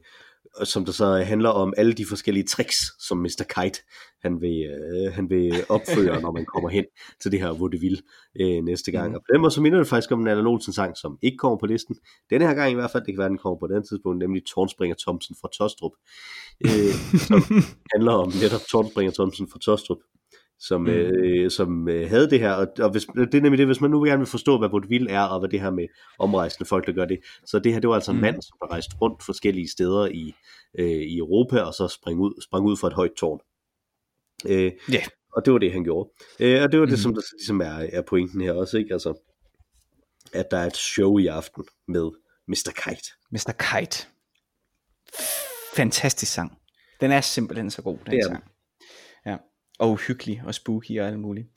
som 0.64 0.84
der 0.84 0.92
så 0.92 1.16
handler 1.16 1.48
om 1.48 1.74
alle 1.76 1.92
de 1.92 2.06
forskellige 2.06 2.46
tricks, 2.46 3.06
som 3.06 3.18
Mr. 3.18 3.44
Kite 3.54 3.80
han 4.22 4.40
vil, 4.40 4.58
øh, 4.74 5.12
han 5.12 5.30
vil 5.30 5.64
opføre, 5.68 6.20
når 6.20 6.32
man 6.32 6.44
kommer 6.44 6.68
hen 6.68 6.84
til 7.22 7.32
det 7.32 7.40
her 7.40 7.48
vaudeville 7.48 7.98
øh, 8.40 8.64
næste 8.64 8.90
gang. 8.92 9.08
Mhm. 9.08 9.14
Og 9.14 9.20
på 9.20 9.32
den 9.32 9.40
måde 9.40 9.50
så 9.50 9.60
minder 9.60 9.78
det 9.78 9.86
faktisk 9.86 10.12
om 10.12 10.20
en 10.20 10.28
Allan 10.28 10.46
Olsen 10.46 10.72
sang, 10.72 10.96
som 10.96 11.18
ikke 11.22 11.36
kommer 11.36 11.58
på 11.58 11.66
listen. 11.66 11.96
Denne 12.30 12.46
her 12.46 12.54
gang 12.54 12.70
i 12.72 12.74
hvert 12.74 12.90
fald, 12.90 13.04
det 13.04 13.14
kan 13.14 13.18
være, 13.18 13.28
den 13.28 13.38
kommer 13.38 13.58
på 13.58 13.66
den 13.66 13.82
tidspunkt, 13.86 14.18
nemlig 14.18 14.42
Tornspringer 14.46 14.96
Thomsen 15.02 15.36
fra 15.40 15.48
Tostrup. 15.58 15.92
Øh, 16.66 16.94
som 17.28 17.40
handler 17.94 18.12
om 18.12 18.32
netop 18.42 18.64
Tornspringer 18.70 19.12
Thomsen 19.12 19.48
fra 19.52 19.58
Tostrup, 19.58 19.98
som, 20.68 20.80
mm. 20.80 20.86
øh, 20.88 21.50
som 21.50 21.88
øh, 21.88 22.08
havde 22.08 22.30
det 22.30 22.40
her, 22.40 22.52
og, 22.52 22.66
og 22.78 22.90
hvis, 22.90 23.06
det 23.16 23.34
er 23.34 23.40
nemlig 23.40 23.58
det, 23.58 23.66
hvis 23.66 23.80
man 23.80 23.90
nu 23.90 24.04
gerne 24.04 24.18
vil 24.18 24.26
forstå, 24.26 24.58
hvad 24.58 24.68
vaudeville 24.68 25.10
er, 25.10 25.22
og 25.22 25.38
hvad 25.40 25.48
det 25.48 25.60
her 25.60 25.70
med 25.70 25.86
omrejsende 26.18 26.68
folk, 26.68 26.86
der 26.86 26.92
gør 26.92 27.04
det, 27.04 27.18
så 27.46 27.58
det 27.58 27.72
her, 27.72 27.80
det 27.80 27.88
var 27.88 27.94
altså 27.94 28.10
en 28.10 28.16
Mm. 28.16 28.20
mand, 28.22 28.42
som 28.42 28.56
der 28.60 28.70
rejste 28.72 28.96
rundt 29.02 29.22
forskellige 29.24 29.68
steder 29.70 30.06
i, 30.06 30.34
øh, 30.78 30.86
i 30.86 31.18
Europa, 31.18 31.60
og 31.60 31.74
så 31.74 31.88
sprang 31.88 32.20
ud, 32.20 32.42
sprang 32.42 32.66
ud 32.66 32.76
fra 32.76 32.88
et 32.88 32.94
højt 32.94 33.12
tårn. 33.16 33.40
Øh, 34.48 34.72
Ja. 34.92 35.02
Og 35.36 35.44
det 35.44 35.52
var 35.52 35.58
det, 35.58 35.72
han 35.72 35.84
gjorde. 35.84 36.10
Øh, 36.40 36.62
og 36.62 36.72
det 36.72 36.80
var 36.80 36.86
det, 36.86 36.92
Mhm. 36.92 37.00
som 37.02 37.14
der 37.14 37.22
ligesom 37.32 37.60
er, 37.60 37.86
er 37.92 38.02
pointen 38.02 38.40
her 38.40 38.52
også, 38.52 38.78
ikke? 38.78 38.92
Altså, 38.92 39.14
at 40.32 40.46
der 40.50 40.56
er 40.58 40.66
et 40.66 40.76
show 40.76 41.18
i 41.18 41.26
aften 41.26 41.64
med 41.88 42.10
Mr. 42.48 42.72
Kite. 42.84 43.10
Mr. 43.30 43.52
Kite. 43.58 44.06
Fantastisk 45.76 46.32
sang. 46.32 46.58
Den 47.00 47.10
er 47.10 47.20
simpelthen 47.20 47.70
så 47.70 47.82
god, 47.82 47.98
den 47.98 48.06
Det 48.12 48.18
er 48.18 48.22
sang. 48.26 48.44
Og 49.78 49.90
uhyggelig 49.90 50.42
og 50.46 50.54
spooky 50.54 51.00
og 51.00 51.06
alt 51.06 51.18
muligt. 51.18 51.48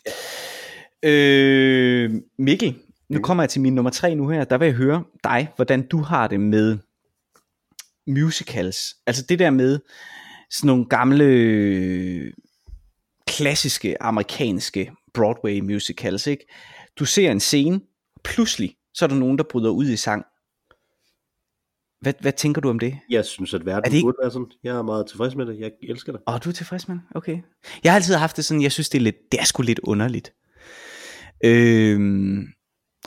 Øh, 1.04 2.12
Mikkel, 2.38 2.76
nu 3.10 3.22
kommer 3.22 3.44
jeg 3.44 3.50
til 3.50 3.62
min 3.62 3.76
nummer 3.76 3.92
tre 3.92 4.16
nu 4.16 4.30
her. 4.30 4.44
Der 4.44 4.58
vil 4.58 4.66
jeg 4.66 4.76
høre 4.76 5.04
dig, 5.24 5.48
hvordan 5.56 5.88
du 5.88 6.02
har 6.02 6.28
det 6.28 6.40
med 6.40 6.78
musicals. 8.08 8.96
Altså 9.08 9.26
det 9.30 9.40
der 9.40 9.50
med 9.50 9.80
sådan 10.52 10.68
nogle 10.68 10.86
gamle 10.86 12.34
klassiske 13.28 14.02
amerikanske 14.02 14.92
Broadway 15.14 15.60
musicals, 15.60 16.28
ikke? 16.28 16.46
Du 17.00 17.06
ser 17.06 17.32
en 17.32 17.40
scene, 17.40 17.82
pludselig 18.24 18.76
så 18.98 19.06
er 19.06 19.10
der 19.10 19.16
nogen, 19.16 19.38
der 19.38 19.44
bryder 19.44 19.70
ud 19.70 19.86
i 19.86 19.96
sang. 19.96 20.26
Hvad, 22.02 22.14
hvad 22.22 22.32
tænker 22.34 22.62
du 22.62 22.70
om 22.70 22.80
det? 22.80 22.98
Jeg 23.10 23.26
synes, 23.26 23.54
at 23.54 23.66
verden 23.66 23.86
Er 23.86 23.90
det 23.90 23.94
ikke- 23.96 24.06
burde 24.06 24.18
være 24.22 24.32
sådan. 24.32 24.48
Jeg 24.64 24.76
er 24.78 24.82
meget 24.82 25.08
tilfreds 25.08 25.36
med 25.36 25.46
det. 25.46 25.60
Jeg 25.60 25.72
elsker 25.84 26.12
det. 26.12 26.22
Åh, 26.28 26.34
oh, 26.34 26.40
du 26.44 26.50
er 26.50 26.54
tilfreds 26.54 26.88
med 26.88 26.96
det? 26.96 27.04
Okay. 27.16 27.38
Jeg 27.84 27.92
har 27.92 27.96
altid 27.96 28.16
haft 28.16 28.38
det 28.38 28.46
sådan, 28.46 28.62
jeg 28.62 28.72
synes, 28.72 28.90
det 28.90 28.98
er, 28.98 29.02
lidt, 29.02 29.16
det 29.32 29.40
er 29.40 29.44
sgu 29.46 29.62
lidt 29.64 29.80
underligt. 29.84 30.34
Øhm, 31.44 32.48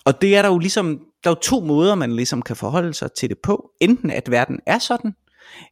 og 0.05 0.21
det 0.23 0.37
er 0.37 0.43
der 0.43 0.49
jo 0.49 0.59
ligesom, 0.59 1.01
der 1.25 1.31
er 1.31 1.35
jo 1.35 1.41
to 1.43 1.61
måder, 1.61 1.95
man 1.95 2.17
ligesom 2.17 2.43
kan 2.43 2.57
forholde 2.57 2.95
sig 2.95 3.13
til 3.13 3.29
det 3.29 3.39
på. 3.43 3.71
Enten 3.81 4.11
at 4.11 4.31
verden 4.31 4.61
er 4.67 4.79
sådan, 4.79 5.13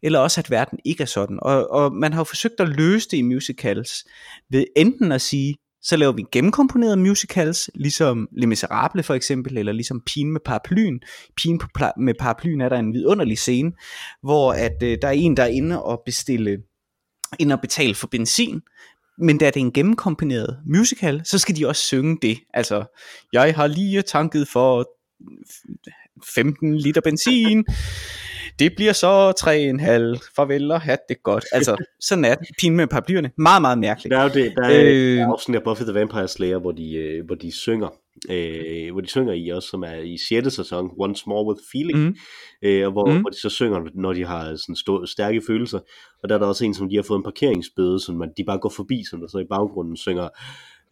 eller 0.03 0.19
også 0.19 0.41
at 0.41 0.51
verden 0.51 0.79
ikke 0.85 1.03
er 1.03 1.07
sådan. 1.07 1.39
Og, 1.43 1.71
og 1.71 1.93
man 1.93 2.13
har 2.13 2.21
jo 2.21 2.25
forsøgt 2.25 2.61
at 2.61 2.69
løse 2.69 3.09
det 3.11 3.17
i 3.17 3.23
musicals, 3.23 3.91
ved 4.51 4.65
enten 4.77 5.13
at 5.13 5.21
sige, 5.21 5.55
så 5.83 5.97
laver 5.97 6.13
vi 6.13 6.25
gennemkomponerede 6.33 6.97
musicals, 6.97 7.71
ligesom 7.75 8.29
Les 8.33 8.47
Miserables 8.47 9.07
for 9.07 9.15
eksempel, 9.15 9.59
eller 9.59 9.73
ligesom 9.73 10.01
Pigen 10.07 10.33
med 10.33 10.41
paraplyen. 10.45 11.01
Pigen 11.37 11.59
på 11.59 11.69
pla- 11.79 12.01
med 12.01 12.15
paraplyen 12.19 12.61
er 12.61 12.69
der 12.69 12.79
en 12.79 12.93
vidunderlig 12.93 13.39
scene, 13.39 13.73
hvor 14.23 14.53
at, 14.53 14.83
øh, 14.83 14.99
der 15.03 15.09
er 15.09 15.13
en, 15.13 15.37
der 15.37 15.43
er 15.43 15.47
inde 15.47 15.83
og 15.83 16.03
bestille 16.07 16.59
ind 17.39 17.53
og 17.53 17.61
betale 17.61 17.95
for 17.95 18.07
benzin. 18.07 18.61
Men 19.19 19.39
da 19.39 19.47
det 19.47 19.57
er 19.57 19.61
en 19.61 19.73
gennemkomponeret 19.73 20.59
musical, 20.67 21.23
så 21.25 21.39
skal 21.39 21.57
de 21.57 21.69
også 21.69 21.83
synge 21.83 22.19
det. 22.23 22.39
Altså, 22.55 22.99
jeg 23.33 23.55
har 23.55 23.67
lige 23.67 24.03
tanket 24.03 24.49
for 24.49 24.91
15 26.35 26.77
liter 26.77 27.01
benzin. 27.01 27.65
Det 28.59 28.73
bliver 28.77 28.93
så 28.93 29.31
3,5. 29.31 30.33
Farvel 30.37 30.71
og 30.71 30.81
have 30.81 30.99
det 31.09 31.23
godt. 31.23 31.45
Altså, 31.53 31.77
sådan 32.01 32.25
er 32.25 32.35
det. 32.35 32.49
Pin 32.59 32.77
med 32.77 32.87
paraplyerne. 32.87 33.31
Meget, 33.39 33.63
meget 33.63 33.79
mærkeligt. 33.79 34.11
Der 34.11 34.19
er 34.19 34.23
jo 34.23 34.31
det, 34.35 34.53
der 34.57 34.65
er 34.65 34.85
Øh. 34.85 35.19
øh... 35.19 35.29
afsnit 35.29 35.57
af 35.57 35.63
Buffy 35.63 35.83
the 35.83 35.95
Vampire 35.95 36.29
Slayer, 36.29 36.59
hvor 36.59 36.73
de, 36.73 36.95
øh, 36.95 37.27
hvor 37.27 37.35
de 37.35 37.53
synger, 37.53 37.89
øh, 38.31 38.93
hvor 38.93 39.01
de 39.01 39.09
synger 39.09 39.33
i 39.33 39.49
også, 39.49 39.69
som 39.69 39.83
er 39.83 39.95
i 39.95 40.19
6. 40.29 40.55
sæson, 40.55 40.91
Once 40.99 41.25
More 41.27 41.47
With 41.47 41.61
Feeling, 41.73 41.99
mm. 41.99 42.17
øh, 42.63 42.87
og 42.87 42.93
hvor, 42.93 43.07
mm. 43.07 43.21
hvor 43.21 43.31
de 43.31 43.41
så 43.41 43.49
synger, 43.49 43.81
når 43.95 44.13
de 44.13 44.25
har 44.27 44.45
sådan 44.45 44.77
stå, 44.77 45.07
stærke 45.07 45.43
følelser, 45.47 45.79
og 46.23 46.29
der 46.29 46.35
er 46.35 46.39
der 46.39 46.47
også 46.47 46.65
en, 46.65 46.75
som 46.75 46.89
de 46.89 46.97
har 46.97 47.03
fået 47.03 47.19
en 47.19 47.25
parkeringsbøde, 47.25 48.01
som 48.01 48.15
man, 48.15 48.29
de 48.37 48.45
bare 48.45 48.59
går 48.59 48.73
forbi, 48.77 49.05
som 49.11 49.21
der 49.21 49.29
så 49.29 49.39
i 49.39 49.47
baggrunden 49.51 49.97
synger, 49.97 50.29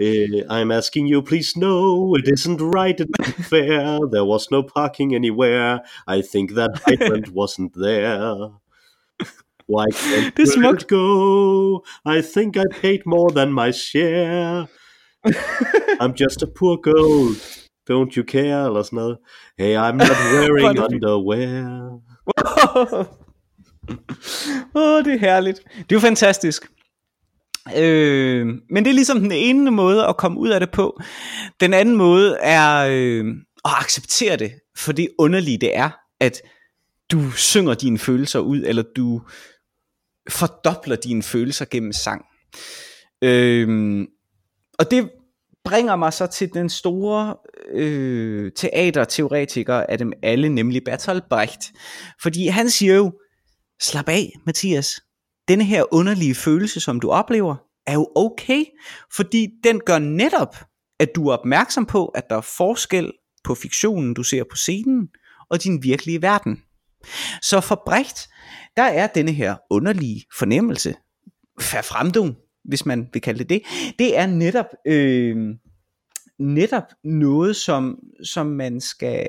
I'm 0.00 0.70
asking 0.70 1.06
you, 1.06 1.22
please 1.22 1.56
no, 1.56 2.14
it 2.16 2.28
isn't 2.28 2.60
right, 2.60 3.00
it 3.00 3.08
isn't 3.20 3.44
fair. 3.52 3.98
There 4.10 4.24
was 4.24 4.50
no 4.50 4.62
parking 4.62 5.14
anywhere. 5.14 5.80
I 6.06 6.22
think 6.22 6.52
that 6.54 6.82
hydrant 6.84 7.32
wasn't 7.32 7.72
there. 7.74 8.50
Why 9.66 9.86
can't 9.90 10.38
you 10.38 10.62
let 10.62 10.86
go? 10.86 11.82
I 12.04 12.20
think 12.22 12.56
I 12.56 12.64
paid 12.70 13.04
more 13.06 13.30
than 13.30 13.52
my 13.52 13.72
share. 13.72 14.68
I'm 15.98 16.14
just 16.14 16.42
a 16.42 16.46
poor 16.46 16.76
girl. 16.76 17.34
Don't 17.88 18.16
you 18.16 18.24
care? 18.24 18.68
Noget. 18.92 19.18
Hey, 19.58 19.76
I'm 19.76 19.96
not 19.96 20.10
wearing 20.32 20.60
Hvor 20.64 20.68
er 20.68 20.72
det 20.72 20.90
fint. 20.90 21.04
underwear. 21.04 22.00
Åh, 22.36 23.04
oh, 24.74 25.04
det 25.04 25.12
er 25.14 25.18
herligt. 25.18 25.60
Det 25.76 25.80
er 25.92 25.96
jo 25.96 26.00
fantastisk. 26.00 26.66
Øh, 27.76 28.46
men 28.70 28.84
det 28.84 28.90
er 28.90 28.94
ligesom 28.94 29.20
den 29.20 29.32
ene 29.32 29.70
måde 29.70 30.06
at 30.06 30.16
komme 30.16 30.38
ud 30.38 30.48
af 30.48 30.60
det 30.60 30.70
på. 30.70 31.00
Den 31.60 31.74
anden 31.74 31.96
måde 31.96 32.36
er 32.40 32.86
øh, 32.90 33.26
at 33.64 33.70
acceptere 33.80 34.36
det, 34.36 34.52
for 34.76 34.92
det 34.92 35.08
underlige 35.18 35.58
det 35.58 35.76
er, 35.76 35.90
at 36.20 36.42
du 37.12 37.30
synger 37.30 37.74
dine 37.74 37.98
følelser 37.98 38.38
ud, 38.38 38.62
eller 38.66 38.82
du 38.96 39.22
fordobler 40.30 40.96
dine 40.96 41.22
følelser 41.22 41.64
gennem 41.70 41.92
sang. 41.92 42.24
Øh, 43.22 44.06
og 44.78 44.90
det 44.90 45.10
bringer 45.64 45.96
mig 45.96 46.12
så 46.12 46.26
til 46.26 46.50
den 46.54 46.68
store 46.68 47.36
øh, 47.72 48.52
teaterteoretiker 48.52 49.74
af 49.74 49.98
dem 49.98 50.12
alle, 50.22 50.48
nemlig 50.48 50.84
Bertolt 50.84 51.28
Brecht. 51.30 51.72
Fordi 52.22 52.46
han 52.46 52.70
siger 52.70 52.94
jo, 52.94 53.12
slap 53.80 54.08
af 54.08 54.32
Mathias, 54.46 55.00
denne 55.48 55.64
her 55.64 55.94
underlige 55.94 56.34
følelse, 56.34 56.80
som 56.80 57.00
du 57.00 57.10
oplever, 57.10 57.56
er 57.86 57.94
jo 57.94 58.08
okay, 58.14 58.64
fordi 59.16 59.48
den 59.64 59.80
gør 59.80 59.98
netop, 59.98 60.56
at 61.00 61.08
du 61.14 61.28
er 61.28 61.36
opmærksom 61.36 61.86
på, 61.86 62.06
at 62.06 62.24
der 62.30 62.36
er 62.36 62.40
forskel 62.56 63.12
på 63.44 63.54
fiktionen, 63.54 64.14
du 64.14 64.22
ser 64.22 64.44
på 64.50 64.56
scenen, 64.56 65.08
og 65.50 65.64
din 65.64 65.82
virkelige 65.82 66.22
verden. 66.22 66.62
Så 67.42 67.60
for 67.60 67.82
Brecht, 67.86 68.28
der 68.76 68.82
er 68.82 69.06
denne 69.06 69.32
her 69.32 69.56
underlige 69.70 70.24
fornemmelse, 70.38 70.94
Verfremdung, 71.56 72.36
hvis 72.64 72.86
man 72.86 73.08
vil 73.12 73.22
kalde 73.22 73.38
det 73.38 73.48
det, 73.48 73.62
det 73.98 74.18
er 74.18 74.26
netop, 74.26 74.66
øh, 74.86 75.36
netop 76.38 76.82
noget, 77.04 77.56
som, 77.56 77.98
som, 78.24 78.46
man 78.46 78.80
skal, 78.80 79.26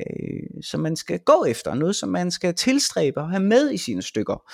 som 0.63 0.79
man 0.79 0.95
skal 0.95 1.19
gå 1.19 1.45
efter, 1.45 1.73
noget 1.73 1.95
som 1.95 2.09
man 2.09 2.31
skal 2.31 2.55
tilstræbe 2.55 3.21
og 3.21 3.29
have 3.29 3.43
med 3.43 3.71
i 3.71 3.77
sine 3.77 4.01
stykker. 4.01 4.51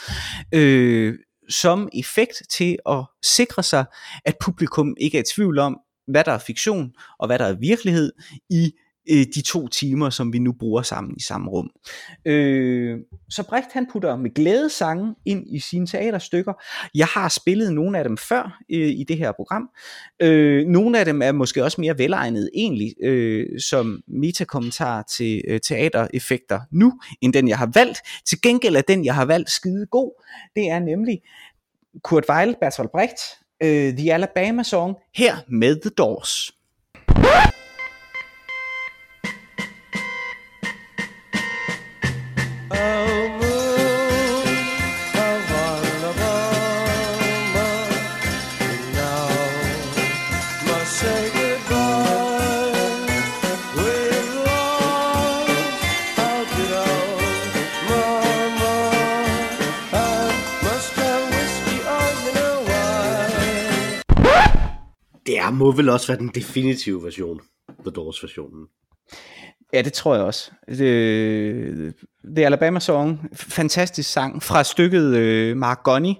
Øh, 0.53 1.15
som 1.49 1.89
effekt 1.93 2.41
til 2.49 2.77
at 2.89 3.05
sikre 3.23 3.63
sig, 3.63 3.85
at 4.25 4.35
publikum 4.41 4.95
ikke 4.99 5.17
er 5.17 5.21
i 5.21 5.25
tvivl 5.35 5.59
om, 5.59 5.77
hvad 6.07 6.23
der 6.23 6.31
er 6.31 6.37
fiktion 6.37 6.91
og 7.19 7.27
hvad 7.27 7.39
der 7.39 7.45
er 7.45 7.53
virkelighed 7.53 8.11
i 8.49 8.71
øh, 9.09 9.25
de 9.35 9.41
to 9.41 9.67
timer, 9.67 10.09
som 10.09 10.33
vi 10.33 10.39
nu 10.39 10.51
bruger 10.51 10.81
sammen 10.81 11.13
i 11.17 11.21
samme 11.21 11.49
rum. 11.49 11.69
Øh, 12.25 12.99
så 13.29 13.43
Brecht 13.43 13.73
han 13.73 13.87
putter 13.91 14.15
med 14.15 14.33
glæde 14.33 14.69
sange 14.69 15.15
ind 15.25 15.55
i 15.55 15.59
sine 15.59 15.87
teaterstykker. 15.87 16.53
Jeg 16.95 17.07
har 17.07 17.29
spillet 17.29 17.73
nogle 17.73 17.97
af 17.97 18.03
dem 18.03 18.17
før 18.17 18.61
øh, 18.69 18.89
i 18.89 19.05
det 19.07 19.17
her 19.17 19.31
program. 19.31 19.69
Øh, 20.21 20.67
nogle 20.67 20.99
af 20.99 21.05
dem 21.05 21.21
er 21.21 21.31
måske 21.31 21.63
også 21.63 21.81
mere 21.81 21.97
velegnede 21.97 22.49
egentlig 22.53 22.93
øh, 23.03 23.59
som 23.59 24.01
metakommentar 24.07 25.03
til 25.03 25.41
øh, 25.47 25.59
teatereffekter 25.59 26.59
nu, 26.71 26.93
end 27.21 27.33
den 27.33 27.47
jeg 27.47 27.57
har 27.57 27.71
valgt. 27.73 27.99
Til 28.25 28.41
gengæld 28.41 28.75
er 28.75 28.81
den 28.81 29.05
jeg 29.05 29.15
har 29.15 29.25
valgt 29.25 29.49
skide 29.49 29.85
god. 29.85 30.23
Det 30.55 30.69
er 30.69 30.79
nemlig 30.79 31.21
Kurt 32.03 32.25
Weill, 32.29 32.55
Bertolt 32.61 32.91
Brecht, 32.91 33.19
øh, 33.63 33.97
The 33.97 34.13
Alabama 34.13 34.63
Song, 34.63 34.95
her 35.15 35.35
med 35.47 35.81
The 35.81 35.89
Doors. 35.89 36.51
Det 65.25 65.39
er, 65.39 65.51
må 65.51 65.71
vel 65.71 65.89
også 65.89 66.07
være 66.07 66.19
den 66.19 66.31
definitive 66.35 67.03
version, 67.03 67.41
The 67.79 67.91
Doors 67.91 68.23
versionen. 68.23 68.67
Ja, 69.73 69.81
det 69.81 69.93
tror 69.93 70.15
jeg 70.15 70.23
også. 70.23 70.51
Det, 70.67 71.93
The 72.35 72.45
Alabama 72.45 72.79
Song, 72.79 73.29
fantastisk 73.35 74.11
sang 74.11 74.43
fra 74.43 74.63
stykket 74.63 75.15
øh, 75.15 75.57
Mark 75.57 75.79
Gunny, 75.83 76.13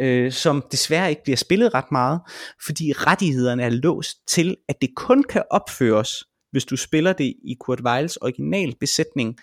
øh, 0.00 0.32
som 0.32 0.64
desværre 0.72 1.10
ikke 1.10 1.22
bliver 1.24 1.36
spillet 1.36 1.74
ret 1.74 1.92
meget, 1.92 2.20
fordi 2.66 2.92
rettighederne 2.92 3.62
er 3.62 3.68
låst 3.68 4.16
til, 4.28 4.56
at 4.68 4.76
det 4.80 4.94
kun 4.96 5.22
kan 5.22 5.42
opføres, 5.50 6.10
hvis 6.50 6.64
du 6.64 6.76
spiller 6.76 7.12
det 7.12 7.34
i 7.44 7.56
Kurt 7.60 7.80
Weills 7.80 8.16
original 8.16 8.74
besætning 8.80 9.36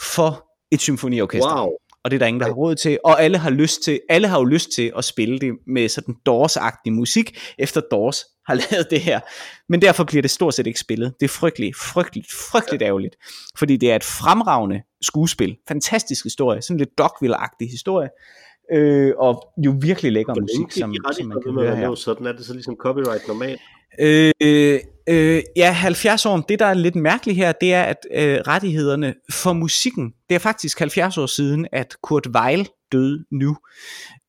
for 0.00 0.48
et 0.70 0.80
symfoniorkester. 0.80 1.60
Wow. 1.60 1.70
Og 2.04 2.10
det 2.10 2.16
er 2.16 2.18
der 2.18 2.26
ingen, 2.26 2.40
der 2.40 2.46
har 2.46 2.54
råd 2.54 2.74
til, 2.74 2.98
og 3.04 3.22
alle 3.22 3.38
har 3.38 3.50
lyst 3.50 3.82
til, 3.82 4.00
alle 4.08 4.28
har 4.28 4.38
jo 4.38 4.44
lyst 4.44 4.70
til 4.70 4.92
at 4.96 5.04
spille 5.04 5.38
det 5.38 5.52
med 5.66 5.88
sådan 5.88 6.14
Doors-agtig 6.28 6.90
musik, 6.90 7.38
efter 7.58 7.80
Doors 7.90 8.24
har 8.46 8.54
lavet 8.70 8.86
det 8.90 9.00
her. 9.00 9.20
Men 9.68 9.82
derfor 9.82 10.04
bliver 10.04 10.22
det 10.22 10.30
stort 10.30 10.54
set 10.54 10.66
ikke 10.66 10.80
spillet. 10.80 11.14
Det 11.20 11.26
er 11.26 11.28
frygteligt, 11.28 11.76
frygteligt, 11.76 12.26
frygteligt 12.50 12.82
ærgerligt. 12.82 13.16
Fordi 13.58 13.76
det 13.76 13.92
er 13.92 13.96
et 13.96 14.04
fremragende 14.04 14.82
skuespil. 15.02 15.56
Fantastisk 15.68 16.24
historie. 16.24 16.62
Sådan 16.62 16.78
lidt 16.78 16.90
Dogville-agtig 17.00 17.70
historie. 17.70 18.08
Øh, 18.72 19.12
og 19.18 19.52
jo 19.64 19.74
virkelig 19.80 20.12
lækker 20.12 20.34
musik, 20.40 20.80
som, 20.80 20.94
som 21.12 21.26
man 21.26 21.42
kan 21.42 21.52
høre 21.52 21.76
her. 21.76 21.94
Sådan 21.94 22.26
er 22.26 22.32
det 22.32 22.46
så 22.46 22.52
ligesom 22.52 22.76
copyright 22.80 23.28
normalt. 23.28 23.60
Øh, 24.00 24.80
øh, 25.08 25.42
ja, 25.56 25.72
70 25.72 26.26
år. 26.26 26.36
Det, 26.36 26.58
der 26.58 26.66
er 26.66 26.74
lidt 26.74 26.96
mærkeligt 26.96 27.36
her, 27.36 27.52
det 27.52 27.74
er, 27.74 27.82
at 27.82 28.06
øh, 28.14 28.38
rettighederne 28.46 29.14
for 29.32 29.52
musikken, 29.52 30.12
det 30.28 30.34
er 30.34 30.38
faktisk 30.38 30.78
70 30.78 31.18
år 31.18 31.26
siden, 31.26 31.66
at 31.72 31.96
Kurt 32.02 32.26
Weill 32.36 32.68
døde 32.92 33.24
nu. 33.30 33.56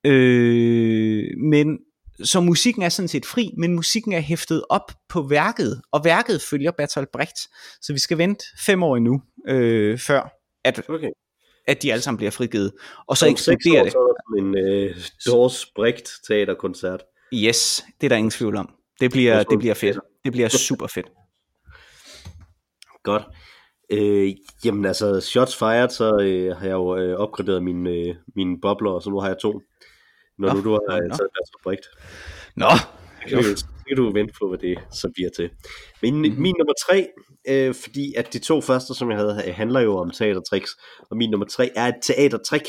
Øh, 0.05 1.25
men 1.37 1.77
så 2.23 2.41
musikken 2.41 2.83
er 2.83 2.89
sådan 2.89 3.07
set 3.07 3.25
fri, 3.25 3.53
men 3.57 3.73
musikken 3.75 4.13
er 4.13 4.19
hæftet 4.19 4.63
op 4.69 4.91
på 5.09 5.21
værket, 5.21 5.81
og 5.91 6.05
værket 6.05 6.41
følger 6.41 6.71
Bertolt 6.71 7.11
Brecht. 7.13 7.37
Så 7.81 7.93
vi 7.93 7.99
skal 7.99 8.17
vente 8.17 8.45
fem 8.65 8.83
år 8.83 8.97
endnu, 8.97 9.21
øh, 9.47 9.99
før 9.99 10.29
at, 10.63 10.89
Okay. 10.89 11.09
at 11.67 11.81
de 11.83 11.91
alle 11.91 12.01
sammen 12.01 12.17
bliver 12.17 12.31
frigivet. 12.31 12.71
Og 13.07 13.17
så 13.17 13.27
eksploderer 13.27 13.83
det. 13.83 13.91
så 13.91 13.97
er 13.97 14.13
der 14.13 14.41
en 14.43 14.57
øh, 14.57 14.95
Doors 15.25 15.65
Brecht 15.75 16.09
teaterkoncert. 16.27 17.03
Yes, 17.33 17.85
det 18.01 18.07
er 18.07 18.09
der 18.09 18.15
ingen 18.15 18.31
tvivl 18.31 18.55
om. 18.55 18.69
Det 18.99 19.11
bliver, 19.11 19.43
det 19.43 19.59
bliver 19.59 19.73
fedt. 19.73 19.99
Det 20.23 20.31
bliver 20.31 20.49
super 20.49 20.87
fedt. 20.87 21.07
Godt. 23.03 23.23
Øh, 23.91 24.33
jamen 24.65 24.85
altså, 24.85 25.21
shots 25.21 25.55
fired, 25.55 25.89
så 25.89 26.17
øh, 26.21 26.57
har 26.57 26.65
jeg 26.65 26.73
jo 26.73 26.97
øh, 26.97 27.17
opgraderet 27.17 27.63
mine, 27.63 27.89
øh, 27.89 28.15
mine 28.35 28.61
bobler, 28.61 28.91
og 28.91 29.01
så 29.01 29.09
nu 29.09 29.19
har 29.19 29.27
jeg 29.27 29.37
to. 29.41 29.61
Når 30.37 30.47
Nå, 30.47 30.53
nu 30.53 30.63
du 30.63 30.71
har 30.71 30.81
taget 30.89 31.09
deres 31.09 31.51
Brecht. 31.63 31.85
Nå, 32.55 32.65
Så 32.69 33.29
kan, 33.29 33.37
du, 33.37 33.55
så 33.57 33.65
kan 33.87 33.97
du 33.97 34.13
vente 34.13 34.33
på, 34.41 34.49
hvad 34.49 34.57
det 34.57 34.77
så 34.91 35.11
bliver 35.13 35.29
til. 35.29 35.49
Min, 36.01 36.15
mm-hmm. 36.15 36.41
min 36.41 36.55
nummer 36.59 36.73
tre, 36.87 37.07
øh, 37.47 37.73
fordi 37.75 38.13
at 38.17 38.33
de 38.33 38.39
to 38.39 38.61
første, 38.61 38.93
som 38.93 39.09
jeg 39.11 39.17
havde, 39.17 39.43
øh, 39.47 39.53
handler 39.55 39.79
jo 39.79 39.97
om 39.97 40.09
teatertricks, 40.11 40.71
og 41.09 41.17
min 41.17 41.29
nummer 41.29 41.45
tre 41.47 41.71
er 41.75 41.85
et 41.87 41.95
teatertrick. 42.01 42.65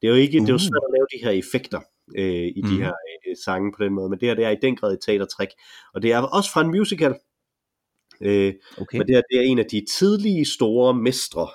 Det 0.00 0.06
er 0.08 0.08
jo 0.08 0.14
ikke, 0.14 0.38
uh. 0.40 0.46
det 0.46 0.50
er 0.50 0.54
jo 0.54 0.58
svært 0.58 0.84
at 0.88 0.94
lave 0.96 1.06
de 1.14 1.24
her 1.24 1.30
effekter 1.42 1.80
øh, 2.18 2.46
i 2.58 2.60
de 2.60 2.72
Mhm. 2.74 2.82
her 2.82 2.92
øh, 3.28 3.36
sange 3.44 3.72
på 3.76 3.84
den 3.84 3.92
måde, 3.94 4.10
men 4.10 4.20
det 4.20 4.28
her 4.28 4.34
det 4.34 4.44
er 4.44 4.50
i 4.50 4.56
den 4.62 4.76
grad 4.76 4.92
et 4.92 4.98
teatertrick. 5.06 5.52
Og 5.94 6.02
det 6.02 6.12
er 6.12 6.18
også 6.18 6.52
fra 6.52 6.60
en 6.60 6.70
musical. 6.70 7.14
Øh, 8.22 8.54
okay. 8.78 8.98
men 8.98 9.06
det 9.06 9.14
her 9.14 9.22
det 9.30 9.38
er 9.38 9.42
en 9.42 9.58
af 9.58 9.64
de 9.70 9.84
tidlige 9.98 10.44
store 10.44 10.94
mestre 10.94 11.48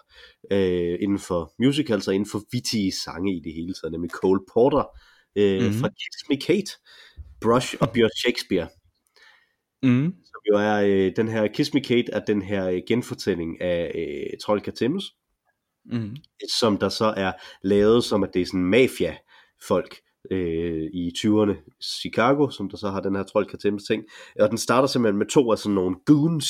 øh, 0.51 0.97
inden 1.01 1.19
for 1.19 1.53
musicals 1.59 2.07
og 2.07 2.15
inden 2.15 2.29
for 2.29 2.41
vittige 2.51 2.91
sange 2.91 3.35
i 3.35 3.39
det 3.43 3.53
hele 3.53 3.73
taget, 3.73 3.91
nemlig 3.91 4.11
Cole 4.11 4.41
Porter 4.53 4.83
øh, 5.35 5.55
Mhm. 5.55 5.63
mm-hmm. 5.65 5.79
fra 5.79 5.89
Kiss 5.89 6.29
Me 6.29 6.37
Kate, 6.37 6.71
Brush 7.41 7.75
Up 7.81 7.97
Your 7.97 8.09
Shakespeare 8.21 8.67
Mm. 9.83 10.13
som 10.25 10.41
jo 10.51 10.57
er 10.57 10.75
øh, 10.75 11.11
den 11.15 11.27
her 11.27 11.47
Kiss 11.47 11.73
Me 11.73 11.81
Kate 11.81 12.11
er 12.11 12.19
den 12.19 12.41
her 12.41 12.67
øh, 12.69 12.81
genfortælling 12.87 13.61
af 13.61 13.91
øh, 13.95 14.37
Trold 14.43 14.61
Katemus, 14.61 15.03
Mm. 15.91 16.15
som 16.59 16.77
der 16.77 16.89
så 16.89 17.05
er 17.17 17.31
lavet 17.63 18.03
som 18.03 18.23
at 18.23 18.29
det 18.33 18.41
er 18.41 18.45
sådan 18.45 18.65
mafia 18.65 19.17
folk 19.67 19.95
øh, 20.31 20.83
i 20.93 21.11
20'erne 21.17 21.75
Chicago, 22.01 22.49
som 22.49 22.69
der 22.69 22.77
så 22.77 22.89
har 22.89 22.99
den 23.01 23.15
her 23.15 23.23
Trold 23.23 23.45
Katemus 23.45 23.83
ting, 23.83 24.03
og 24.39 24.49
den 24.49 24.57
starter 24.57 24.87
simpelthen 24.87 25.17
med 25.17 25.25
to 25.25 25.51
af 25.51 25.57
sådan 25.57 25.75
nogle 25.75 25.95
goons, 26.05 26.49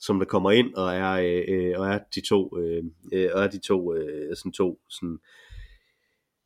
som 0.00 0.18
der 0.18 0.26
kommer 0.26 0.50
ind 0.50 0.74
og 0.74 0.94
er 0.94 1.10
øh, 1.12 1.44
øh, 1.48 1.74
og 1.80 1.86
er 1.88 1.98
de 2.14 2.20
to 2.28 2.58
øh, 2.58 2.82
øh, 3.12 3.30
og 3.34 3.42
er 3.44 3.48
de 3.48 3.58
to 3.58 3.94
øh, 3.94 4.36
sådan 4.36 4.52
to 4.52 4.78
sådan 4.90 5.18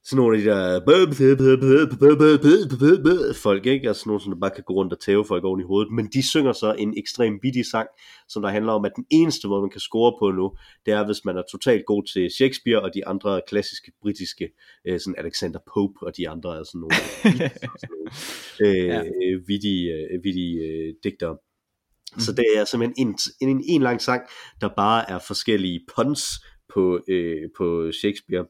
sådan 0.08 0.16
nogle 0.16 0.36
af 0.36 0.42
de 0.42 0.50
der 0.50 0.80
folk, 3.34 3.66
ikke? 3.66 3.88
Altså 3.88 4.02
nogle, 4.06 4.22
som 4.22 4.32
der 4.32 4.38
bare 4.40 4.50
kan 4.50 4.64
gå 4.66 4.74
rundt 4.74 4.92
og 4.92 5.00
tæve 5.00 5.24
folk 5.24 5.44
oven 5.44 5.60
i 5.60 5.64
hovedet. 5.64 5.92
Men 5.92 6.06
de 6.06 6.28
synger 6.28 6.52
så 6.52 6.74
en 6.78 6.94
ekstrem 6.98 7.38
vittig 7.42 7.66
sang, 7.66 7.88
som 8.28 8.42
der 8.42 8.48
handler 8.48 8.72
om, 8.72 8.84
at 8.84 8.92
den 8.96 9.04
eneste 9.10 9.48
måde, 9.48 9.60
man 9.62 9.70
kan 9.70 9.80
score 9.80 10.12
på 10.20 10.30
nu, 10.30 10.52
det 10.86 10.94
er, 10.94 11.06
hvis 11.06 11.24
man 11.24 11.36
er 11.36 11.42
totalt 11.52 11.86
god 11.86 12.02
til 12.12 12.30
Shakespeare 12.30 12.82
og 12.82 12.90
de 12.94 13.06
andre 13.06 13.40
klassiske 13.48 13.92
britiske, 14.02 14.48
øh, 14.86 15.00
sådan 15.00 15.14
Alexander 15.18 15.58
Pope 15.74 16.06
og 16.06 16.16
de 16.16 16.28
andre 16.28 16.58
er 16.58 16.64
sådan 16.64 16.80
nogle, 16.80 16.96
sådan 17.22 17.88
nogle 17.90 18.10
øh, 18.60 18.86
Ja. 18.86 19.02
vittige, 19.46 19.92
øh, 19.92 20.24
vittige 20.24 20.56
øh, 20.66 20.94
digtere. 21.04 21.36
Så 22.18 22.32
det 22.32 22.44
er 22.56 22.64
simpelthen 22.64 23.08
en, 23.08 23.48
en, 23.48 23.64
en 23.68 23.82
lang 23.82 24.02
sang, 24.02 24.22
der 24.60 24.68
bare 24.76 25.10
er 25.10 25.18
forskellige 25.18 25.80
puns 25.94 26.24
på, 26.74 27.00
øh, 27.08 27.42
på 27.58 27.92
Shakespeare. 27.92 28.46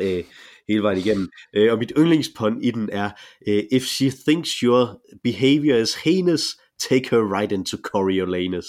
Øh, 0.00 0.24
hele 0.68 0.82
vejen 0.82 0.98
igennem. 0.98 1.28
Øh, 1.54 1.72
og 1.72 1.78
mit 1.78 1.92
yndlingspånd 1.98 2.64
i 2.64 2.70
den 2.70 2.88
er, 2.92 3.10
øh, 3.48 3.62
if 3.72 3.82
she 3.82 4.10
thinks 4.10 4.50
your 4.50 5.00
behavior 5.24 5.76
is 5.76 5.94
heinous, 5.94 6.56
take 6.78 7.10
her 7.10 7.38
right 7.38 7.52
into 7.52 7.76
Coriolanus. 7.76 8.66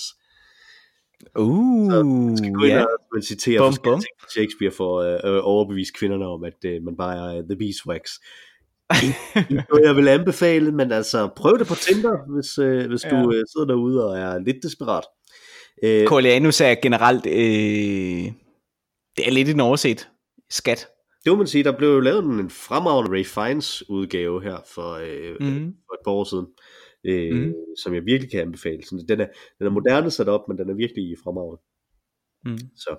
Uh, 1.39 2.05
Man 2.05 2.37
skal 2.37 2.53
gå 2.53 2.63
ind 2.63 2.73
ja. 2.73 2.81
og 2.81 2.89
man 3.13 3.23
citerer 3.23 3.61
Bum, 3.61 3.73
bum. 3.83 4.01
Shakespeare 4.31 4.71
for 4.71 5.01
at 5.01 5.21
øh, 5.25 5.39
overbevise 5.43 5.93
kvinderne 5.93 6.25
om, 6.25 6.43
at 6.43 6.65
øh, 6.65 6.83
man 6.83 6.97
bare 6.97 7.37
er 7.37 7.41
the 7.41 7.57
beeswax. 7.57 8.09
Noget, 9.49 9.85
jeg 9.85 9.95
vil 9.95 10.07
anbefale, 10.07 10.71
men 10.71 10.91
altså 10.91 11.29
prøv 11.35 11.59
det 11.59 11.67
på 11.67 11.75
Tinder, 11.75 12.33
hvis, 12.33 12.57
øh, 12.57 12.89
hvis 12.89 13.03
ja. 13.03 13.09
du 13.09 13.33
øh, 13.33 13.43
sidder 13.53 13.67
derude 13.67 14.05
og 14.07 14.17
er 14.17 14.39
lidt 14.39 14.57
desperat. 14.63 15.03
Øh, 15.83 16.07
Coriolanus 16.07 16.61
er 16.61 16.75
generelt, 16.81 17.25
øh, 17.25 18.31
det 19.17 19.27
er 19.27 19.31
lidt 19.31 19.49
en 19.49 19.59
overset 19.59 20.09
skat. 20.49 20.87
Det 21.23 21.31
må 21.31 21.35
man 21.37 21.47
sige, 21.47 21.63
der 21.63 21.77
blev 21.77 21.89
jo 21.89 21.99
lavet 21.99 22.23
en 22.23 22.49
fremragende 22.49 23.11
Ray 23.11 23.25
Fiennes 23.25 23.89
udgave 23.89 24.43
her 24.43 24.57
for, 24.73 24.93
øh, 24.93 25.35
mm. 25.39 25.75
for 25.87 25.93
et 25.93 25.99
par 26.05 26.11
år 26.11 26.23
siden, 26.23 26.47
øh, 27.03 27.45
mm. 27.45 27.53
som 27.83 27.93
jeg 27.93 28.05
virkelig 28.05 28.31
kan 28.31 28.41
anbefale. 28.41 28.83
Så 28.83 29.05
den, 29.07 29.21
er, 29.21 29.27
den 29.59 29.67
er 29.67 29.71
moderne 29.71 30.11
sat 30.11 30.29
op, 30.29 30.41
men 30.47 30.57
den 30.57 30.69
er 30.69 30.73
virkelig 30.73 31.17
fremragende. 31.23 31.61
Mm. 32.45 32.57
Så, 32.75 32.91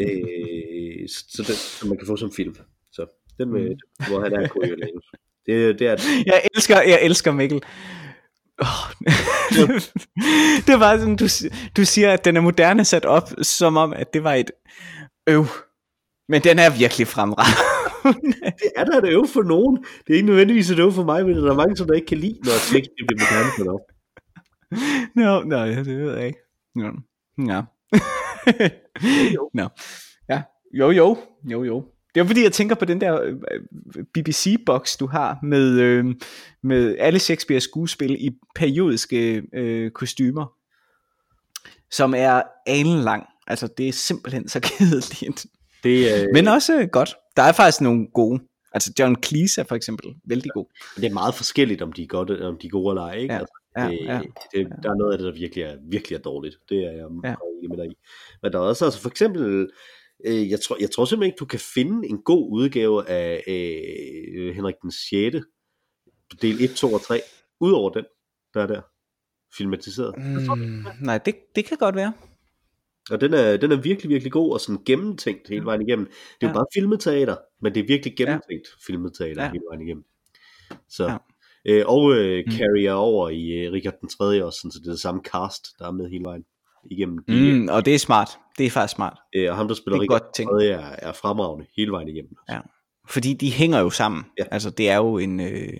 øh, 0.00 1.08
så, 1.08 1.42
den, 1.46 1.54
så 1.54 1.86
man 1.88 1.98
kan 1.98 2.06
få 2.06 2.16
som 2.16 2.32
film. 2.32 2.54
Så 2.92 3.06
den 3.38 3.52
med, 3.52 3.68
Mm. 3.68 3.76
hvor 4.08 4.20
han 4.20 4.32
er 4.32 4.48
Coriolanus. 4.48 5.04
Det, 5.46 5.78
det 5.78 5.86
er 5.86 5.96
Jeg 6.26 6.48
elsker, 6.54 6.80
jeg 6.80 6.98
elsker 7.02 7.32
Mikkel. 7.32 7.62
Oh. 8.58 8.90
det 10.68 10.80
var 10.80 10.98
sådan, 10.98 11.16
du, 11.16 11.26
du 11.76 11.84
siger, 11.84 12.12
at 12.12 12.24
den 12.24 12.36
er 12.36 12.40
moderne 12.40 12.84
sat 12.84 13.04
op, 13.04 13.28
som 13.42 13.76
om, 13.76 13.92
at 13.92 14.14
det 14.14 14.24
var 14.24 14.34
et 14.34 14.50
øv. 15.28 15.44
Men 16.30 16.42
den 16.42 16.58
er 16.58 16.70
virkelig 16.78 17.06
fremragende. 17.06 17.58
det 18.62 18.70
er 18.76 18.84
der 18.84 18.98
et 18.98 19.08
øv 19.08 19.26
for 19.26 19.42
nogen. 19.42 19.76
Det 19.76 20.10
er 20.12 20.14
ikke 20.14 20.26
nødvendigvis 20.26 20.70
et 20.70 20.78
øv 20.78 20.92
for 20.92 21.04
mig, 21.04 21.26
men 21.26 21.36
der 21.36 21.50
er 21.50 21.54
mange, 21.54 21.76
som 21.76 21.86
der 21.86 21.94
ikke 21.94 22.06
kan 22.06 22.18
lide, 22.18 22.38
når 22.44 22.52
Shakespeare 22.68 23.06
bliver 23.06 23.20
moderne 23.22 23.50
sat 23.58 23.68
op. 23.68 23.84
Nå, 25.16 25.42
no, 25.42 25.66
det 25.66 25.98
ved 25.98 26.16
jeg 26.16 26.26
ikke. 26.26 26.38
Ja. 26.76 26.90
Ja. 27.52 27.62
Nå. 29.54 29.68
Ja. 30.28 30.42
Jo, 30.78 30.90
jo. 30.90 31.18
Jo, 31.44 31.64
jo. 31.64 31.84
Det 32.14 32.20
er 32.20 32.24
fordi, 32.24 32.42
jeg 32.42 32.52
tænker 32.52 32.74
på 32.74 32.84
den 32.84 33.00
der 33.00 33.22
øh, 33.22 33.36
BBC-boks, 34.14 34.96
du 34.96 35.06
har 35.06 35.38
med, 35.42 35.80
øh, 35.80 36.04
med 36.62 36.96
alle 36.98 37.18
Shakespeares 37.18 37.64
skuespil 37.64 38.16
i 38.26 38.30
periodiske 38.54 39.42
øh, 39.54 39.90
kostymer, 39.90 40.52
som 41.90 42.14
er 42.16 42.42
alen 42.66 43.00
lang. 43.00 43.26
Altså, 43.46 43.68
det 43.78 43.88
er 43.88 43.92
simpelthen 43.92 44.48
så 44.48 44.60
kedeligt. 44.78 45.46
Det, 45.84 46.22
øh, 46.22 46.28
Men 46.32 46.48
også 46.48 46.88
godt. 46.92 47.14
Der 47.36 47.42
er 47.42 47.52
faktisk 47.52 47.80
nogle 47.80 48.06
gode. 48.14 48.40
Altså, 48.72 48.92
John 48.98 49.22
Cleese 49.22 49.60
er 49.60 49.64
for 49.64 49.74
eksempel 49.76 50.14
vældig 50.24 50.50
god. 50.54 50.66
det 50.96 51.04
er 51.04 51.12
meget 51.12 51.34
forskelligt, 51.34 51.82
om 51.82 51.92
de 51.92 52.02
er, 52.02 52.06
godt, 52.06 52.30
om 52.30 52.58
de 52.58 52.66
er 52.66 52.70
gode 52.70 52.90
eller 52.92 53.02
ej. 53.02 53.14
Ikke? 53.16 53.34
Ja, 53.34 53.40
Altså, 53.40 53.54
ja, 53.78 53.88
det, 53.88 53.98
ja. 54.06 54.20
det, 54.54 54.68
der 54.82 54.90
er 54.90 54.94
noget 54.94 55.12
af 55.12 55.18
det, 55.18 55.26
der 55.26 55.40
virkelig 55.40 55.62
er, 55.64 55.76
virkelig 55.90 56.16
er 56.16 56.20
dårligt. 56.20 56.56
Det 56.68 56.78
er 56.78 56.90
jeg 56.90 57.06
Ja. 57.24 57.28
ja. 57.28 57.34
enig 57.58 57.70
med 57.70 57.76
dig 57.76 57.86
i. 57.86 57.94
Men 58.42 58.52
der 58.52 58.58
er 58.58 58.62
også 58.62 58.84
altså 58.84 59.00
for 59.00 59.08
eksempel, 59.08 59.70
øh, 60.26 60.50
jeg, 60.50 60.60
tror, 60.60 60.76
jeg 60.80 60.90
tror 60.90 61.04
simpelthen 61.04 61.28
ikke, 61.32 61.38
du 61.40 61.44
kan 61.44 61.60
finde 61.74 62.08
en 62.08 62.22
god 62.22 62.48
udgave 62.52 63.08
af 63.08 63.42
øh, 63.48 64.54
Henrik 64.54 64.74
den 64.82 64.90
6. 64.90 65.36
del 66.42 66.64
1, 66.64 66.70
2 66.70 66.92
og 66.92 67.02
3, 67.02 67.20
udover 67.60 67.90
den, 67.90 68.04
der 68.54 68.62
er 68.62 68.66
der 68.66 68.80
filmatiseret. 69.56 70.14
Mm, 70.18 70.86
nej, 71.00 71.18
det, 71.18 71.34
det 71.56 71.64
kan 71.64 71.76
godt 71.76 71.94
være. 71.94 72.12
Og 73.10 73.20
den 73.20 73.34
er, 73.34 73.56
den 73.56 73.72
er 73.72 73.76
virkelig, 73.76 74.08
virkelig 74.10 74.32
god 74.32 74.52
og 74.52 74.60
sådan 74.60 74.82
gennemtænkt 74.86 75.48
hele 75.48 75.64
vejen 75.64 75.82
igennem. 75.88 76.06
Det 76.06 76.14
er 76.40 76.46
jo 76.46 76.48
Ja. 76.48 76.52
bare 76.52 76.66
filmet 76.74 77.00
teater, 77.00 77.36
men 77.62 77.74
det 77.74 77.80
er 77.82 77.86
virkelig 77.86 78.16
gennemtænkt 78.16 78.68
filmet 78.86 79.12
teater 79.14 79.42
Ja. 79.42 79.50
hele 79.50 79.62
vejen 79.70 79.82
igennem. 79.86 80.04
Så, 80.88 81.04
Ja. 81.06 81.16
øh, 81.64 81.84
og 81.86 82.14
øh, 82.14 82.42
Mm. 82.46 82.52
carrier 82.52 82.92
over 82.92 83.28
i 83.28 83.50
øh, 83.50 83.72
Richard 83.72 83.94
den 84.00 84.08
3. 84.08 84.44
også, 84.44 84.58
sådan, 84.58 84.70
så 84.72 84.78
det 84.78 84.86
er 84.86 84.90
det 84.92 85.00
samme 85.00 85.20
cast, 85.24 85.66
der 85.78 85.86
er 85.86 85.90
med 85.90 86.10
hele 86.10 86.24
vejen 86.24 86.44
igennem. 86.90 87.18
Mm, 87.28 87.68
og 87.70 87.84
det 87.84 87.94
er 87.94 87.98
smart. 87.98 88.28
Det 88.58 88.66
er 88.66 88.70
faktisk 88.70 88.94
smart. 88.96 89.18
øh, 89.36 89.50
og 89.50 89.56
ham, 89.56 89.68
der 89.68 89.74
spiller 89.74 89.96
er 89.96 90.00
Richard 90.00 90.20
godt 90.20 90.36
den 90.36 90.46
tænkt. 90.46 90.50
3. 90.60 90.66
Er, 90.66 91.08
er 91.08 91.12
fremragende 91.12 91.66
hele 91.76 91.90
vejen 91.92 92.08
igennem. 92.08 92.32
Ja. 92.48 92.60
Fordi 93.08 93.32
de 93.34 93.50
hænger 93.50 93.80
jo 93.80 93.90
sammen. 93.90 94.24
Ja. 94.38 94.44
Altså, 94.50 94.70
det 94.70 94.88
er 94.90 94.96
jo 94.96 95.18
en... 95.18 95.40
Øh... 95.40 95.72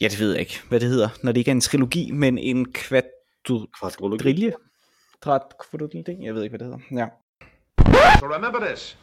Ja, 0.00 0.08
det 0.08 0.20
ved 0.20 0.30
jeg 0.30 0.40
ikke, 0.40 0.60
hvad 0.68 0.80
det 0.80 0.88
hedder, 0.88 1.08
når 1.22 1.32
det 1.32 1.40
ikke 1.40 1.50
er 1.50 1.54
en 1.54 1.60
trilogi, 1.60 2.10
men 2.10 2.38
en 2.38 2.72
kvadrille. 2.72 3.66
Kvadrologi. 3.80 4.50
Jeg 6.24 6.34
ikke, 6.42 6.58
det. 6.58 6.80
Ja. 6.90 7.08
So 8.18 8.26
remember 8.26 8.60
this. 8.66 8.96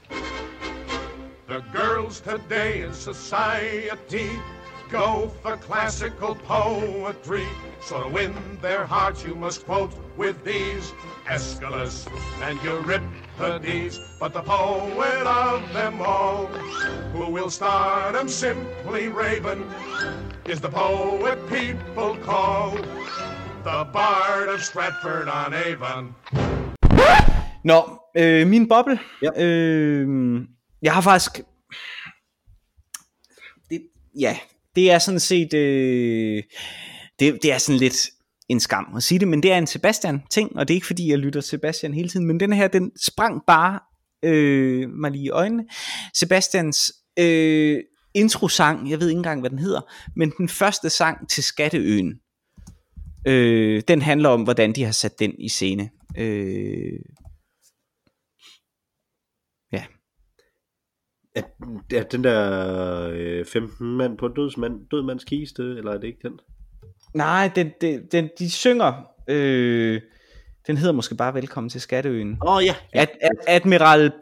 The 1.48 1.64
girls 1.74 2.22
today 2.22 2.84
in 2.86 2.94
society 2.94 4.30
go 4.90 5.30
for 5.42 5.58
classical 5.58 6.36
poetry. 6.36 7.46
So 7.82 8.02
to 8.02 8.10
win 8.10 8.34
their 8.62 8.86
hearts, 8.86 9.26
you 9.26 9.36
must 9.36 9.66
quote 9.66 9.92
with 10.18 10.44
these 10.44 10.94
Aeschylus 11.30 12.08
and 12.42 12.60
Euripides. 12.64 14.00
But 14.20 14.34
the 14.34 14.42
poet 14.42 15.28
of 15.28 15.74
them 15.74 16.02
all, 16.02 16.48
who 17.14 17.32
will 17.32 17.50
start 17.50 18.16
'em 18.16 18.28
simply 18.28 19.10
raven, 19.10 19.64
is 20.46 20.60
the 20.62 20.70
poet 20.70 21.38
people 21.50 22.18
call 22.26 22.78
the 23.68 23.92
Bard 23.94 24.48
of 24.56 24.62
Stratford 24.62 25.28
on 25.28 25.54
Avon. 25.54 26.16
Nå, 27.64 28.00
øh, 28.18 28.48
min 28.48 28.68
boble. 28.70 29.00
Ja. 29.22 29.44
Øh, 29.44 30.08
jeg 30.82 30.94
har 30.94 31.02
faktisk... 31.02 31.42
Det, 33.70 33.82
ja, 34.20 34.38
det 34.76 34.92
er 34.92 35.00
sådan 35.00 35.20
set... 35.20 35.54
Øh, 35.54 36.44
det, 37.20 37.40
det 37.44 37.54
er 37.54 37.58
sådan 37.58 37.80
lidt 37.80 38.10
en 38.50 38.60
skam 38.60 38.94
at 38.96 39.04
sige 39.04 39.20
det, 39.20 39.28
men 39.28 39.44
det 39.44 39.52
er 39.52 39.58
en 39.58 39.68
Sebastian-ting, 39.68 40.56
og 40.56 40.68
det 40.68 40.74
er 40.74 40.76
ikke 40.76 40.88
fordi, 40.88 41.10
jeg 41.10 41.18
lytter 41.18 41.42
Sebastian 41.42 41.94
hele 41.94 42.10
tiden, 42.10 42.26
men 42.26 42.40
den 42.40 42.54
her, 42.54 42.68
den 42.68 42.92
sprang 43.02 43.42
bare 43.48 43.80
øh, 44.24 44.90
mig 44.90 45.12
lige 45.12 45.24
i 45.24 45.30
øjnene. 45.30 45.66
Sebastians 46.14 46.92
øh, 47.20 47.80
introsang, 48.14 48.90
jeg 48.90 49.00
ved 49.00 49.10
ikke 49.10 49.18
engang, 49.18 49.40
hvad 49.40 49.50
den 49.50 49.60
hedder, 49.60 49.82
men 50.16 50.34
den 50.38 50.50
første 50.50 50.90
sang 50.90 51.30
til 51.30 51.44
Skatteøen, 51.44 52.20
øh, 53.28 53.82
den 53.88 54.02
handler 54.02 54.30
om, 54.30 54.44
hvordan 54.44 54.74
de 54.74 54.84
har 54.84 54.92
sat 54.92 55.20
den 55.20 55.36
i 55.40 55.50
scene. 55.50 55.90
Øh, 56.18 57.00
ja. 59.72 59.84
Er, 61.36 61.42
er 61.94 62.04
den 62.04 62.24
der 62.24 63.10
øh, 63.14 63.46
15 63.46 63.98
mand 63.98 64.18
på 64.18 64.28
dødsmand, 64.28 64.90
død 64.92 65.04
mands 65.04 65.24
kiste, 65.24 65.64
eller 65.64 65.92
er 65.92 65.98
det 65.98 66.08
ikke 66.08 66.28
den? 66.28 66.40
Nej, 67.14 67.52
den, 67.56 67.72
den, 67.82 68.08
den, 68.12 68.30
de 68.40 68.52
synger, 68.52 68.94
øh, 69.30 70.02
den 70.68 70.78
hedder 70.78 70.94
måske 70.94 71.16
bare 71.16 71.34
Velkommen 71.34 71.70
til 71.70 71.82
Skatteøen. 71.82 72.38
Åh 72.48 72.56
oh, 72.56 72.64
ja, 72.66 72.76
ja. 72.94 73.02
Ad, 73.02 73.08
ad, 73.22 73.30
Admiral 73.48 74.06
et 74.06 74.14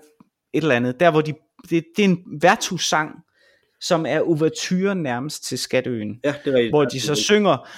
eller 0.54 0.76
andet, 0.76 1.00
der 1.00 1.12
hvor 1.12 1.22
de, 1.22 1.34
det, 1.70 1.86
det 1.98 2.06
er 2.06 2.10
en 2.10 2.24
værtshus-sang, 2.42 3.12
som 3.82 4.06
er 4.06 4.22
ouverture 4.22 4.96
nærmest 4.96 5.44
til 5.44 5.58
Skatteøen. 5.58 6.20
ja, 6.24 6.34
det 6.46 6.54
er 6.54 6.56
rigtigt. 6.56 6.72
Hvor 6.72 6.86
de 6.86 7.00
så 7.00 7.16
synger 7.16 7.70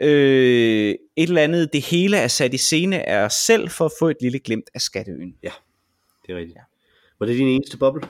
øh, 0.00 0.94
et 1.16 1.28
eller 1.28 1.42
andet, 1.42 1.72
det 1.72 1.82
hele 1.82 2.16
er 2.16 2.28
sat 2.28 2.54
i 2.54 2.58
scene 2.58 3.08
af 3.08 3.24
os 3.24 3.32
selv, 3.32 3.68
for 3.68 3.84
at 3.84 3.92
få 3.98 4.08
et 4.08 4.16
lille 4.20 4.38
glimt 4.38 4.70
af 4.74 4.80
Skatteøen. 4.80 5.34
Det 6.26 6.32
er 6.32 6.36
rigtigt. 6.36 6.58
Var 7.20 7.26
det 7.26 7.38
din 7.38 7.48
eneste 7.48 7.78
boble? 7.78 8.02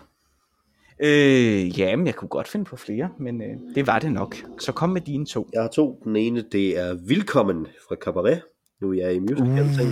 Øh, 1.01 1.79
ja, 1.79 1.97
men 1.97 2.07
jeg 2.07 2.15
kunne 2.15 2.29
godt 2.29 2.49
finde 2.49 2.65
på 2.65 2.77
flere, 2.77 3.09
men 3.19 3.43
øh, 3.43 3.75
det 3.75 3.87
var 3.87 3.99
det 3.99 4.13
nok. 4.13 4.37
Så 4.59 4.73
kom 4.73 4.91
med 4.91 5.01
dine 5.01 5.27
to. 5.27 5.49
Jeg 5.53 5.63
har 5.63 5.69
to. 5.69 6.01
Den 6.05 6.17
ene, 6.17 6.45
det 6.53 6.79
er 6.79 6.95
Vilkommen 7.09 7.67
fra 7.89 7.97
Cabaret. 7.97 8.43
Nu 8.81 8.91
er 8.93 8.95
jeg 8.95 9.15
i 9.15 9.19
musical 9.19 9.69
ting. 9.79 9.91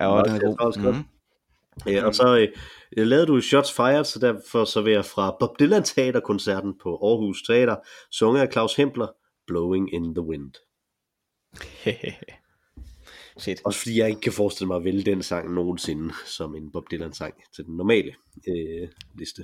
Ja, 0.00 0.22
den 0.24 0.36
er 0.36 0.56
god. 0.56 0.92
Mm. 0.92 1.04
Ja, 1.86 2.06
og 2.06 2.14
så 2.14 2.38
øh, 2.96 3.06
lavede 3.06 3.26
du 3.26 3.40
Shots 3.40 3.72
Fired, 3.72 4.04
så 4.04 4.18
derfor 4.18 4.64
så 4.64 4.82
vil 4.82 4.92
jeg 4.92 5.04
fra 5.04 5.36
Bob 5.40 5.58
Dylan 5.60 5.82
Teaterkoncerten 5.82 6.74
på 6.82 6.88
Aarhus 6.88 7.42
Teater, 7.42 7.76
sunget 8.10 8.40
af 8.40 8.52
Claus 8.52 8.74
Hempler, 8.74 9.06
Blowing 9.46 9.94
in 9.94 10.14
the 10.14 10.22
Wind. 10.22 10.52
Shit. 13.38 13.60
Også 13.64 13.78
fordi 13.78 13.98
jeg 13.98 14.08
ikke 14.08 14.20
kan 14.20 14.32
forestille 14.32 14.66
mig 14.66 14.76
at 14.76 14.84
vælge 14.84 15.02
den 15.02 15.22
sang 15.22 15.54
nogensinde 15.54 16.14
som 16.26 16.54
en 16.54 16.72
Bob 16.72 16.84
Dylan 16.90 17.12
sang 17.12 17.34
til 17.54 17.64
den 17.64 17.76
normale 17.76 18.14
øh, 18.48 18.88
liste. 19.18 19.42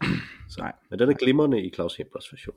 Så. 0.49 0.61
Nej. 0.62 0.72
Men 0.91 0.99
den 0.99 1.11
er 1.11 1.14
glimrende 1.14 1.62
i 1.62 1.70
Claus 1.74 1.97
Hemplers 1.97 2.33
version. 2.33 2.57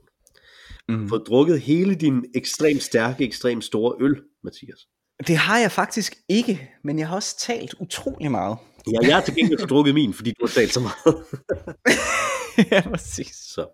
Mm. 0.88 1.08
Fået 1.08 1.22
drukket 1.26 1.60
hele 1.60 1.94
din 1.94 2.24
ekstremt 2.34 2.82
stærke, 2.82 3.24
ekstremt 3.24 3.64
store 3.64 3.96
øl, 4.00 4.22
Mathias. 4.44 4.88
Det 5.26 5.36
har 5.36 5.58
jeg 5.58 5.72
faktisk 5.72 6.14
ikke, 6.28 6.70
men 6.84 6.98
jeg 6.98 7.08
har 7.08 7.16
også 7.16 7.38
talt 7.38 7.74
utrolig 7.80 8.30
meget. 8.30 8.56
Ja, 8.92 8.98
jeg 9.02 9.14
har 9.14 9.22
til 9.22 9.34
gengæld 9.34 9.68
drukket 9.68 9.94
min, 9.94 10.14
fordi 10.14 10.30
du 10.30 10.46
har 10.46 10.52
talt 10.52 10.72
så 10.72 10.80
meget. 10.80 11.24
ja, 12.72 12.80
præcis. 12.90 13.26
Så, 13.26 13.66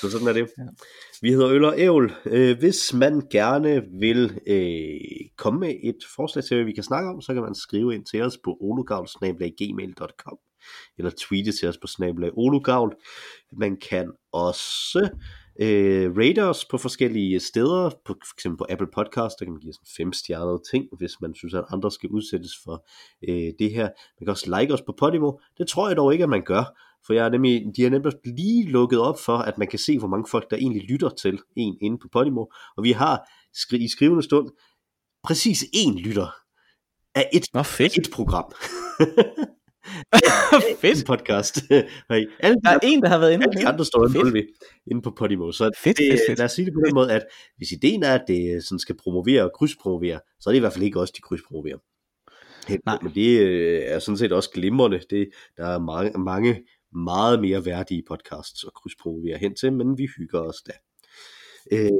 så 0.00 0.10
sådan 0.10 0.28
er 0.28 0.32
det. 0.32 0.48
Ja. 0.58 0.62
Vi 1.22 1.30
hedder 1.30 1.50
Øl 1.50 1.64
og 1.64 1.80
Ævl. 1.80 2.14
Øh, 2.26 2.58
hvis 2.58 2.94
man 2.94 3.22
gerne 3.30 3.82
vil 4.00 4.40
øh, 4.46 5.00
komme 5.36 5.60
med 5.60 5.74
et 5.82 5.98
forslag 6.16 6.44
til, 6.44 6.56
hvad 6.56 6.64
vi 6.64 6.72
kan 6.72 6.84
snakke 6.84 7.10
om, 7.10 7.20
så 7.20 7.34
kan 7.34 7.42
man 7.42 7.54
skrive 7.54 7.94
ind 7.94 8.04
til 8.04 8.22
os 8.22 8.38
på 8.44 8.56
ologavl.gmail.com 8.60 10.38
eller 10.98 11.10
tweete 11.18 11.52
til 11.52 11.68
os 11.68 11.78
på 11.78 11.86
snabelag 11.86 12.30
Olugavl. 12.32 12.96
Man 13.52 13.76
kan 13.76 14.12
også 14.32 15.08
øh, 15.60 16.10
rate 16.18 16.44
os 16.44 16.64
på 16.64 16.78
forskellige 16.78 17.40
steder, 17.40 17.90
på, 18.04 18.14
for 18.28 18.34
eksempel 18.36 18.58
på 18.58 18.66
Apple 18.70 18.86
Podcast, 18.94 19.38
der 19.38 19.44
kan 19.44 19.52
man 19.52 19.60
give 19.60 19.72
sådan 19.72 19.86
fem 19.96 20.12
stjernede 20.12 20.62
ting, 20.70 20.84
hvis 20.98 21.20
man 21.20 21.34
synes, 21.34 21.54
at 21.54 21.64
andre 21.70 21.90
skal 21.90 22.08
udsættes 22.08 22.52
for 22.64 22.86
øh, 23.28 23.52
det 23.58 23.70
her. 23.70 23.82
Man 24.20 24.24
kan 24.26 24.28
også 24.28 24.58
like 24.60 24.74
os 24.74 24.82
på 24.82 24.94
Podimo. 24.98 25.32
Det 25.58 25.68
tror 25.68 25.88
jeg 25.88 25.96
dog 25.96 26.12
ikke, 26.12 26.22
at 26.24 26.30
man 26.30 26.42
gør, 26.42 26.64
for 27.06 27.12
jeg 27.12 27.24
er 27.26 27.30
nemlig, 27.30 27.64
de 27.76 27.82
har 27.82 27.90
nemlig 27.90 28.12
lige 28.24 28.70
lukket 28.70 29.00
op 29.00 29.18
for, 29.18 29.36
at 29.38 29.58
man 29.58 29.68
kan 29.68 29.78
se, 29.78 29.98
hvor 29.98 30.08
mange 30.08 30.26
folk, 30.30 30.50
der 30.50 30.56
egentlig 30.56 30.82
lytter 30.82 31.08
til 31.08 31.38
en 31.56 31.76
inde 31.80 31.98
på 31.98 32.08
Podimo. 32.12 32.44
Og 32.76 32.84
vi 32.84 32.92
har 32.92 33.28
skri- 33.56 33.84
i 33.84 33.88
skrivende 33.88 34.22
stund 34.22 34.48
præcis 35.24 35.62
én 35.62 35.98
lytter 35.98 36.34
af 37.14 37.28
et, 37.32 37.44
Nå, 37.54 37.62
fedt. 37.62 37.98
et 37.98 38.08
program. 38.12 38.52
fedt. 40.80 40.98
en 41.00 41.04
podcast. 41.06 41.62
Alle, 42.10 42.56
Der 42.64 42.70
er 42.70 42.78
en, 42.82 43.02
der 43.02 43.08
har 43.08 43.18
været 43.18 43.32
inde. 43.32 43.44
alle 43.44 43.60
de 43.62 43.66
andre 43.66 43.84
står 43.84 44.06
inde, 44.26 44.46
inde 44.90 45.02
på 45.02 45.10
Podimo. 45.10 45.52
Så 45.52 45.70
Fedt, 45.78 45.98
det, 45.98 46.06
fedt, 46.12 46.20
fedt. 46.28 46.38
lad 46.38 46.44
os 46.44 46.52
sige 46.52 46.66
det 46.66 46.74
på 46.74 46.80
den 46.86 46.94
måde, 46.94 47.12
at 47.12 47.22
hvis 47.56 47.72
ideen 47.72 48.02
er, 48.02 48.14
at 48.14 48.24
det 48.28 48.64
sådan 48.64 48.78
skal 48.78 48.96
promovere 48.96 49.42
og 49.44 49.50
krydspromovere, 49.58 50.20
så 50.40 50.50
er 50.50 50.52
det 50.52 50.56
i 50.56 50.60
hvert 50.60 50.72
fald 50.72 50.84
ikke 50.84 51.00
også 51.00 51.12
de 51.16 51.22
krydspromoverer. 51.22 51.78
Helt 52.68 52.86
Nej. 52.86 52.98
Men 53.02 53.14
det 53.14 53.40
øh, 53.40 53.82
er 53.84 53.98
sådan 53.98 54.18
set 54.18 54.32
også 54.32 54.50
glimrende. 54.50 55.00
Det, 55.10 55.28
der 55.56 55.66
er 55.66 55.78
mange, 55.78 56.18
mange 56.18 56.62
meget 56.94 57.40
mere 57.40 57.64
værdige 57.64 58.02
podcasts 58.08 58.64
at 58.64 58.70
krydspromovere 58.74 59.38
hen 59.38 59.54
til, 59.54 59.72
men 59.72 59.98
vi 59.98 60.08
hygger 60.18 60.40
os 60.40 60.56
da. 60.66 60.72
Øh, 61.72 61.90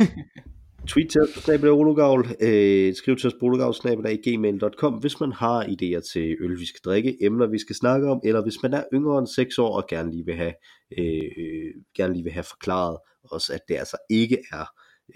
tweet 0.88 1.10
til 1.10 1.20
os 1.22 1.28
på 1.34 1.40
snabelag 1.40 1.72
Olugavl, 1.72 2.26
øh, 2.40 2.94
skriv 2.94 3.16
til 3.16 3.26
os 3.26 3.34
på 3.40 3.46
olugavl.gmail.com, 3.46 4.94
hvis 4.94 5.20
man 5.20 5.32
har 5.32 5.64
idéer 5.64 6.12
til 6.12 6.36
øl, 6.40 6.60
vi 6.60 6.66
skal 6.66 6.80
drikke, 6.84 7.24
emner, 7.24 7.46
vi 7.46 7.58
skal 7.58 7.76
snakke 7.76 8.10
om, 8.10 8.20
eller 8.24 8.42
hvis 8.42 8.62
man 8.62 8.74
er 8.74 8.84
yngre 8.94 9.18
end 9.18 9.26
6 9.26 9.58
år 9.58 9.76
og 9.76 9.86
gerne 9.88 10.10
lige 10.10 10.24
vil 10.24 10.34
have, 10.34 10.54
øh, 10.98 11.74
gerne 11.96 12.14
lige 12.14 12.24
vil 12.24 12.32
have 12.32 12.44
forklaret 12.44 12.98
os, 13.30 13.50
at 13.50 13.60
det 13.68 13.76
altså 13.76 13.96
ikke 14.10 14.38
er 14.52 14.64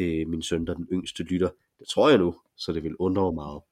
øh, 0.01 0.29
min 0.29 0.43
søn, 0.43 0.67
der 0.67 0.73
er 0.73 0.77
den 0.77 0.89
yngste 0.93 1.23
lytter. 1.23 1.49
Det 1.79 1.89
tror 1.89 2.09
jeg 2.09 2.19
nu, 2.19 2.35
så 2.57 2.73
det 2.73 2.83
vil 2.83 2.97
undre 2.99 3.23
mig 3.23 3.35
meget. 3.35 3.62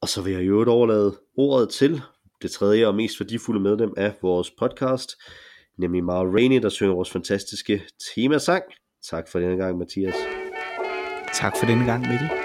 Og 0.00 0.08
så 0.08 0.22
vil 0.22 0.32
jeg 0.32 0.42
i 0.42 0.46
øvrigt 0.46 0.70
overlade 0.70 1.18
ordet 1.36 1.68
til 1.68 2.00
det 2.42 2.50
tredje 2.50 2.86
og 2.86 2.94
mest 2.94 3.20
værdifulde 3.20 3.60
medlem 3.60 3.94
af 3.96 4.14
vores 4.22 4.50
podcast, 4.50 5.10
nemlig 5.78 6.04
Mara 6.04 6.24
Rainey, 6.24 6.62
der 6.62 6.68
synger 6.68 6.94
vores 6.94 7.10
fantastiske 7.10 7.82
temasang. 8.14 8.64
Tak 9.04 9.28
for 9.28 9.38
denne 9.38 9.56
gang, 9.56 9.78
Mathias. 9.78 10.14
Tak 11.32 11.56
for 11.58 11.66
denne 11.66 11.84
gang, 11.84 12.08
Mikkel. 12.08 12.43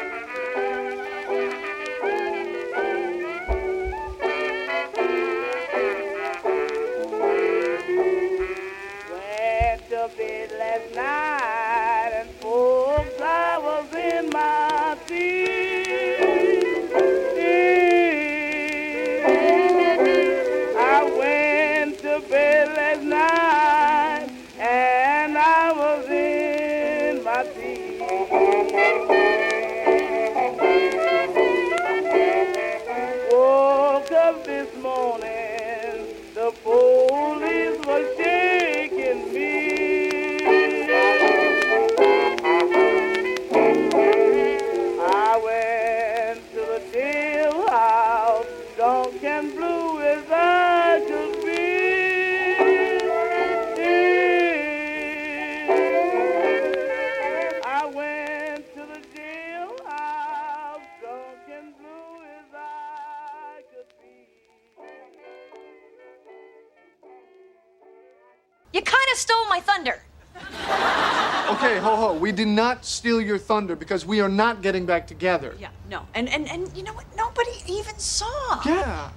Not 72.80 72.86
steal 72.86 73.19
your 73.19 73.38
thunder 73.38 73.75
because 73.75 74.05
we 74.05 74.21
are 74.21 74.30
not 74.30 74.61
getting 74.61 74.86
back 74.86 75.05
together. 75.05 75.53
Yeah, 75.59 75.69
no. 75.89 76.05
And 76.13 76.30
and 76.30 76.49
and 76.49 76.75
you 76.75 76.84
know 76.84 76.93
what? 76.93 77.05
Nobody 77.15 77.51
even 77.67 77.97
saw. 77.99 78.61
Yeah. 78.65 79.09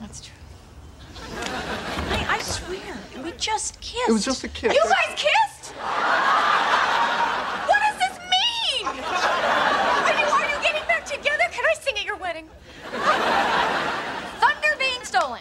That's 0.00 0.20
true. 0.20 0.34
I, 1.38 2.26
I 2.30 2.38
swear, 2.40 2.98
we 3.22 3.30
just 3.32 3.80
kissed. 3.80 4.08
It 4.08 4.12
was 4.12 4.24
just 4.24 4.42
a 4.42 4.48
kiss. 4.48 4.74
You 4.74 4.82
guys 4.82 5.14
kissed? 5.16 5.31